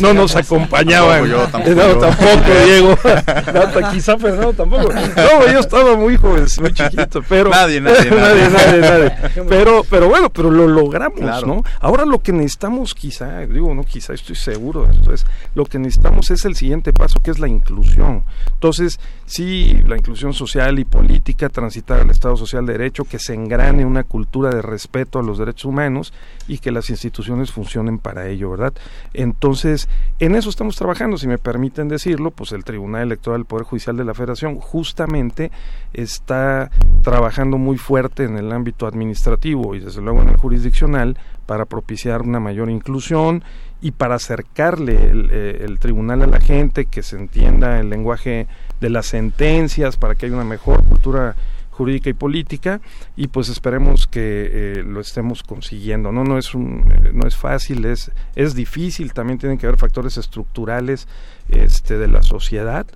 no, 0.00 0.12
nos 0.12 0.34
acompañaban. 0.34 1.24
yo, 1.26 1.46
tampoco, 1.46 1.74
no, 1.76 1.98
tampoco 1.98 2.64
Diego. 2.64 2.98
no, 3.80 3.92
quizá 3.92 4.18
Fernando 4.18 4.52
tampoco. 4.54 4.92
No, 4.92 5.52
yo 5.52 5.60
estaba 5.60 5.96
muy 5.96 6.16
joven, 6.16 6.46
muy 6.60 6.72
chiquito, 6.72 7.22
pero... 7.28 7.50
Nadie, 7.50 7.80
nadie, 7.80 8.10
nadie, 8.10 8.50
nadie, 8.50 8.80
nadie, 8.80 9.12
Pero, 9.48 9.84
pero 9.88 10.08
bueno, 10.08 10.30
pero 10.30 10.50
lo 10.50 10.66
logramos, 10.66 11.46
¿no? 11.46 11.62
Ahora 11.78 12.04
lo 12.04 12.18
que 12.18 12.32
necesitamos 12.32 12.92
quizá, 12.92 13.40
digo, 13.46 13.72
no 13.72 13.84
quizá, 13.84 14.12
estoy 14.12 14.34
seguro, 14.34 14.88
entonces, 14.90 15.26
lo 15.54 15.64
que 15.64 15.78
necesitamos 15.78 16.32
es 16.32 16.44
el 16.44 16.56
siguiente 16.56 16.92
paso, 16.92 17.20
que 17.20 17.30
es 17.30 17.38
la 17.38 17.46
inclusión. 17.46 18.24
Entonces, 18.52 18.98
sí, 19.26 19.80
la 19.86 19.96
inclusión 19.96 20.32
social 20.32 20.80
y 20.80 20.84
política, 20.84 21.50
transitar 21.50 22.00
al 22.00 22.10
Estado 22.10 22.36
Social 22.36 22.66
de 22.66 22.72
Derecho, 22.72 23.04
que 23.04 23.20
se 23.20 23.32
engrane 23.34 23.84
una 23.84 24.02
cultura 24.02 24.50
de 24.50 24.62
respeto 24.62 25.20
a 25.20 25.22
los 25.22 25.38
derechos 25.38 25.66
humanos 25.66 26.12
y 26.48 26.58
que 26.58 26.72
las 26.72 26.90
instituciones 27.04 27.52
funcionen 27.52 27.98
para 27.98 28.28
ello, 28.28 28.50
¿verdad? 28.50 28.74
Entonces, 29.14 29.88
en 30.18 30.34
eso 30.34 30.50
estamos 30.50 30.76
trabajando, 30.76 31.18
si 31.18 31.26
me 31.26 31.38
permiten 31.38 31.88
decirlo, 31.88 32.30
pues 32.30 32.52
el 32.52 32.64
Tribunal 32.64 33.02
Electoral 33.02 33.40
del 33.40 33.46
Poder 33.46 33.64
Judicial 33.64 33.96
de 33.96 34.04
la 34.04 34.14
Federación 34.14 34.56
justamente 34.56 35.50
está 35.92 36.70
trabajando 37.02 37.58
muy 37.58 37.78
fuerte 37.78 38.24
en 38.24 38.36
el 38.36 38.52
ámbito 38.52 38.86
administrativo 38.86 39.74
y 39.74 39.80
desde 39.80 40.02
luego 40.02 40.22
en 40.22 40.28
el 40.28 40.36
jurisdiccional 40.36 41.16
para 41.46 41.64
propiciar 41.64 42.22
una 42.22 42.40
mayor 42.40 42.70
inclusión 42.70 43.44
y 43.80 43.92
para 43.92 44.16
acercarle 44.16 45.10
el, 45.10 45.28
eh, 45.30 45.58
el, 45.64 45.78
tribunal 45.78 46.22
a 46.22 46.26
la 46.26 46.40
gente, 46.40 46.86
que 46.86 47.02
se 47.02 47.16
entienda 47.16 47.78
el 47.78 47.90
lenguaje 47.90 48.46
de 48.80 48.90
las 48.90 49.06
sentencias, 49.06 49.96
para 49.96 50.14
que 50.14 50.26
haya 50.26 50.34
una 50.34 50.44
mejor 50.44 50.82
cultura 50.84 51.36
jurídica 51.76 52.08
y 52.08 52.14
política 52.14 52.80
y 53.16 53.26
pues 53.28 53.48
esperemos 53.50 54.06
que 54.06 54.20
eh, 54.52 54.82
lo 54.82 55.00
estemos 55.00 55.42
consiguiendo 55.42 56.10
no 56.10 56.24
no 56.24 56.38
es 56.38 56.54
un, 56.54 56.84
eh, 56.90 57.10
no 57.12 57.26
es 57.26 57.36
fácil 57.36 57.84
es 57.84 58.10
es 58.34 58.54
difícil 58.54 59.12
también 59.12 59.38
tienen 59.38 59.58
que 59.58 59.66
haber 59.66 59.78
factores 59.78 60.16
estructurales 60.16 61.06
este 61.50 61.98
de 61.98 62.08
la 62.08 62.22
sociedad 62.22 62.86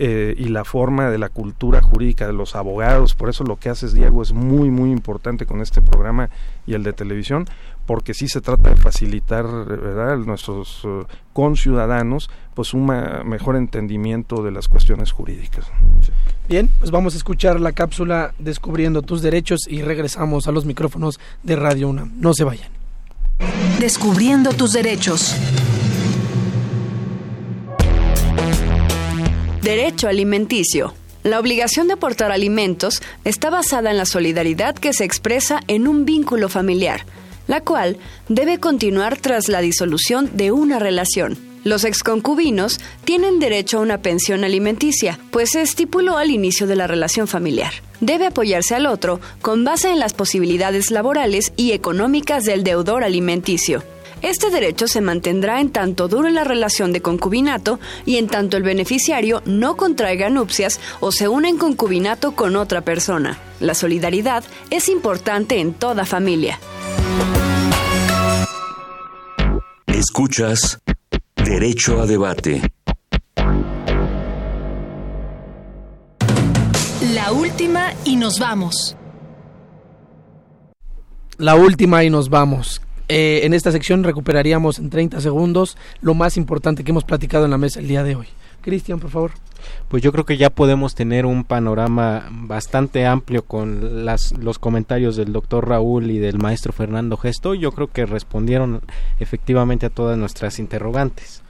eh, 0.00 0.36
y 0.38 0.44
la 0.44 0.64
forma 0.64 1.10
de 1.10 1.18
la 1.18 1.28
cultura 1.28 1.82
jurídica 1.82 2.24
de 2.24 2.32
los 2.32 2.54
abogados. 2.54 3.16
Por 3.16 3.30
eso 3.30 3.42
lo 3.42 3.56
que 3.56 3.68
haces, 3.68 3.94
Diego, 3.94 4.22
es 4.22 4.32
muy, 4.32 4.70
muy 4.70 4.92
importante 4.92 5.44
con 5.44 5.60
este 5.60 5.82
programa 5.82 6.30
y 6.68 6.74
el 6.74 6.84
de 6.84 6.92
televisión, 6.92 7.46
porque 7.88 8.12
sí 8.12 8.28
se 8.28 8.42
trata 8.42 8.68
de 8.68 8.76
facilitar 8.76 9.46
¿verdad? 9.64 10.12
a 10.12 10.16
nuestros 10.16 10.84
uh, 10.84 11.06
conciudadanos 11.32 12.28
pues 12.52 12.74
un 12.74 12.84
mejor 12.84 13.56
entendimiento 13.56 14.42
de 14.42 14.50
las 14.50 14.68
cuestiones 14.68 15.10
jurídicas. 15.10 15.64
Bien, 16.50 16.68
pues 16.78 16.90
vamos 16.90 17.14
a 17.14 17.16
escuchar 17.16 17.58
la 17.60 17.72
cápsula 17.72 18.34
Descubriendo 18.38 19.00
tus 19.00 19.22
derechos 19.22 19.60
y 19.66 19.80
regresamos 19.80 20.48
a 20.48 20.52
los 20.52 20.66
micrófonos 20.66 21.18
de 21.42 21.56
Radio 21.56 21.88
UNAM. 21.88 22.12
No 22.16 22.34
se 22.34 22.44
vayan. 22.44 22.68
Descubriendo 23.80 24.50
tus 24.50 24.74
derechos. 24.74 25.34
Derecho 29.62 30.08
alimenticio. 30.08 30.92
La 31.22 31.40
obligación 31.40 31.88
de 31.88 31.94
aportar 31.94 32.32
alimentos 32.32 33.02
está 33.24 33.48
basada 33.48 33.90
en 33.90 33.96
la 33.96 34.04
solidaridad 34.04 34.74
que 34.74 34.92
se 34.92 35.04
expresa 35.04 35.60
en 35.68 35.88
un 35.88 36.04
vínculo 36.04 36.48
familiar, 36.48 37.06
la 37.48 37.60
cual 37.62 37.96
debe 38.28 38.60
continuar 38.60 39.16
tras 39.16 39.48
la 39.48 39.60
disolución 39.60 40.30
de 40.34 40.52
una 40.52 40.78
relación. 40.78 41.36
Los 41.64 41.84
exconcubinos 41.84 42.78
tienen 43.04 43.40
derecho 43.40 43.78
a 43.78 43.80
una 43.80 44.00
pensión 44.00 44.44
alimenticia, 44.44 45.18
pues 45.32 45.50
se 45.50 45.62
estipuló 45.62 46.16
al 46.16 46.30
inicio 46.30 46.68
de 46.68 46.76
la 46.76 46.86
relación 46.86 47.26
familiar. 47.26 47.72
Debe 48.00 48.26
apoyarse 48.26 48.76
al 48.76 48.86
otro 48.86 49.20
con 49.42 49.64
base 49.64 49.90
en 49.90 49.98
las 49.98 50.14
posibilidades 50.14 50.92
laborales 50.92 51.52
y 51.56 51.72
económicas 51.72 52.44
del 52.44 52.62
deudor 52.62 53.02
alimenticio. 53.02 53.82
Este 54.22 54.50
derecho 54.50 54.88
se 54.88 55.00
mantendrá 55.00 55.60
en 55.60 55.70
tanto 55.70 56.08
dure 56.08 56.30
la 56.30 56.42
relación 56.42 56.92
de 56.92 57.02
concubinato 57.02 57.78
y 58.04 58.16
en 58.16 58.26
tanto 58.26 58.56
el 58.56 58.64
beneficiario 58.64 59.42
no 59.44 59.76
contraiga 59.76 60.28
nupcias 60.28 60.80
o 61.00 61.12
se 61.12 61.28
une 61.28 61.48
en 61.48 61.58
concubinato 61.58 62.32
con 62.32 62.56
otra 62.56 62.80
persona. 62.80 63.38
La 63.60 63.74
solidaridad 63.74 64.42
es 64.70 64.88
importante 64.88 65.60
en 65.60 65.72
toda 65.72 66.04
familia. 66.04 66.58
Escuchas 69.98 70.80
Derecho 71.34 72.00
a 72.00 72.06
Debate. 72.06 72.62
La 77.12 77.32
última 77.32 77.92
y 78.04 78.14
nos 78.14 78.38
vamos. 78.38 78.96
La 81.36 81.56
última 81.56 82.04
y 82.04 82.10
nos 82.10 82.28
vamos. 82.28 82.80
Eh, 83.08 83.40
en 83.42 83.54
esta 83.54 83.72
sección 83.72 84.04
recuperaríamos 84.04 84.78
en 84.78 84.88
30 84.88 85.20
segundos 85.20 85.76
lo 86.00 86.14
más 86.14 86.36
importante 86.36 86.84
que 86.84 86.92
hemos 86.92 87.02
platicado 87.02 87.46
en 87.46 87.50
la 87.50 87.58
mesa 87.58 87.80
el 87.80 87.88
día 87.88 88.04
de 88.04 88.14
hoy. 88.14 88.28
Cristian, 88.68 89.00
por 89.00 89.10
favor. 89.10 89.30
Pues 89.88 90.02
yo 90.02 90.12
creo 90.12 90.26
que 90.26 90.36
ya 90.36 90.50
podemos 90.50 90.94
tener 90.94 91.24
un 91.24 91.44
panorama 91.44 92.28
bastante 92.30 93.06
amplio 93.06 93.42
con 93.44 94.04
las, 94.04 94.32
los 94.32 94.58
comentarios 94.58 95.16
del 95.16 95.32
doctor 95.32 95.66
Raúl 95.66 96.10
y 96.10 96.18
del 96.18 96.38
maestro 96.38 96.74
Fernando 96.74 97.16
Gesto. 97.16 97.54
Yo 97.54 97.72
creo 97.72 97.86
que 97.88 98.04
respondieron 98.04 98.82
efectivamente 99.20 99.86
a 99.86 99.90
todas 99.90 100.18
nuestras 100.18 100.58
interrogantes. 100.58 101.42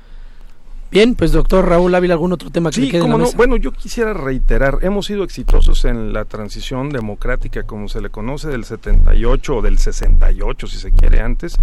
Bien, 0.91 1.15
pues 1.15 1.33
doctor 1.33 1.69
Raúl 1.69 1.95
Ávila, 1.95 2.15
¿algún 2.15 2.33
otro 2.33 2.49
tema 2.49 2.71
que 2.71 2.77
sí, 2.77 2.81
le 2.83 2.89
quede 2.89 2.99
en 2.99 3.03
cómo 3.03 3.19
la 3.19 3.19
no. 3.19 3.25
mesa? 3.25 3.37
Bueno, 3.37 3.57
yo 3.57 3.73
quisiera 3.73 4.15
reiterar, 4.15 4.79
hemos 4.81 5.05
sido 5.05 5.23
exitosos 5.23 5.85
en 5.85 6.15
la 6.15 6.25
transición 6.25 6.89
democrática, 6.89 7.65
como 7.65 7.89
se 7.89 8.01
le 8.01 8.09
conoce, 8.09 8.49
del 8.49 8.65
78 8.65 9.57
o 9.57 9.61
del 9.61 9.79
68, 9.79 10.67
si 10.67 10.79
se 10.79 10.91
quiere 10.91 11.21
antes, 11.21 11.57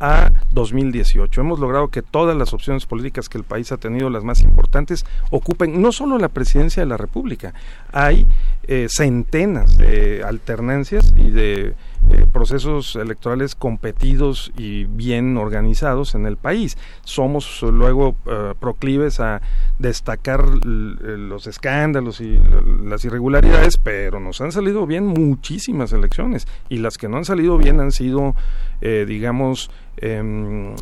a 0.00 0.30
2018. 0.52 1.42
Hemos 1.42 1.60
logrado 1.60 1.88
que 1.88 2.00
todas 2.00 2.34
las 2.34 2.54
opciones 2.54 2.86
políticas 2.86 3.28
que 3.28 3.36
el 3.36 3.44
país 3.44 3.70
ha 3.70 3.76
tenido, 3.76 4.08
las 4.08 4.24
más 4.24 4.40
importantes, 4.40 5.04
ocupen 5.30 5.82
no 5.82 5.92
solo 5.92 6.16
la 6.16 6.28
presidencia 6.28 6.82
de 6.82 6.88
la 6.88 6.96
República, 6.96 7.52
hay 7.92 8.26
eh, 8.64 8.86
centenas 8.88 9.76
de 9.76 10.24
alternancias 10.24 11.12
y 11.18 11.28
de 11.28 11.74
eh, 12.10 12.26
procesos 12.32 12.96
electorales 12.96 13.54
competidos 13.54 14.52
y 14.56 14.84
bien 14.84 15.36
organizados 15.36 16.14
en 16.14 16.26
el 16.26 16.36
país. 16.36 16.78
Somos 17.04 17.62
eh, 17.62 17.66
luego 17.70 18.16
eh, 18.26 18.54
proclives 18.58 19.20
a 19.20 19.42
destacar 19.78 20.40
eh, 20.40 21.16
los 21.18 21.46
escándalos 21.46 22.20
y 22.20 22.40
las 22.84 23.04
irregularidades, 23.04 23.76
pero 23.76 24.20
nos 24.20 24.40
han 24.40 24.52
salido 24.52 24.86
bien 24.86 25.06
muchísimas 25.06 25.92
elecciones 25.92 26.46
y 26.68 26.78
las 26.78 26.98
que 26.98 27.08
no 27.08 27.18
han 27.18 27.24
salido 27.24 27.58
bien 27.58 27.80
han 27.80 27.92
sido, 27.92 28.34
eh, 28.80 29.04
digamos, 29.06 29.70
em, 29.96 30.74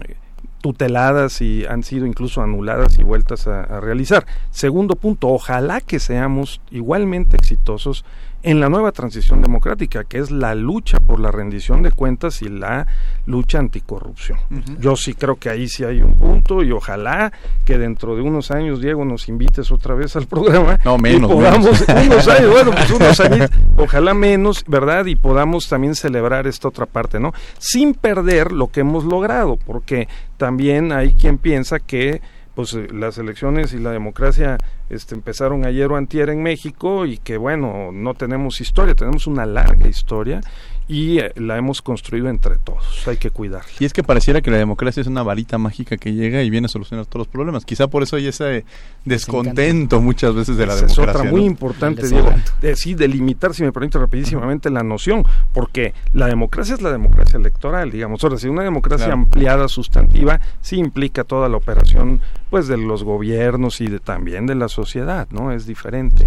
tuteladas 0.61 1.41
y 1.41 1.65
han 1.67 1.83
sido 1.83 2.07
incluso 2.07 2.43
anuladas 2.43 2.99
y 2.99 3.05
vueltas 3.05 3.47
a 3.47 3.81
realizar. 3.81 4.27
Segundo 4.51 4.97
punto, 4.97 5.29
ojalá 5.29 5.81
que 5.81 6.01
seamos 6.01 6.61
igualmente 6.71 7.37
exitosos 7.37 8.05
en 8.49 8.61
la 8.61 8.71
nueva 8.71 8.93
transición 8.93 9.43
democrática, 9.43 10.05
que 10.05 10.17
es 10.17 10.31
la 10.31 10.55
lucha 10.55 11.01
por 11.01 11.21
la 11.21 11.31
rendición 11.31 11.83
de 11.83 11.91
cuentas 11.91 12.41
y 12.41 12.49
la 12.49 12.87
lucha 13.27 13.59
anticorrupción. 13.59 14.39
Yo 14.81 14.97
sí 14.97 15.13
creo 15.13 15.37
que 15.37 15.51
ahí 15.51 15.69
sí 15.69 15.85
hay 15.85 16.01
un 16.01 16.15
punto 16.15 16.63
y 16.63 16.73
ojalá 16.73 17.31
que 17.67 17.77
dentro 17.77 18.17
de 18.17 18.23
unos 18.23 18.51
años, 18.51 18.81
Diego, 18.81 19.05
nos 19.05 19.29
invites 19.29 19.71
otra 19.71 19.95
vez 19.95 20.17
al 20.17 20.27
programa 20.27 20.79
No, 20.83 20.97
menos, 20.97 21.31
y 21.31 21.35
podamos, 21.35 21.89
menos. 21.89 22.07
unos 22.07 22.29
años, 22.29 22.51
bueno, 22.51 22.71
pues 22.71 22.91
unos 22.91 23.21
años, 23.21 23.51
ojalá 23.77 24.15
menos, 24.15 24.65
¿verdad? 24.67 25.05
Y 25.05 25.17
podamos 25.17 25.69
también 25.69 25.95
celebrar 25.95 26.47
esta 26.47 26.69
otra 26.69 26.87
parte, 26.87 27.21
¿no? 27.21 27.35
Sin 27.59 27.93
perder 27.93 28.53
lo 28.53 28.69
que 28.69 28.81
hemos 28.81 29.05
logrado, 29.05 29.59
porque 29.59 30.09
también 30.39 30.91
hay 30.93 31.13
quien 31.13 31.37
piensa 31.37 31.81
que 31.81 32.23
pues 32.59 32.75
eh, 32.75 32.89
las 32.93 33.19
elecciones 33.19 33.73
y 33.73 33.79
la 33.79 33.93
democracia 33.93 34.59
este, 34.91 35.15
empezaron 35.15 35.65
ayer 35.65 35.93
o 35.93 35.97
antier 35.97 36.29
en 36.29 36.43
México 36.43 37.07
y 37.07 37.17
que 37.19 37.37
bueno, 37.37 37.93
no 37.93 38.15
tenemos 38.15 38.61
historia, 38.61 38.97
tenemos 38.97 39.29
una 39.29 39.47
larga 39.47 39.87
historia 39.87 40.41
y 40.89 41.19
eh, 41.19 41.33
la 41.37 41.57
hemos 41.59 41.83
construido 41.83 42.29
entre 42.29 42.57
todos, 42.57 43.07
hay 43.07 43.19
que 43.19 43.31
cuidarla. 43.31 43.69
Y 43.79 43.85
es 43.85 43.93
que 43.93 44.03
pareciera 44.03 44.41
que 44.41 44.51
la 44.51 44.57
democracia 44.57 45.01
es 45.01 45.07
una 45.07 45.23
varita 45.23 45.59
mágica 45.59 45.97
que 45.99 46.15
llega 46.15 46.43
y 46.43 46.51
viene 46.51 46.65
a 46.65 46.69
solucionar 46.69 47.05
todos 47.07 47.27
los 47.27 47.29
problemas. 47.29 47.65
Quizá 47.65 47.89
por 47.89 48.03
eso 48.03 48.17
hay 48.17 48.27
ese 48.29 48.65
descontento 49.05 50.01
muchas 50.01 50.35
veces 50.35 50.57
de 50.57 50.67
la 50.67 50.75
Esa 50.75 50.87
es 50.87 50.93
democracia. 50.95 51.21
otra 51.21 51.31
muy 51.31 51.41
¿no? 51.43 51.47
importante, 51.47 52.03
El 52.03 52.11
Diego. 52.11 52.33
De, 52.61 52.77
sí, 52.77 52.95
delimitar, 52.95 53.55
si 53.55 53.63
me 53.63 53.73
permite 53.73 53.99
rapidísimamente, 53.99 54.71
la 54.71 54.83
noción, 54.83 55.25
porque 55.53 55.95
la 56.13 56.27
democracia 56.27 56.75
es 56.75 56.83
la 56.83 56.93
democracia 56.93 57.39
electoral, 57.39 57.91
digamos. 57.91 58.23
Ahora, 58.25 58.39
si 58.39 58.49
una 58.49 58.63
democracia 58.63 59.07
Claro. 59.07 59.21
ampliada, 59.23 59.69
sustantiva, 59.69 60.41
sí 60.61 60.77
implica 60.77 61.25
toda 61.25 61.49
la 61.49 61.57
operación, 61.57 62.21
pues, 62.51 62.67
de 62.69 62.77
los 62.79 63.05
gobiernos 63.05 63.81
y 63.81 63.87
de, 63.89 64.01
también 64.01 64.47
de 64.47 64.55
la 64.55 64.69
sociedad, 64.69 65.29
¿no? 65.31 65.53
Es 65.53 65.67
diferente. 65.67 66.27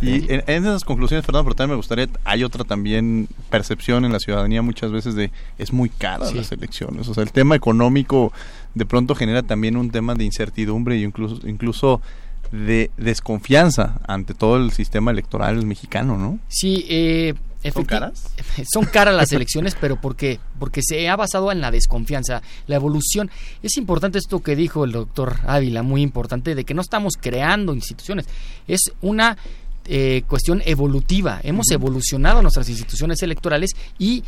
Y 0.00 0.32
en, 0.32 0.42
en 0.46 0.64
esas 0.64 0.84
conclusiones, 0.84 1.24
Fernando, 1.24 1.44
pero 1.44 1.54
también 1.56 1.70
me 1.74 1.76
gustaría, 1.76 2.08
hay 2.24 2.44
otra 2.44 2.64
también 2.64 3.28
percepción 3.50 4.01
en 4.04 4.12
la 4.12 4.18
ciudadanía 4.18 4.62
muchas 4.62 4.90
veces 4.92 5.14
de 5.14 5.30
es 5.58 5.72
muy 5.72 5.88
cara 5.88 6.26
Sí. 6.26 6.34
las 6.34 6.52
elecciones. 6.52 7.08
O 7.08 7.14
sea, 7.14 7.22
el 7.22 7.32
tema 7.32 7.54
económico 7.56 8.32
de 8.74 8.86
pronto 8.86 9.14
genera 9.14 9.42
también 9.42 9.76
un 9.76 9.90
tema 9.90 10.14
de 10.14 10.24
incertidumbre 10.24 10.96
y 10.96 11.04
incluso, 11.04 11.46
incluso 11.46 12.00
de 12.50 12.90
desconfianza 12.98 14.00
ante 14.06 14.34
todo 14.34 14.56
el 14.56 14.72
sistema 14.72 15.10
electoral 15.10 15.64
mexicano, 15.64 16.18
¿no? 16.18 16.38
Sí, 16.48 16.84
eh, 16.88 17.34
¿Son 17.72 17.84
caras? 17.84 18.34
Son 18.72 18.84
caras 18.84 19.14
las 19.14 19.30
elecciones, 19.32 19.76
pero 19.80 20.00
¿por 20.00 20.16
qué? 20.16 20.40
Porque 20.58 20.80
se 20.82 21.08
ha 21.08 21.16
basado 21.16 21.52
en 21.52 21.60
la 21.60 21.70
desconfianza, 21.70 22.42
la 22.66 22.74
evolución. 22.76 23.30
Es 23.62 23.76
importante 23.76 24.18
esto 24.18 24.40
que 24.42 24.56
dijo 24.56 24.84
el 24.84 24.92
doctor 24.92 25.36
Ávila, 25.46 25.82
muy 25.82 26.02
importante, 26.02 26.54
de 26.54 26.64
que 26.64 26.74
no 26.74 26.82
estamos 26.82 27.14
creando 27.18 27.72
instituciones. 27.72 28.26
Es 28.66 28.80
una 29.00 29.36
eh, 29.86 30.22
cuestión 30.28 30.62
evolutiva. 30.64 31.40
Hemos 31.42 31.70
evolucionado 31.70 32.42
nuestras 32.42 32.68
instituciones 32.68 33.22
electorales 33.22 33.70
y 33.98 34.24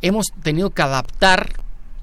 hemos 0.00 0.26
tenido 0.42 0.70
que 0.70 0.82
adaptar 0.82 1.52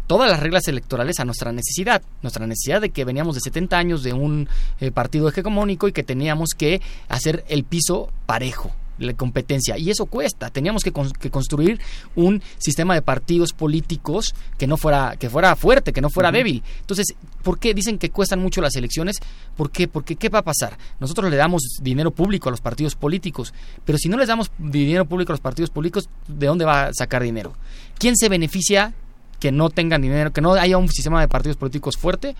todas 0.07 0.31
las 0.31 0.39
reglas 0.39 0.67
electorales 0.67 1.19
a 1.19 1.25
nuestra 1.25 1.51
necesidad, 1.51 2.01
nuestra 2.23 2.47
necesidad 2.47 2.81
de 2.81 2.89
que 2.89 3.05
veníamos 3.05 3.35
de 3.35 3.41
70 3.41 3.77
años 3.77 4.01
de 4.01 4.13
un 4.13 4.49
eh, 4.79 4.89
partido 4.89 5.29
hegemónico 5.29 5.87
y 5.87 5.91
que 5.91 6.01
teníamos 6.01 6.49
que 6.57 6.81
hacer 7.09 7.45
el 7.47 7.63
piso 7.63 8.11
parejo, 8.25 8.71
la 8.99 9.13
competencia, 9.13 9.77
y 9.77 9.89
eso 9.89 10.05
cuesta. 10.05 10.49
Teníamos 10.49 10.83
que, 10.83 10.91
con- 10.91 11.11
que 11.11 11.29
construir 11.31 11.79
un 12.15 12.41
sistema 12.57 12.93
de 12.93 13.01
partidos 13.01 13.53
políticos 13.53 14.35
que 14.57 14.67
no 14.67 14.77
fuera 14.77 15.15
que 15.17 15.29
fuera 15.29 15.55
fuerte, 15.55 15.93
que 15.93 16.01
no 16.01 16.09
fuera 16.09 16.31
débil. 16.31 16.61
Entonces, 16.81 17.15
¿por 17.43 17.59
qué 17.59 17.73
dicen 17.73 17.97
que 17.97 18.09
cuestan 18.09 18.39
mucho 18.39 18.61
las 18.61 18.75
elecciones? 18.75 19.17
¿Por 19.57 19.71
qué? 19.71 19.87
Porque 19.87 20.15
¿qué 20.15 20.29
va 20.29 20.39
a 20.39 20.43
pasar? 20.43 20.77
Nosotros 20.99 21.31
le 21.31 21.37
damos 21.37 21.61
dinero 21.81 22.11
público 22.11 22.49
a 22.49 22.51
los 22.51 22.61
partidos 22.61 22.95
políticos, 22.95 23.53
pero 23.85 23.97
si 23.97 24.09
no 24.09 24.17
les 24.17 24.27
damos 24.27 24.51
dinero 24.57 25.05
público 25.05 25.31
a 25.31 25.33
los 25.33 25.41
partidos 25.41 25.69
políticos, 25.69 26.09
¿de 26.27 26.47
dónde 26.47 26.65
va 26.65 26.87
a 26.87 26.93
sacar 26.93 27.23
dinero? 27.23 27.53
¿Quién 27.97 28.15
se 28.15 28.29
beneficia 28.29 28.93
que 29.39 29.51
no 29.51 29.69
tengan 29.69 30.01
dinero, 30.01 30.31
que 30.33 30.41
no 30.41 30.53
haya 30.53 30.77
un 30.77 30.89
sistema 30.89 31.21
de 31.21 31.27
partidos 31.27 31.55
políticos 31.57 31.95
fuerte? 31.97 32.35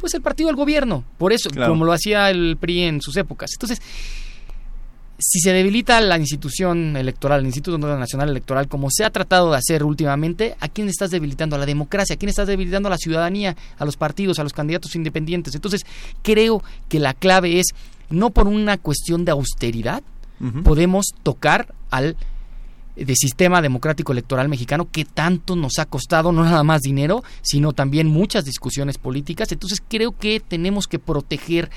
Pues 0.00 0.12
el 0.14 0.22
partido 0.22 0.48
del 0.48 0.56
gobierno, 0.56 1.04
por 1.18 1.32
eso, 1.32 1.48
Claro. 1.50 1.72
como 1.72 1.84
lo 1.84 1.92
hacía 1.92 2.28
el 2.30 2.56
PRI 2.58 2.82
en 2.82 3.00
sus 3.00 3.16
épocas. 3.16 3.50
Entonces, 3.54 3.80
si 5.18 5.40
se 5.40 5.52
debilita 5.52 6.00
la 6.00 6.18
institución 6.18 6.96
electoral, 6.96 7.40
el 7.40 7.46
Instituto 7.46 7.78
Nacional 7.78 8.30
Electoral, 8.30 8.68
como 8.68 8.88
se 8.90 9.04
ha 9.04 9.10
tratado 9.10 9.52
de 9.52 9.58
hacer 9.58 9.84
últimamente, 9.84 10.56
¿a 10.60 10.68
quién 10.68 10.88
estás 10.88 11.10
debilitando? 11.10 11.56
A 11.56 11.58
la 11.58 11.66
democracia, 11.66 12.14
¿a 12.14 12.18
quién 12.18 12.30
estás 12.30 12.48
debilitando? 12.48 12.88
A 12.88 12.90
la 12.90 12.98
ciudadanía, 12.98 13.56
a 13.78 13.84
los 13.84 13.96
partidos, 13.96 14.38
a 14.38 14.42
los 14.42 14.52
candidatos 14.52 14.96
independientes. 14.96 15.54
Entonces, 15.54 15.82
creo 16.22 16.62
que 16.88 16.98
la 16.98 17.14
clave 17.14 17.60
es, 17.60 17.66
no 18.10 18.30
por 18.30 18.48
una 18.48 18.76
cuestión 18.76 19.24
de 19.24 19.32
austeridad, 19.32 20.02
podemos 20.62 21.06
tocar 21.22 21.72
al 21.90 22.16
de 22.96 23.14
sistema 23.16 23.62
democrático 23.62 24.12
electoral 24.12 24.48
mexicano 24.48 24.88
que 24.90 25.04
tanto 25.04 25.56
nos 25.56 25.78
ha 25.78 25.86
costado 25.86 26.32
no 26.32 26.44
nada 26.44 26.62
más 26.62 26.80
dinero, 26.80 27.24
sino 27.42 27.72
también 27.72 28.06
muchas 28.08 28.44
discusiones 28.44 28.98
políticas. 28.98 29.50
Entonces 29.52 29.82
creo 29.86 30.12
que 30.16 30.40
tenemos 30.40 30.86
que 30.86 30.98
proteger 30.98 31.70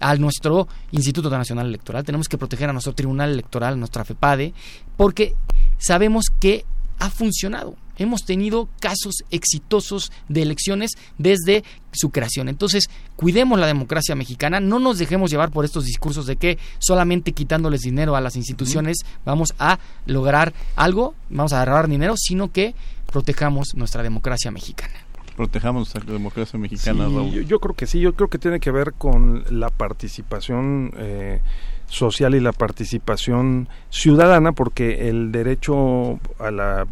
a 0.00 0.14
nuestro 0.16 0.68
Instituto 0.92 1.30
Nacional 1.30 1.66
Electoral, 1.66 2.04
tenemos 2.04 2.28
que 2.28 2.38
proteger 2.38 2.68
a 2.70 2.72
nuestro 2.72 2.94
Tribunal 2.94 3.30
Electoral, 3.30 3.74
a 3.74 3.76
nuestra 3.76 4.04
FEPADE, 4.04 4.54
porque 4.96 5.34
sabemos 5.78 6.26
que 6.40 6.64
ha 6.98 7.10
funcionado. 7.10 7.76
Hemos 7.96 8.24
tenido 8.24 8.68
casos 8.78 9.24
exitosos 9.30 10.12
de 10.28 10.42
elecciones 10.42 10.92
desde 11.18 11.64
su 11.92 12.10
creación. 12.10 12.48
Entonces, 12.48 12.88
cuidemos 13.16 13.58
la 13.58 13.66
democracia 13.66 14.14
mexicana, 14.14 14.60
no 14.60 14.78
nos 14.78 14.98
dejemos 14.98 15.30
llevar 15.30 15.50
por 15.50 15.64
estos 15.64 15.84
discursos 15.84 16.26
de 16.26 16.36
que 16.36 16.58
solamente 16.78 17.32
quitándoles 17.32 17.80
dinero 17.80 18.14
a 18.14 18.20
las 18.20 18.36
instituciones 18.36 18.98
vamos 19.24 19.54
a 19.58 19.80
lograr 20.06 20.52
algo, 20.76 21.14
vamos 21.28 21.52
a 21.52 21.62
agarrar 21.62 21.88
dinero, 21.88 22.14
sino 22.16 22.52
que 22.52 22.74
protejamos 23.10 23.74
nuestra 23.74 24.04
democracia 24.04 24.52
mexicana. 24.52 25.07
Protejamos 25.38 25.94
la 25.94 26.12
democracia 26.12 26.58
mexicana, 26.58 27.08
Yo, 27.08 27.40
yo, 27.40 27.60
creo 27.60 27.74
que 27.74 27.86
sí, 27.86 28.00
yo 28.00 28.12
creo 28.14 28.28
que 28.28 28.38
tiene 28.38 28.58
que 28.58 28.72
ver 28.72 28.92
con 28.92 29.44
la 29.50 29.70
participación 29.70 30.92
eh, 30.96 31.40
social 31.86 32.34
y 32.34 32.40
la 32.40 32.52
participación 32.52 33.68
ciudadana, 33.88 34.50
porque 34.50 35.08
el 35.08 35.30
derecho 35.30 36.18
a 36.40 36.50
la 36.50 36.86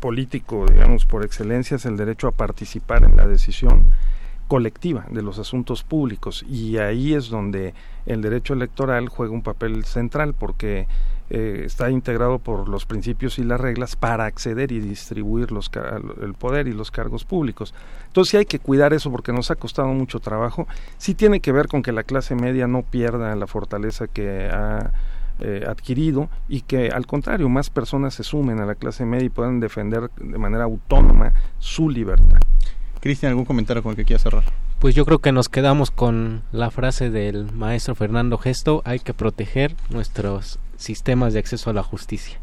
político, 0.00 0.66
digamos, 0.66 1.04
por 1.04 1.24
excelencia, 1.24 1.76
es 1.76 1.86
el 1.86 1.96
derecho 1.96 2.28
a 2.28 2.32
participar 2.32 3.04
en 3.04 3.16
la 3.16 3.26
decisión 3.26 3.84
colectiva 4.48 5.06
de 5.10 5.22
los 5.22 5.38
asuntos 5.38 5.82
públicos. 5.82 6.44
Y 6.48 6.78
ahí 6.78 7.14
es 7.14 7.28
donde 7.28 7.74
el 8.06 8.22
derecho 8.22 8.54
electoral 8.54 9.08
juega 9.08 9.32
un 9.32 9.42
papel 9.42 9.84
central 9.84 10.34
porque 10.34 10.86
eh, 11.28 11.62
está 11.64 11.90
integrado 11.90 12.38
por 12.38 12.68
los 12.68 12.86
principios 12.86 13.38
y 13.38 13.44
las 13.44 13.60
reglas 13.60 13.96
para 13.96 14.26
acceder 14.26 14.70
y 14.70 14.80
distribuir 14.80 15.50
los, 15.50 15.70
el 16.22 16.34
poder 16.34 16.68
y 16.68 16.72
los 16.72 16.90
cargos 16.90 17.24
públicos. 17.24 17.74
Entonces 18.06 18.30
sí 18.30 18.36
hay 18.36 18.46
que 18.46 18.58
cuidar 18.58 18.92
eso 18.92 19.10
porque 19.10 19.32
nos 19.32 19.50
ha 19.50 19.56
costado 19.56 19.88
mucho 19.88 20.20
trabajo. 20.20 20.68
Sí 20.98 21.14
tiene 21.14 21.40
que 21.40 21.52
ver 21.52 21.68
con 21.68 21.82
que 21.82 21.92
la 21.92 22.04
clase 22.04 22.34
media 22.34 22.66
no 22.66 22.82
pierda 22.82 23.34
la 23.34 23.46
fortaleza 23.46 24.06
que 24.06 24.48
ha 24.48 24.92
eh, 25.40 25.64
adquirido 25.68 26.30
y 26.48 26.62
que 26.62 26.88
al 26.88 27.06
contrario 27.06 27.48
más 27.50 27.68
personas 27.68 28.14
se 28.14 28.22
sumen 28.22 28.58
a 28.60 28.64
la 28.64 28.74
clase 28.74 29.04
media 29.04 29.26
y 29.26 29.28
puedan 29.28 29.60
defender 29.60 30.10
de 30.16 30.38
manera 30.38 30.64
autónoma 30.64 31.34
su 31.58 31.90
libertad. 31.90 32.38
Cristian, 33.00 33.30
¿algún 33.30 33.44
comentario 33.44 33.82
con 33.82 33.90
el 33.90 33.96
que 33.96 34.04
quieras 34.04 34.22
cerrar? 34.22 34.44
Pues 34.78 34.94
yo 34.94 35.04
creo 35.04 35.18
que 35.18 35.32
nos 35.32 35.48
quedamos 35.48 35.90
con 35.90 36.42
la 36.52 36.70
frase 36.70 37.10
del 37.10 37.52
maestro 37.52 37.94
Fernando 37.94 38.38
Gesto, 38.38 38.80
hay 38.84 38.98
que 38.98 39.12
proteger 39.12 39.74
nuestros 39.90 40.58
sistemas 40.78 41.32
de 41.32 41.38
acceso 41.38 41.70
a 41.70 41.72
la 41.72 41.82
justicia. 41.82 42.38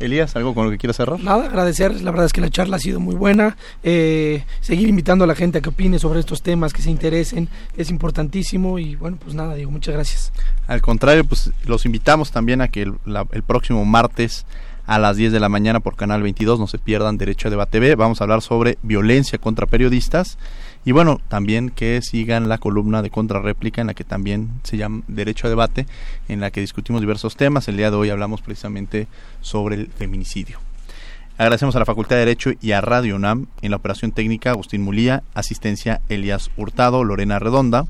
Elías, 0.00 0.34
¿algo 0.34 0.54
con 0.54 0.66
lo 0.66 0.70
que 0.72 0.78
quieras 0.78 0.96
cerrar? 0.96 1.20
Nada, 1.20 1.46
agradecer, 1.46 2.02
la 2.02 2.10
verdad 2.10 2.26
es 2.26 2.32
que 2.32 2.40
la 2.40 2.50
charla 2.50 2.76
ha 2.76 2.80
sido 2.80 2.98
muy 2.98 3.14
buena, 3.14 3.56
eh, 3.84 4.44
seguir 4.60 4.88
invitando 4.88 5.24
a 5.24 5.26
la 5.26 5.36
gente 5.36 5.58
a 5.58 5.60
que 5.60 5.68
opine 5.68 5.98
sobre 5.98 6.20
estos 6.20 6.42
temas, 6.42 6.72
que 6.72 6.82
se 6.82 6.90
interesen, 6.90 7.48
es 7.76 7.90
importantísimo 7.90 8.78
y 8.78 8.96
bueno, 8.96 9.18
pues 9.22 9.34
nada, 9.34 9.54
digo, 9.54 9.70
muchas 9.70 9.94
gracias. 9.94 10.32
Al 10.66 10.82
contrario, 10.82 11.24
pues 11.24 11.52
los 11.64 11.86
invitamos 11.86 12.32
también 12.32 12.60
a 12.60 12.68
que 12.68 12.82
el, 12.82 12.94
el 13.32 13.42
próximo 13.44 13.84
martes 13.84 14.44
a 14.86 14.98
las 14.98 15.16
10 15.16 15.32
de 15.32 15.40
la 15.40 15.48
mañana 15.48 15.80
por 15.80 15.96
Canal 15.96 16.22
22. 16.22 16.58
No 16.58 16.66
se 16.66 16.78
pierdan 16.78 17.16
Derecho 17.16 17.48
a 17.48 17.50
Debate 17.50 17.80
B. 17.80 17.94
Vamos 17.94 18.20
a 18.20 18.24
hablar 18.24 18.42
sobre 18.42 18.78
violencia 18.82 19.38
contra 19.38 19.66
periodistas. 19.66 20.38
Y 20.84 20.92
bueno, 20.92 21.20
también 21.28 21.70
que 21.70 22.00
sigan 22.02 22.48
la 22.48 22.58
columna 22.58 23.00
de 23.00 23.10
contrarréplica 23.10 23.80
en 23.80 23.86
la 23.86 23.94
que 23.94 24.04
también 24.04 24.50
se 24.64 24.76
llama 24.76 25.02
Derecho 25.08 25.46
a 25.46 25.50
Debate, 25.50 25.86
en 26.28 26.40
la 26.40 26.50
que 26.50 26.60
discutimos 26.60 27.00
diversos 27.00 27.36
temas. 27.36 27.68
El 27.68 27.78
día 27.78 27.90
de 27.90 27.96
hoy 27.96 28.10
hablamos 28.10 28.42
precisamente 28.42 29.06
sobre 29.40 29.76
el 29.76 29.86
feminicidio. 29.88 30.58
Agradecemos 31.38 31.74
a 31.74 31.80
la 31.80 31.84
Facultad 31.84 32.16
de 32.16 32.20
Derecho 32.20 32.50
y 32.60 32.72
a 32.72 32.80
Radio 32.80 33.16
UNAM 33.16 33.46
en 33.62 33.70
la 33.70 33.76
operación 33.76 34.12
técnica 34.12 34.50
Agustín 34.50 34.82
Mulía, 34.82 35.24
asistencia 35.34 36.00
Elías 36.08 36.50
Hurtado, 36.56 37.02
Lorena 37.02 37.38
Redonda, 37.40 37.86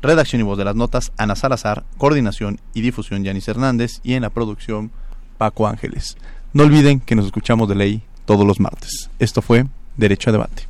redacción 0.00 0.40
y 0.40 0.44
voz 0.44 0.56
de 0.56 0.64
las 0.64 0.76
notas 0.76 1.12
Ana 1.16 1.34
Salazar, 1.34 1.84
coordinación 1.98 2.60
y 2.72 2.82
difusión 2.82 3.24
Yanis 3.24 3.48
Hernández 3.48 4.00
y 4.04 4.14
en 4.14 4.22
la 4.22 4.30
producción 4.30 4.92
Paco 5.38 5.66
Ángeles. 5.66 6.16
No 6.52 6.62
olviden 6.62 7.00
que 7.00 7.16
nos 7.16 7.26
escuchamos 7.26 7.68
de 7.68 7.74
ley 7.74 8.02
todos 8.26 8.46
los 8.46 8.60
martes. 8.60 9.10
Esto 9.18 9.42
fue 9.42 9.66
Derecho 9.96 10.30
a 10.30 10.32
Debate. 10.32 10.69